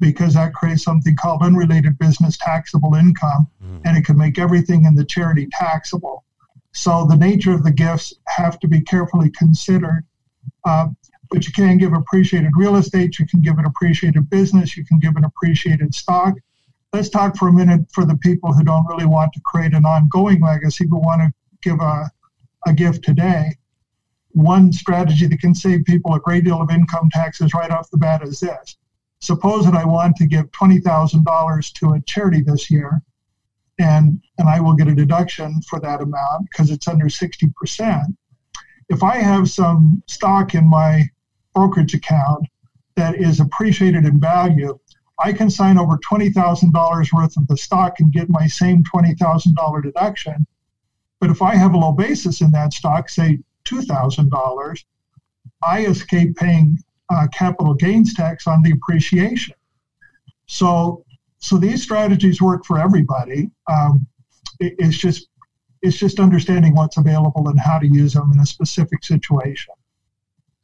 because 0.00 0.34
that 0.34 0.54
creates 0.54 0.82
something 0.82 1.16
called 1.16 1.42
unrelated 1.42 1.98
business 1.98 2.36
taxable 2.36 2.94
income 2.94 3.46
mm. 3.62 3.80
and 3.84 3.96
it 3.96 4.04
can 4.04 4.16
make 4.16 4.38
everything 4.38 4.84
in 4.84 4.94
the 4.94 5.04
charity 5.04 5.48
taxable. 5.52 6.24
So 6.72 7.06
the 7.08 7.16
nature 7.16 7.54
of 7.54 7.64
the 7.64 7.70
gifts 7.70 8.12
have 8.26 8.58
to 8.60 8.68
be 8.68 8.82
carefully 8.82 9.30
considered. 9.30 10.04
Uh, 10.64 10.88
but 11.30 11.46
you 11.46 11.52
can 11.52 11.78
give 11.78 11.92
appreciated 11.92 12.52
real 12.56 12.76
estate, 12.76 13.18
you 13.18 13.26
can 13.26 13.40
give 13.40 13.58
an 13.58 13.64
appreciated 13.64 14.28
business, 14.30 14.76
you 14.76 14.84
can 14.84 14.98
give 14.98 15.16
an 15.16 15.24
appreciated 15.24 15.94
stock. 15.94 16.34
Let's 16.92 17.08
talk 17.08 17.36
for 17.36 17.48
a 17.48 17.52
minute 17.52 17.86
for 17.92 18.04
the 18.04 18.16
people 18.18 18.52
who 18.52 18.62
don't 18.62 18.86
really 18.86 19.06
want 19.06 19.32
to 19.32 19.40
create 19.44 19.74
an 19.74 19.84
ongoing 19.84 20.40
legacy 20.40 20.86
but 20.86 21.00
want 21.00 21.22
to 21.22 21.32
give 21.62 21.80
a, 21.80 22.10
a 22.66 22.72
gift 22.72 23.04
today 23.04 23.52
one 24.36 24.70
strategy 24.70 25.26
that 25.26 25.40
can 25.40 25.54
save 25.54 25.82
people 25.86 26.12
a 26.12 26.20
great 26.20 26.44
deal 26.44 26.60
of 26.60 26.70
income 26.70 27.08
taxes 27.10 27.54
right 27.54 27.70
off 27.70 27.90
the 27.90 27.96
bat 27.96 28.22
is 28.22 28.38
this. 28.38 28.76
Suppose 29.20 29.64
that 29.64 29.74
I 29.74 29.86
want 29.86 30.14
to 30.16 30.26
give 30.26 30.50
$20,000 30.50 31.72
to 31.72 31.94
a 31.94 32.00
charity 32.02 32.42
this 32.42 32.70
year, 32.70 33.00
and, 33.78 34.20
and 34.36 34.46
I 34.46 34.60
will 34.60 34.74
get 34.74 34.88
a 34.88 34.94
deduction 34.94 35.62
for 35.62 35.80
that 35.80 36.02
amount 36.02 36.50
because 36.50 36.70
it's 36.70 36.86
under 36.86 37.06
60%. 37.06 38.02
If 38.90 39.02
I 39.02 39.16
have 39.16 39.48
some 39.48 40.02
stock 40.06 40.54
in 40.54 40.68
my 40.68 41.04
brokerage 41.54 41.94
account 41.94 42.46
that 42.94 43.14
is 43.14 43.40
appreciated 43.40 44.04
in 44.04 44.20
value, 44.20 44.78
I 45.18 45.32
can 45.32 45.48
sign 45.48 45.78
over 45.78 45.96
$20,000 45.96 47.12
worth 47.14 47.36
of 47.38 47.48
the 47.48 47.56
stock 47.56 48.00
and 48.00 48.12
get 48.12 48.28
my 48.28 48.46
same 48.46 48.84
$20,000 48.84 49.82
deduction. 49.82 50.46
But 51.26 51.32
if 51.32 51.42
I 51.42 51.56
have 51.56 51.74
a 51.74 51.76
low 51.76 51.90
basis 51.90 52.40
in 52.40 52.52
that 52.52 52.72
stock, 52.72 53.08
say 53.08 53.40
$2,000, 53.64 54.84
I 55.64 55.84
escape 55.86 56.36
paying 56.36 56.78
uh, 57.12 57.26
capital 57.32 57.74
gains 57.74 58.14
tax 58.14 58.46
on 58.46 58.62
the 58.62 58.70
appreciation. 58.70 59.56
So, 60.46 61.04
so 61.38 61.58
these 61.58 61.82
strategies 61.82 62.40
work 62.40 62.64
for 62.64 62.78
everybody. 62.78 63.50
Um, 63.68 64.06
it, 64.60 64.76
it's 64.78 64.96
just 64.96 65.26
it's 65.82 65.96
just 65.96 66.20
understanding 66.20 66.76
what's 66.76 66.96
available 66.96 67.48
and 67.48 67.58
how 67.58 67.80
to 67.80 67.88
use 67.88 68.12
them 68.12 68.30
in 68.32 68.38
a 68.38 68.46
specific 68.46 69.04
situation. 69.04 69.74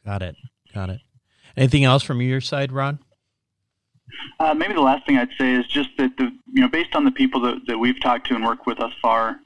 Got 0.06 0.22
it. 0.22 0.36
Got 0.72 0.90
it. 0.90 1.00
Anything 1.56 1.82
else 1.82 2.04
from 2.04 2.22
your 2.22 2.40
side, 2.40 2.70
Ron? 2.70 3.00
Uh, 4.38 4.54
maybe 4.54 4.74
the 4.74 4.80
last 4.80 5.06
thing 5.06 5.16
I'd 5.16 5.32
say 5.36 5.54
is 5.54 5.66
just 5.66 5.90
that 5.98 6.16
the 6.18 6.30
you 6.52 6.60
know 6.60 6.68
based 6.68 6.94
on 6.94 7.04
the 7.04 7.10
people 7.10 7.40
that, 7.40 7.66
that 7.66 7.78
we've 7.78 8.00
talked 8.00 8.28
to 8.28 8.36
and 8.36 8.44
worked 8.44 8.64
with 8.64 8.78
thus 8.78 8.92
far, 9.02 9.40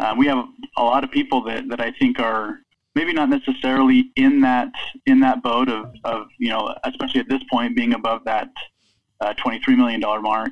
uh, 0.00 0.14
we 0.16 0.26
have 0.26 0.44
a 0.76 0.82
lot 0.82 1.04
of 1.04 1.10
people 1.10 1.42
that, 1.44 1.68
that 1.68 1.80
I 1.80 1.92
think 1.92 2.18
are 2.18 2.60
maybe 2.94 3.12
not 3.12 3.28
necessarily 3.28 4.10
in 4.16 4.40
that 4.40 4.72
in 5.06 5.20
that 5.20 5.42
boat 5.42 5.68
of, 5.68 5.94
of 6.04 6.26
you 6.38 6.48
know 6.48 6.74
especially 6.84 7.20
at 7.20 7.28
this 7.28 7.42
point 7.50 7.76
being 7.76 7.94
above 7.94 8.24
that 8.24 8.48
uh, 9.20 9.34
23 9.34 9.76
million 9.76 10.00
dollar 10.00 10.20
mark, 10.20 10.50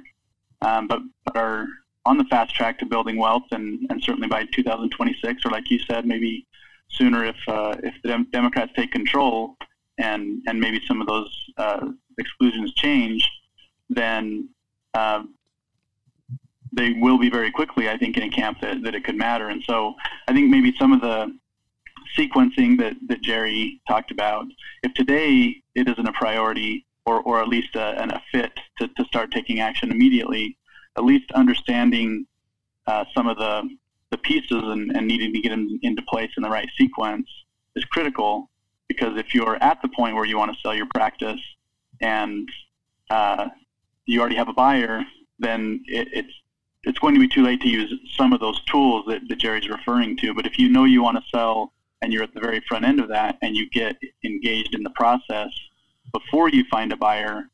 um, 0.60 0.86
but, 0.86 1.00
but 1.24 1.36
are 1.36 1.66
on 2.04 2.18
the 2.18 2.24
fast 2.24 2.54
track 2.54 2.78
to 2.78 2.86
building 2.86 3.16
wealth 3.16 3.44
and, 3.50 3.86
and 3.90 4.02
certainly 4.02 4.28
by 4.28 4.44
2026 4.54 5.44
or 5.44 5.50
like 5.50 5.70
you 5.70 5.78
said 5.80 6.06
maybe 6.06 6.46
sooner 6.90 7.24
if 7.24 7.36
uh, 7.48 7.74
if 7.82 7.94
the 8.02 8.08
Dem- 8.08 8.28
Democrats 8.30 8.72
take 8.76 8.92
control 8.92 9.56
and 9.98 10.42
and 10.46 10.60
maybe 10.60 10.80
some 10.86 11.00
of 11.00 11.06
those 11.06 11.50
uh, 11.56 11.88
exclusions 12.18 12.72
change, 12.74 13.28
then 13.88 14.48
uh, 14.94 15.22
they 16.72 16.92
will 16.92 17.18
be 17.18 17.30
very 17.30 17.50
quickly, 17.50 17.88
I 17.88 17.96
think, 17.96 18.16
in 18.16 18.24
a 18.24 18.30
camp 18.30 18.60
that, 18.60 18.82
that 18.82 18.94
it 18.94 19.04
could 19.04 19.16
matter. 19.16 19.48
And 19.48 19.62
so 19.64 19.94
I 20.26 20.32
think 20.32 20.50
maybe 20.50 20.74
some 20.78 20.92
of 20.92 21.00
the 21.00 21.36
sequencing 22.16 22.78
that, 22.78 22.94
that 23.08 23.22
Jerry 23.22 23.80
talked 23.86 24.10
about, 24.10 24.46
if 24.82 24.92
today 24.94 25.62
it 25.74 25.88
isn't 25.88 26.06
a 26.06 26.12
priority 26.12 26.84
or, 27.06 27.20
or 27.22 27.40
at 27.40 27.48
least 27.48 27.74
a, 27.74 28.02
a 28.14 28.22
fit 28.32 28.52
to, 28.78 28.88
to 28.88 29.04
start 29.04 29.30
taking 29.30 29.60
action 29.60 29.90
immediately, 29.90 30.56
at 30.96 31.04
least 31.04 31.30
understanding 31.32 32.26
uh, 32.86 33.04
some 33.14 33.26
of 33.26 33.38
the, 33.38 33.68
the 34.10 34.18
pieces 34.18 34.62
and, 34.62 34.94
and 34.96 35.06
needing 35.06 35.32
to 35.32 35.40
get 35.40 35.50
them 35.50 35.78
into 35.82 36.02
place 36.02 36.30
in 36.36 36.42
the 36.42 36.50
right 36.50 36.68
sequence 36.76 37.28
is 37.76 37.84
critical 37.86 38.50
because 38.88 39.16
if 39.18 39.34
you're 39.34 39.62
at 39.62 39.80
the 39.82 39.88
point 39.88 40.14
where 40.14 40.24
you 40.24 40.38
want 40.38 40.52
to 40.52 40.58
sell 40.60 40.74
your 40.74 40.86
practice 40.94 41.40
and 42.00 42.48
uh, 43.10 43.48
you 44.06 44.20
already 44.20 44.36
have 44.36 44.48
a 44.48 44.52
buyer, 44.52 45.04
then 45.38 45.82
it, 45.86 46.08
it's 46.12 46.32
it's 46.84 46.98
going 46.98 47.14
to 47.14 47.20
be 47.20 47.28
too 47.28 47.42
late 47.42 47.60
to 47.62 47.68
use 47.68 47.92
some 48.16 48.32
of 48.32 48.40
those 48.40 48.62
tools 48.64 49.04
that, 49.08 49.22
that 49.28 49.38
Jerry's 49.38 49.68
referring 49.68 50.16
to. 50.18 50.34
But 50.34 50.46
if 50.46 50.58
you 50.58 50.68
know 50.68 50.84
you 50.84 51.02
want 51.02 51.16
to 51.16 51.24
sell 51.30 51.72
and 52.02 52.12
you're 52.12 52.22
at 52.22 52.34
the 52.34 52.40
very 52.40 52.62
front 52.68 52.84
end 52.84 53.00
of 53.00 53.08
that 53.08 53.36
and 53.42 53.56
you 53.56 53.68
get 53.70 53.96
engaged 54.24 54.74
in 54.74 54.82
the 54.82 54.90
process 54.90 55.50
before 56.12 56.48
you 56.48 56.64
find 56.70 56.92
a 56.92 56.96
buyer, 56.96 57.50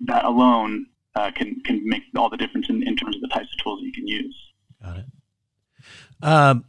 that 0.00 0.24
alone 0.24 0.86
uh, 1.14 1.30
can 1.32 1.60
can 1.64 1.86
make 1.86 2.02
all 2.16 2.30
the 2.30 2.36
difference 2.36 2.68
in, 2.68 2.82
in 2.86 2.96
terms 2.96 3.16
of 3.16 3.22
the 3.22 3.28
types 3.28 3.48
of 3.52 3.62
tools 3.62 3.80
that 3.80 3.86
you 3.86 3.92
can 3.92 4.06
use. 4.06 4.36
Got 4.82 4.98
it. 4.98 5.06
Um, 6.22 6.64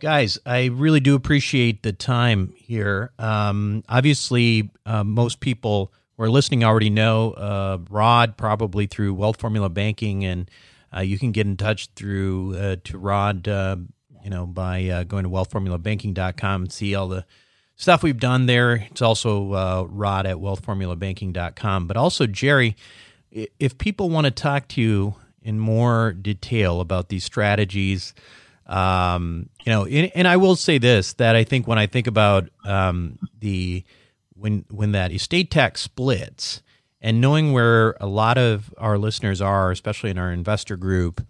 Guys, 0.00 0.38
I 0.46 0.66
really 0.66 1.00
do 1.00 1.14
appreciate 1.14 1.82
the 1.82 1.92
time 1.92 2.54
here. 2.56 3.12
Um, 3.18 3.84
obviously, 3.86 4.70
uh, 4.86 5.04
most 5.04 5.40
people 5.40 5.92
who 6.20 6.26
are 6.26 6.30
listening 6.30 6.62
already 6.62 6.90
know 6.90 7.32
uh, 7.32 7.78
Rod 7.88 8.36
probably 8.36 8.84
through 8.84 9.14
Wealth 9.14 9.40
Formula 9.40 9.70
Banking, 9.70 10.26
and 10.26 10.50
uh, 10.94 11.00
you 11.00 11.18
can 11.18 11.32
get 11.32 11.46
in 11.46 11.56
touch 11.56 11.88
through 11.96 12.56
uh, 12.58 12.76
to 12.84 12.98
Rod, 12.98 13.48
uh, 13.48 13.76
you 14.22 14.28
know, 14.28 14.44
by 14.44 14.86
uh, 14.86 15.04
going 15.04 15.24
to 15.24 15.30
wealthformulabanking.com 15.30 16.62
and 16.62 16.70
see 16.70 16.94
all 16.94 17.08
the 17.08 17.24
stuff 17.74 18.02
we've 18.02 18.20
done 18.20 18.44
there. 18.44 18.74
It's 18.74 19.00
also 19.00 19.86
Rod 19.86 20.26
at 20.26 20.36
wealthformulabanking.com. 20.36 21.86
But 21.86 21.96
also, 21.96 22.26
Jerry, 22.26 22.76
if 23.30 23.78
people 23.78 24.10
want 24.10 24.26
to 24.26 24.30
talk 24.30 24.68
to 24.68 24.82
you 24.82 25.14
in 25.42 25.58
more 25.58 26.12
detail 26.12 26.82
about 26.82 27.08
these 27.08 27.24
strategies, 27.24 28.12
um, 28.66 29.48
you 29.64 29.72
know, 29.72 29.86
and, 29.86 30.12
and, 30.14 30.28
I 30.28 30.36
will 30.36 30.54
say 30.54 30.76
this: 30.76 31.14
that 31.14 31.34
I 31.34 31.44
think 31.44 31.66
when 31.66 31.78
I 31.78 31.86
think 31.86 32.06
about 32.06 32.50
um, 32.64 33.18
the 33.40 33.84
when 34.40 34.64
when 34.70 34.92
that 34.92 35.12
estate 35.12 35.50
tax 35.50 35.80
splits, 35.80 36.62
and 37.00 37.20
knowing 37.20 37.52
where 37.52 37.96
a 38.00 38.06
lot 38.06 38.38
of 38.38 38.72
our 38.78 38.98
listeners 38.98 39.40
are, 39.40 39.70
especially 39.70 40.10
in 40.10 40.18
our 40.18 40.32
investor 40.32 40.76
group, 40.76 41.24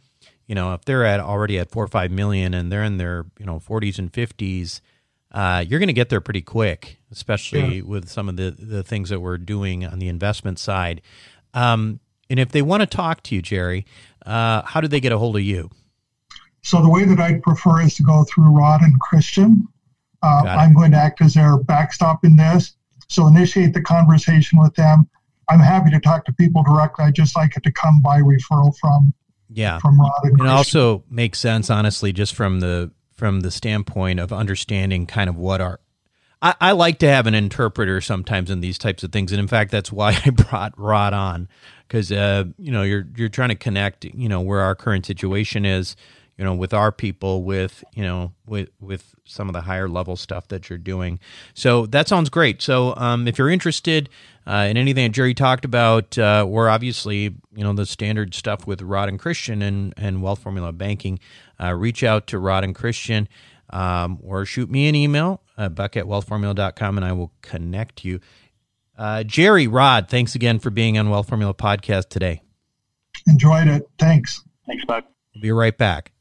you 0.47 0.55
know, 0.55 0.73
if 0.75 0.85
they're 0.85 1.05
at 1.05 1.21
already 1.21 1.59
at 1.59 1.71
four 1.71 1.85
or 1.85 1.89
five 1.89 2.11
million 2.11 2.55
and 2.55 2.71
they're 2.71 2.85
in 2.85 2.97
their 2.97 3.27
you 3.39 3.47
know 3.47 3.61
40s 3.61 3.99
and 3.99 4.13
50s, 4.13 4.81
uh, 5.33 5.65
you're 5.67 5.79
going 5.79 5.89
to 5.89 5.93
get 5.93 6.09
there 6.09 6.21
pretty 6.21 6.43
quick, 6.43 6.99
especially 7.11 7.77
yeah. 7.77 7.83
with 7.83 8.09
some 8.09 8.29
of 8.29 8.37
the 8.37 8.51
the 8.51 8.83
things 8.83 9.11
that 9.11 9.21
we're 9.21 9.39
doing 9.39 9.85
on 9.85 9.99
the 9.99 10.09
investment 10.09 10.59
side. 10.59 11.03
Um, 11.55 12.01
and 12.29 12.39
if 12.39 12.51
they 12.53 12.63
want 12.63 12.83
to 12.83 12.87
talk 12.87 13.23
to 13.25 13.35
you, 13.35 13.43
Jerry, 13.43 13.87
uh, 14.25 14.63
how 14.63 14.81
do 14.81 14.89
they 14.89 15.01
get 15.01 15.13
a 15.13 15.19
hold 15.19 15.37
of 15.37 15.43
you? 15.43 15.71
So 16.63 16.83
the 16.83 16.91
way 16.91 17.05
that 17.05 17.19
I'd 17.19 17.43
prefer 17.43 17.83
is 17.83 17.95
to 17.97 18.03
go 18.03 18.25
through 18.25 18.57
Rod 18.57 18.83
and 18.83 18.99
Christian. 19.01 19.67
Uh, 20.23 20.45
I'm 20.47 20.75
going 20.75 20.91
to 20.91 20.99
act 20.99 21.23
as 21.23 21.35
their 21.35 21.57
backstop 21.57 22.25
in 22.25 22.37
this. 22.37 22.75
So 23.11 23.27
initiate 23.27 23.75
the 23.75 23.83
conversation 23.83 24.61
with 24.61 24.75
them. 24.77 25.09
I'm 25.49 25.59
happy 25.59 25.91
to 25.91 25.99
talk 25.99 26.25
to 26.27 26.33
people 26.33 26.63
directly. 26.63 27.05
I 27.05 27.11
just 27.11 27.37
like 27.37 27.57
it 27.57 27.65
to 27.65 27.73
come 27.73 28.01
by 28.01 28.21
referral 28.21 28.73
from 28.79 29.13
yeah. 29.53 29.81
from 29.81 30.01
Rod 30.01 30.13
and 30.23 30.41
It 30.41 30.47
also 30.47 31.03
makes 31.11 31.41
sense, 31.41 31.71
honestly, 31.71 32.13
just 32.13 32.35
from 32.35 32.61
the 32.61 32.93
from 33.13 33.41
the 33.41 33.51
standpoint 33.51 34.21
of 34.21 34.33
understanding 34.33 35.07
kind 35.07 35.29
of 35.29 35.37
what 35.37 35.61
our 35.61 35.81
I, 36.41 36.55
I, 36.59 36.73
like 36.73 36.99
to 37.01 37.09
have 37.09 37.27
an 37.27 37.35
interpreter 37.35 38.01
sometimes 38.01 38.49
in 38.49 38.61
these 38.61 38.79
types 38.79 39.03
of 39.03 39.13
things, 39.13 39.31
and 39.31 39.39
in 39.39 39.49
fact, 39.49 39.71
that's 39.71 39.93
why 39.93 40.19
I 40.25 40.31
brought 40.31 40.79
Rod 40.79 41.13
on. 41.13 41.49
Because 41.87 42.13
uh, 42.13 42.45
you 42.59 42.71
know 42.71 42.83
you're 42.83 43.07
you're 43.17 43.29
trying 43.29 43.49
to 43.49 43.57
connect 43.57 44.05
you 44.05 44.29
know 44.29 44.41
where 44.41 44.61
our 44.61 44.77
current 44.77 45.05
situation 45.05 45.65
is 45.65 45.97
you 46.41 46.47
know 46.47 46.55
with 46.55 46.73
our 46.73 46.91
people 46.91 47.43
with 47.43 47.85
you 47.95 48.03
know 48.03 48.33
with 48.47 48.71
with 48.81 49.15
some 49.27 49.51
of 49.51 49.53
the 49.53 49.61
higher 49.61 49.91
level 49.91 50.17
stuff 50.17 50.49
that 50.49 50.71
you're 50.71 50.79
doing. 50.79 51.21
So 51.53 51.85
that 51.87 52.09
sounds 52.09 52.31
great. 52.31 52.63
So 52.63 52.97
um, 52.97 53.29
if 53.29 53.37
you're 53.37 53.51
interested 53.51 54.09
uh, 54.47 54.67
in 54.71 54.79
anything 54.79 55.05
that 55.05 55.13
jerry 55.13 55.35
talked 55.35 55.67
about 55.67 56.17
uh, 56.17 56.47
or 56.49 56.71
obviously 56.71 57.37
you 57.55 57.63
know 57.63 57.75
the 57.75 57.85
standard 57.85 58.35
stuff 58.35 58.67
with 58.67 58.81
rod 58.81 59.09
and 59.09 59.19
christian 59.19 59.61
and, 59.61 59.93
and 59.97 60.23
wealth 60.23 60.41
formula 60.41 60.73
banking 60.73 61.21
uh, 61.63 61.73
reach 61.75 62.03
out 62.03 62.27
to 62.27 62.39
rod 62.39 62.65
and 62.65 62.75
christian 62.75 63.29
um, 63.69 64.19
or 64.23 64.45
shoot 64.47 64.71
me 64.71 64.89
an 64.89 64.95
email 64.95 65.43
uh, 65.59 65.69
buck 65.69 65.97
at 65.97 66.07
wealthformula.com 66.07 66.97
and 66.97 67.05
i 67.05 67.13
will 67.13 67.33
connect 67.43 68.05
you. 68.05 68.19
Uh, 68.97 69.23
jerry 69.23 69.67
rod 69.67 70.09
thanks 70.09 70.35
again 70.35 70.59
for 70.59 70.71
being 70.71 70.99
on 70.99 71.11
wealth 71.11 71.29
formula 71.29 71.55
podcast 71.55 72.09
today. 72.09 72.41
Enjoyed 73.27 73.69
it. 73.69 73.89
Thanks. 73.99 74.43
Thanks 74.67 74.85
buck 74.87 75.05
we'll 75.35 75.43
be 75.43 75.53
right 75.53 75.77
back 75.77 76.13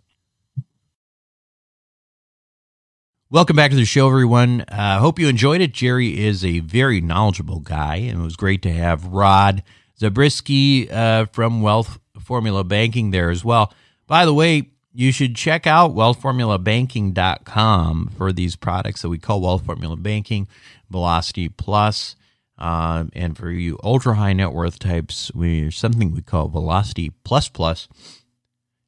Welcome 3.31 3.57
back 3.57 3.69
to 3.69 3.77
the 3.77 3.85
show, 3.85 4.07
everyone. 4.07 4.65
I 4.69 4.95
uh, 4.95 4.99
hope 5.01 5.19
you 5.19 5.27
enjoyed 5.27 5.61
it. 5.61 5.71
Jerry 5.71 6.19
is 6.19 6.43
a 6.43 6.61
very 6.61 6.99
knowledgeable 6.99 7.59
guy, 7.59 7.97
and 7.97 8.21
it 8.21 8.23
was 8.23 8.35
great 8.35 8.63
to 8.63 8.71
have 8.71 9.05
Rod 9.05 9.61
Zabriskie 9.99 10.89
uh, 10.89 11.27
from 11.27 11.61
Wealth 11.61 11.99
Formula 12.19 12.63
Banking 12.63 13.11
there 13.11 13.29
as 13.29 13.45
well. 13.45 13.71
By 14.07 14.25
the 14.25 14.33
way, 14.33 14.71
you 14.95 15.11
should 15.11 15.35
check 15.35 15.67
out 15.67 15.93
wealthformulabanking.com 15.93 18.13
for 18.17 18.33
these 18.33 18.55
products 18.55 19.03
that 19.03 19.09
we 19.09 19.19
call 19.19 19.41
Wealth 19.41 19.63
Formula 19.63 19.95
Banking, 19.95 20.47
Velocity 20.89 21.49
Plus, 21.49 22.15
uh, 22.57 23.03
and 23.13 23.37
for 23.37 23.51
you 23.51 23.77
ultra 23.83 24.15
high 24.15 24.33
net 24.33 24.53
worth 24.53 24.79
types, 24.79 25.31
we 25.35 25.69
something 25.69 26.13
we 26.13 26.23
call 26.23 26.47
Velocity 26.47 27.11
Plus 27.23 27.47
Plus. 27.47 27.87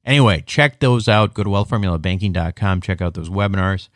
Anyway, 0.03 0.43
check 0.47 0.79
those 0.79 1.07
out. 1.07 1.35
Go 1.35 1.43
to 1.43 1.49
wealthformulabanking.com. 1.51 2.81
Check 2.81 3.03
out 3.03 3.13
those 3.13 3.29
webinars 3.29 3.87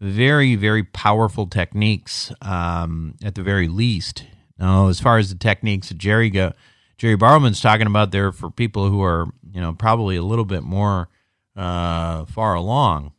very, 0.00 0.54
very 0.54 0.82
powerful 0.82 1.46
techniques 1.46 2.32
um, 2.42 3.14
at 3.24 3.34
the 3.34 3.42
very 3.42 3.68
least. 3.68 4.24
Now, 4.58 4.88
as 4.88 5.00
far 5.00 5.18
as 5.18 5.30
the 5.30 5.38
techniques 5.38 5.88
that 5.88 5.98
Jerry 5.98 6.30
go, 6.30 6.52
Jerry 6.98 7.16
Borrowman's 7.16 7.60
talking 7.60 7.86
about 7.86 8.10
there 8.10 8.32
for 8.32 8.50
people 8.50 8.88
who 8.88 9.02
are, 9.02 9.26
you 9.52 9.60
know, 9.60 9.72
probably 9.74 10.16
a 10.16 10.22
little 10.22 10.44
bit 10.44 10.62
more 10.62 11.08
uh, 11.54 12.24
far 12.26 12.54
along. 12.54 13.12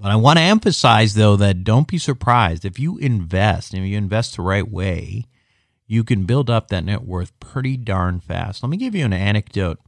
But 0.00 0.12
I 0.12 0.16
want 0.16 0.38
to 0.38 0.44
emphasize, 0.44 1.14
though, 1.14 1.36
that 1.36 1.64
don't 1.64 1.88
be 1.88 1.98
surprised 1.98 2.64
if 2.64 2.78
you 2.78 2.98
invest 2.98 3.74
and 3.74 3.84
if 3.84 3.90
you 3.90 3.98
invest 3.98 4.36
the 4.36 4.42
right 4.42 4.68
way, 4.68 5.24
you 5.86 6.04
can 6.04 6.24
build 6.24 6.50
up 6.50 6.68
that 6.68 6.84
net 6.84 7.02
worth 7.02 7.38
pretty 7.40 7.76
darn 7.76 8.20
fast. 8.20 8.62
Let 8.62 8.70
me 8.70 8.76
give 8.76 8.94
you 8.94 9.04
an 9.04 9.12
anecdote. 9.12 9.78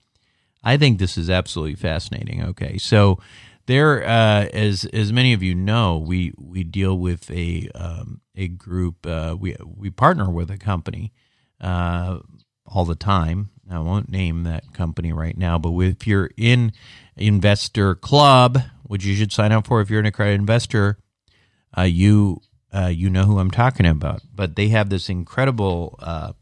I 0.64 0.76
think 0.76 0.98
this 0.98 1.16
is 1.16 1.30
absolutely 1.30 1.76
fascinating. 1.76 2.42
Okay, 2.42 2.76
so 2.78 3.18
there, 3.70 4.02
uh, 4.02 4.46
as 4.52 4.84
as 4.86 5.12
many 5.12 5.32
of 5.32 5.42
you 5.42 5.54
know, 5.54 5.96
we 5.96 6.32
we 6.36 6.64
deal 6.64 6.98
with 6.98 7.30
a 7.30 7.68
um, 7.74 8.20
a 8.34 8.48
group. 8.48 9.06
Uh, 9.06 9.36
we 9.38 9.56
we 9.62 9.90
partner 9.90 10.28
with 10.28 10.50
a 10.50 10.58
company 10.58 11.12
uh, 11.60 12.18
all 12.66 12.84
the 12.84 12.96
time. 12.96 13.50
I 13.70 13.78
won't 13.78 14.10
name 14.10 14.42
that 14.42 14.72
company 14.72 15.12
right 15.12 15.36
now, 15.38 15.56
but 15.56 15.70
if 15.78 16.04
you're 16.04 16.30
in 16.36 16.72
Investor 17.16 17.94
Club, 17.94 18.58
which 18.82 19.04
you 19.04 19.14
should 19.14 19.30
sign 19.30 19.52
up 19.52 19.68
for 19.68 19.80
if 19.80 19.88
you're 19.88 20.00
an 20.00 20.06
accredited 20.06 20.40
investor, 20.40 20.98
uh, 21.78 21.82
you 21.82 22.40
uh, 22.74 22.86
you 22.86 23.08
know 23.08 23.24
who 23.24 23.38
I'm 23.38 23.52
talking 23.52 23.86
about. 23.86 24.22
But 24.34 24.56
they 24.56 24.68
have 24.68 24.90
this 24.90 25.08
incredible 25.08 25.96
uh, 26.02 26.32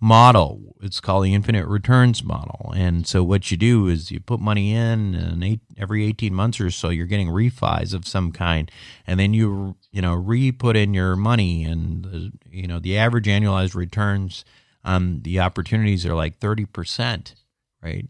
model. 0.00 0.76
It's 0.80 1.00
called 1.00 1.24
the 1.24 1.34
infinite 1.34 1.66
returns 1.66 2.24
model. 2.24 2.72
And 2.74 3.06
so 3.06 3.22
what 3.22 3.50
you 3.50 3.56
do 3.56 3.86
is 3.86 4.10
you 4.10 4.20
put 4.20 4.40
money 4.40 4.72
in, 4.72 5.14
and 5.14 5.44
eight, 5.44 5.60
every 5.80 6.04
18 6.06 6.34
months 6.34 6.60
or 6.60 6.70
so, 6.70 6.90
you're 6.90 7.06
getting 7.06 7.28
refis 7.28 7.94
of 7.94 8.06
some 8.06 8.30
kind, 8.32 8.70
and 9.06 9.18
then 9.18 9.34
you 9.34 9.76
you 9.90 10.02
know 10.02 10.14
re-put 10.14 10.76
in 10.76 10.94
your 10.94 11.16
money, 11.16 11.64
and 11.64 12.38
you 12.50 12.66
know 12.66 12.78
the 12.78 12.98
average 12.98 13.26
annualized 13.26 13.74
returns 13.74 14.44
on 14.84 15.22
the 15.22 15.40
opportunities 15.40 16.06
are 16.06 16.14
like 16.14 16.38
30 16.38 16.66
percent, 16.66 17.34
right? 17.82 18.06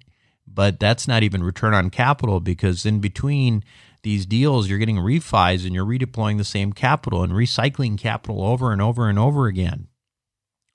But 0.47 0.81
that's 0.81 1.07
not 1.07 1.23
even 1.23 1.45
return 1.45 1.75
on 1.75 1.91
capital 1.91 2.41
because 2.41 2.85
in 2.85 3.01
between 3.01 3.63
these 4.03 4.27
deals, 4.27 4.69
you're 4.69 4.79
getting 4.79 4.97
refis 4.97 5.65
and 5.65 5.75
you're 5.75 5.87
redeploying 5.87 6.39
the 6.39 6.45
same 6.45 6.73
capital 6.73 7.23
and 7.23 7.33
recycling 7.33 7.99
capital 7.99 8.43
over 8.43 8.73
and 8.73 8.81
over 8.81 9.09
and 9.09 9.19
over 9.19 9.47
again. 9.47 9.89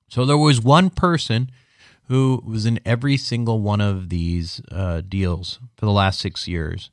So 0.09 0.25
there 0.25 0.37
was 0.37 0.61
one 0.61 0.89
person 0.89 1.49
who 2.07 2.41
was 2.45 2.65
in 2.65 2.79
every 2.85 3.17
single 3.17 3.61
one 3.61 3.81
of 3.81 4.09
these 4.09 4.61
uh, 4.71 5.01
deals 5.01 5.59
for 5.75 5.85
the 5.85 5.91
last 5.91 6.19
six 6.19 6.47
years, 6.47 6.89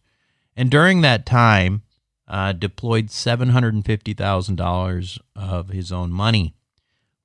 and 0.56 0.70
during 0.70 1.00
that 1.00 1.26
time, 1.26 1.82
uh, 2.28 2.52
deployed 2.52 3.10
seven 3.10 3.50
hundred 3.50 3.74
and 3.74 3.84
fifty 3.84 4.14
thousand 4.14 4.56
dollars 4.56 5.18
of 5.36 5.68
his 5.68 5.92
own 5.92 6.10
money, 6.10 6.54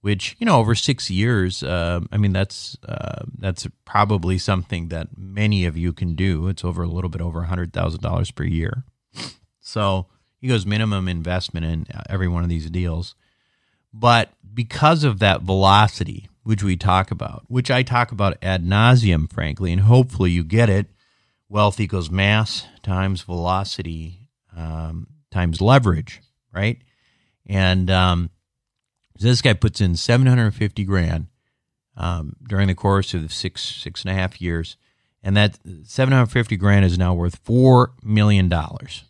which 0.01 0.35
you 0.39 0.45
know 0.45 0.59
over 0.59 0.75
six 0.75 1.09
years, 1.09 1.63
uh, 1.63 2.01
I 2.11 2.17
mean 2.17 2.33
that's 2.33 2.77
uh, 2.88 3.23
that's 3.38 3.67
probably 3.85 4.38
something 4.38 4.89
that 4.89 5.17
many 5.17 5.65
of 5.65 5.77
you 5.77 5.93
can 5.93 6.15
do. 6.15 6.47
It's 6.47 6.65
over 6.65 6.83
a 6.83 6.88
little 6.88 7.09
bit 7.09 7.21
over 7.21 7.43
hundred 7.43 7.73
thousand 7.73 8.01
dollars 8.01 8.31
per 8.31 8.43
year. 8.43 8.83
So 9.59 10.07
he 10.39 10.47
goes 10.47 10.65
minimum 10.65 11.07
investment 11.07 11.65
in 11.65 11.88
every 12.09 12.27
one 12.27 12.43
of 12.43 12.49
these 12.49 12.69
deals. 12.69 13.15
But 13.93 14.29
because 14.53 15.03
of 15.03 15.19
that 15.19 15.41
velocity, 15.41 16.29
which 16.47 16.63
we 16.63 16.77
talk 16.77 17.11
about, 17.11 17.43
which 17.49 17.69
I 17.69 17.83
talk 17.83 18.13
about 18.13 18.37
ad 18.41 18.63
nauseum, 18.63 19.29
frankly, 19.29 19.73
and 19.73 19.81
hopefully 19.81 20.31
you 20.31 20.45
get 20.45 20.69
it, 20.69 20.87
wealth 21.49 21.77
equals 21.77 22.09
mass 22.09 22.65
times 22.81 23.21
velocity 23.21 24.29
um, 24.55 25.07
times 25.29 25.59
leverage, 25.59 26.21
right? 26.53 26.81
And 27.45 27.91
um, 27.91 28.29
this 29.19 29.41
guy 29.41 29.55
puts 29.55 29.81
in 29.81 29.97
750 29.97 30.85
grand 30.85 31.27
um, 31.97 32.37
during 32.47 32.67
the 32.67 32.75
course 32.75 33.13
of 33.13 33.33
six 33.33 33.61
six 33.61 34.03
and 34.03 34.11
a 34.11 34.13
half 34.13 34.39
years, 34.39 34.77
and 35.21 35.35
that 35.35 35.59
750 35.83 36.55
grand 36.55 36.85
is 36.85 36.97
now 36.97 37.13
worth 37.13 37.35
four 37.43 37.91
million 38.01 38.47
dollars. 38.47 39.03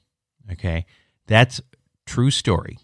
Okay, 0.52 0.88
that's 1.28 1.62
true 2.08 2.32
story 2.32 2.80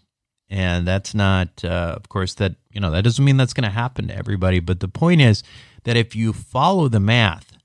and 0.48 0.86
that's 0.86 1.14
not 1.14 1.64
uh, 1.64 1.94
of 1.96 2.08
course 2.08 2.34
that 2.34 2.54
you 2.74 2.80
know 2.80 2.90
that 2.90 3.02
doesn't 3.04 3.24
mean 3.24 3.36
that's 3.36 3.54
going 3.54 3.64
to 3.64 3.70
happen 3.70 4.08
to 4.08 4.16
everybody 4.16 4.60
but 4.60 4.80
the 4.80 4.88
point 4.88 5.20
is 5.20 5.42
that 5.84 5.96
if 5.96 6.14
you 6.14 6.32
follow 6.32 6.88
the 6.88 7.00
math 7.00 7.56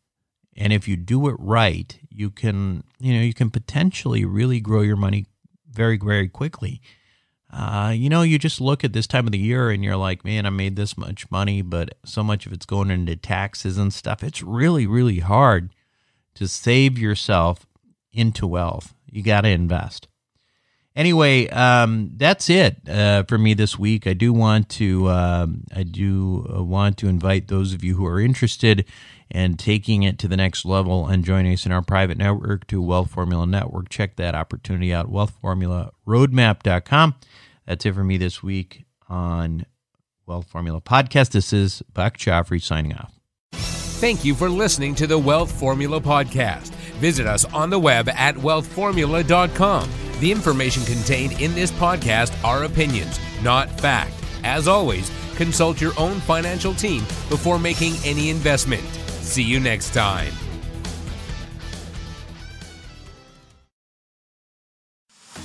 and 0.55 0.71
if 0.71 0.87
you 0.87 0.95
do 0.95 1.27
it 1.27 1.35
right 1.39 1.99
you 2.09 2.29
can 2.29 2.83
you 2.99 3.13
know 3.13 3.21
you 3.21 3.33
can 3.33 3.49
potentially 3.49 4.23
really 4.23 4.59
grow 4.59 4.81
your 4.81 4.95
money 4.95 5.25
very 5.71 5.97
very 5.97 6.27
quickly. 6.27 6.81
Uh, 7.51 7.93
you 7.95 8.09
know, 8.09 8.21
you 8.21 8.37
just 8.37 8.59
look 8.59 8.83
at 8.83 8.91
this 8.91 9.07
time 9.07 9.25
of 9.25 9.31
the 9.31 9.39
year 9.39 9.71
and 9.71 9.83
you're 9.83 9.95
like, 9.95 10.23
man, 10.25 10.45
I 10.45 10.49
made 10.49 10.75
this 10.75 10.97
much 10.97 11.31
money, 11.31 11.61
but 11.61 11.95
so 12.03 12.21
much 12.21 12.45
of 12.45 12.51
it's 12.51 12.65
going 12.65 12.91
into 12.91 13.15
taxes 13.15 13.77
and 13.77 13.93
stuff. 13.93 14.23
It's 14.23 14.43
really, 14.43 14.85
really 14.85 15.19
hard 15.19 15.73
to 16.35 16.47
save 16.47 16.99
yourself 16.99 17.65
into 18.11 18.45
wealth. 18.45 18.93
You 19.09 19.23
got 19.23 19.41
to 19.41 19.49
invest. 19.49 20.08
Anyway, 20.99 21.47
um, 21.47 22.11
that's 22.17 22.49
it 22.49 22.77
uh, 22.89 23.23
for 23.23 23.37
me 23.37 23.53
this 23.53 23.79
week. 23.79 24.05
I 24.05 24.11
do 24.11 24.33
want 24.33 24.67
to 24.71 25.07
um, 25.07 25.63
I 25.73 25.83
do 25.83 26.45
uh, 26.53 26.61
want 26.61 26.97
to 26.97 27.07
invite 27.07 27.47
those 27.47 27.73
of 27.73 27.85
you 27.85 27.95
who 27.95 28.05
are 28.05 28.19
interested 28.19 28.83
in 29.31 29.55
taking 29.55 30.03
it 30.03 30.19
to 30.19 30.27
the 30.27 30.35
next 30.35 30.65
level 30.65 31.07
and 31.07 31.23
joining 31.23 31.53
us 31.53 31.65
in 31.65 31.71
our 31.71 31.81
private 31.81 32.17
network 32.17 32.67
to 32.67 32.81
Wealth 32.81 33.11
Formula 33.11 33.47
Network. 33.47 33.87
Check 33.87 34.17
that 34.17 34.35
opportunity 34.35 34.93
out, 34.93 35.09
wealthformularoadmap.com. 35.09 37.15
That's 37.65 37.85
it 37.85 37.95
for 37.95 38.03
me 38.03 38.17
this 38.17 38.43
week 38.43 38.83
on 39.07 39.65
Wealth 40.25 40.49
Formula 40.49 40.81
Podcast. 40.81 41.29
This 41.29 41.53
is 41.53 41.81
Buck 41.93 42.17
Joffrey 42.17 42.61
signing 42.61 42.95
off. 42.95 43.13
Thank 43.53 44.25
you 44.25 44.35
for 44.35 44.49
listening 44.49 44.95
to 44.95 45.07
the 45.07 45.17
Wealth 45.17 45.57
Formula 45.57 46.01
Podcast. 46.01 46.71
Visit 46.99 47.25
us 47.25 47.45
on 47.45 47.69
the 47.69 47.79
web 47.79 48.09
at 48.09 48.35
wealthformula.com. 48.35 50.08
The 50.19 50.31
information 50.31 50.83
contained 50.83 51.39
in 51.39 51.55
this 51.55 51.71
podcast 51.71 52.33
are 52.43 52.65
opinions, 52.65 53.19
not 53.41 53.69
fact. 53.79 54.13
As 54.43 54.67
always, 54.67 55.09
consult 55.35 55.79
your 55.79 55.93
own 55.97 56.19
financial 56.19 56.73
team 56.73 57.03
before 57.29 57.57
making 57.57 57.93
any 58.03 58.29
investment. 58.29 58.83
See 59.21 59.43
you 59.43 59.61
next 59.61 59.93
time. 59.93 60.33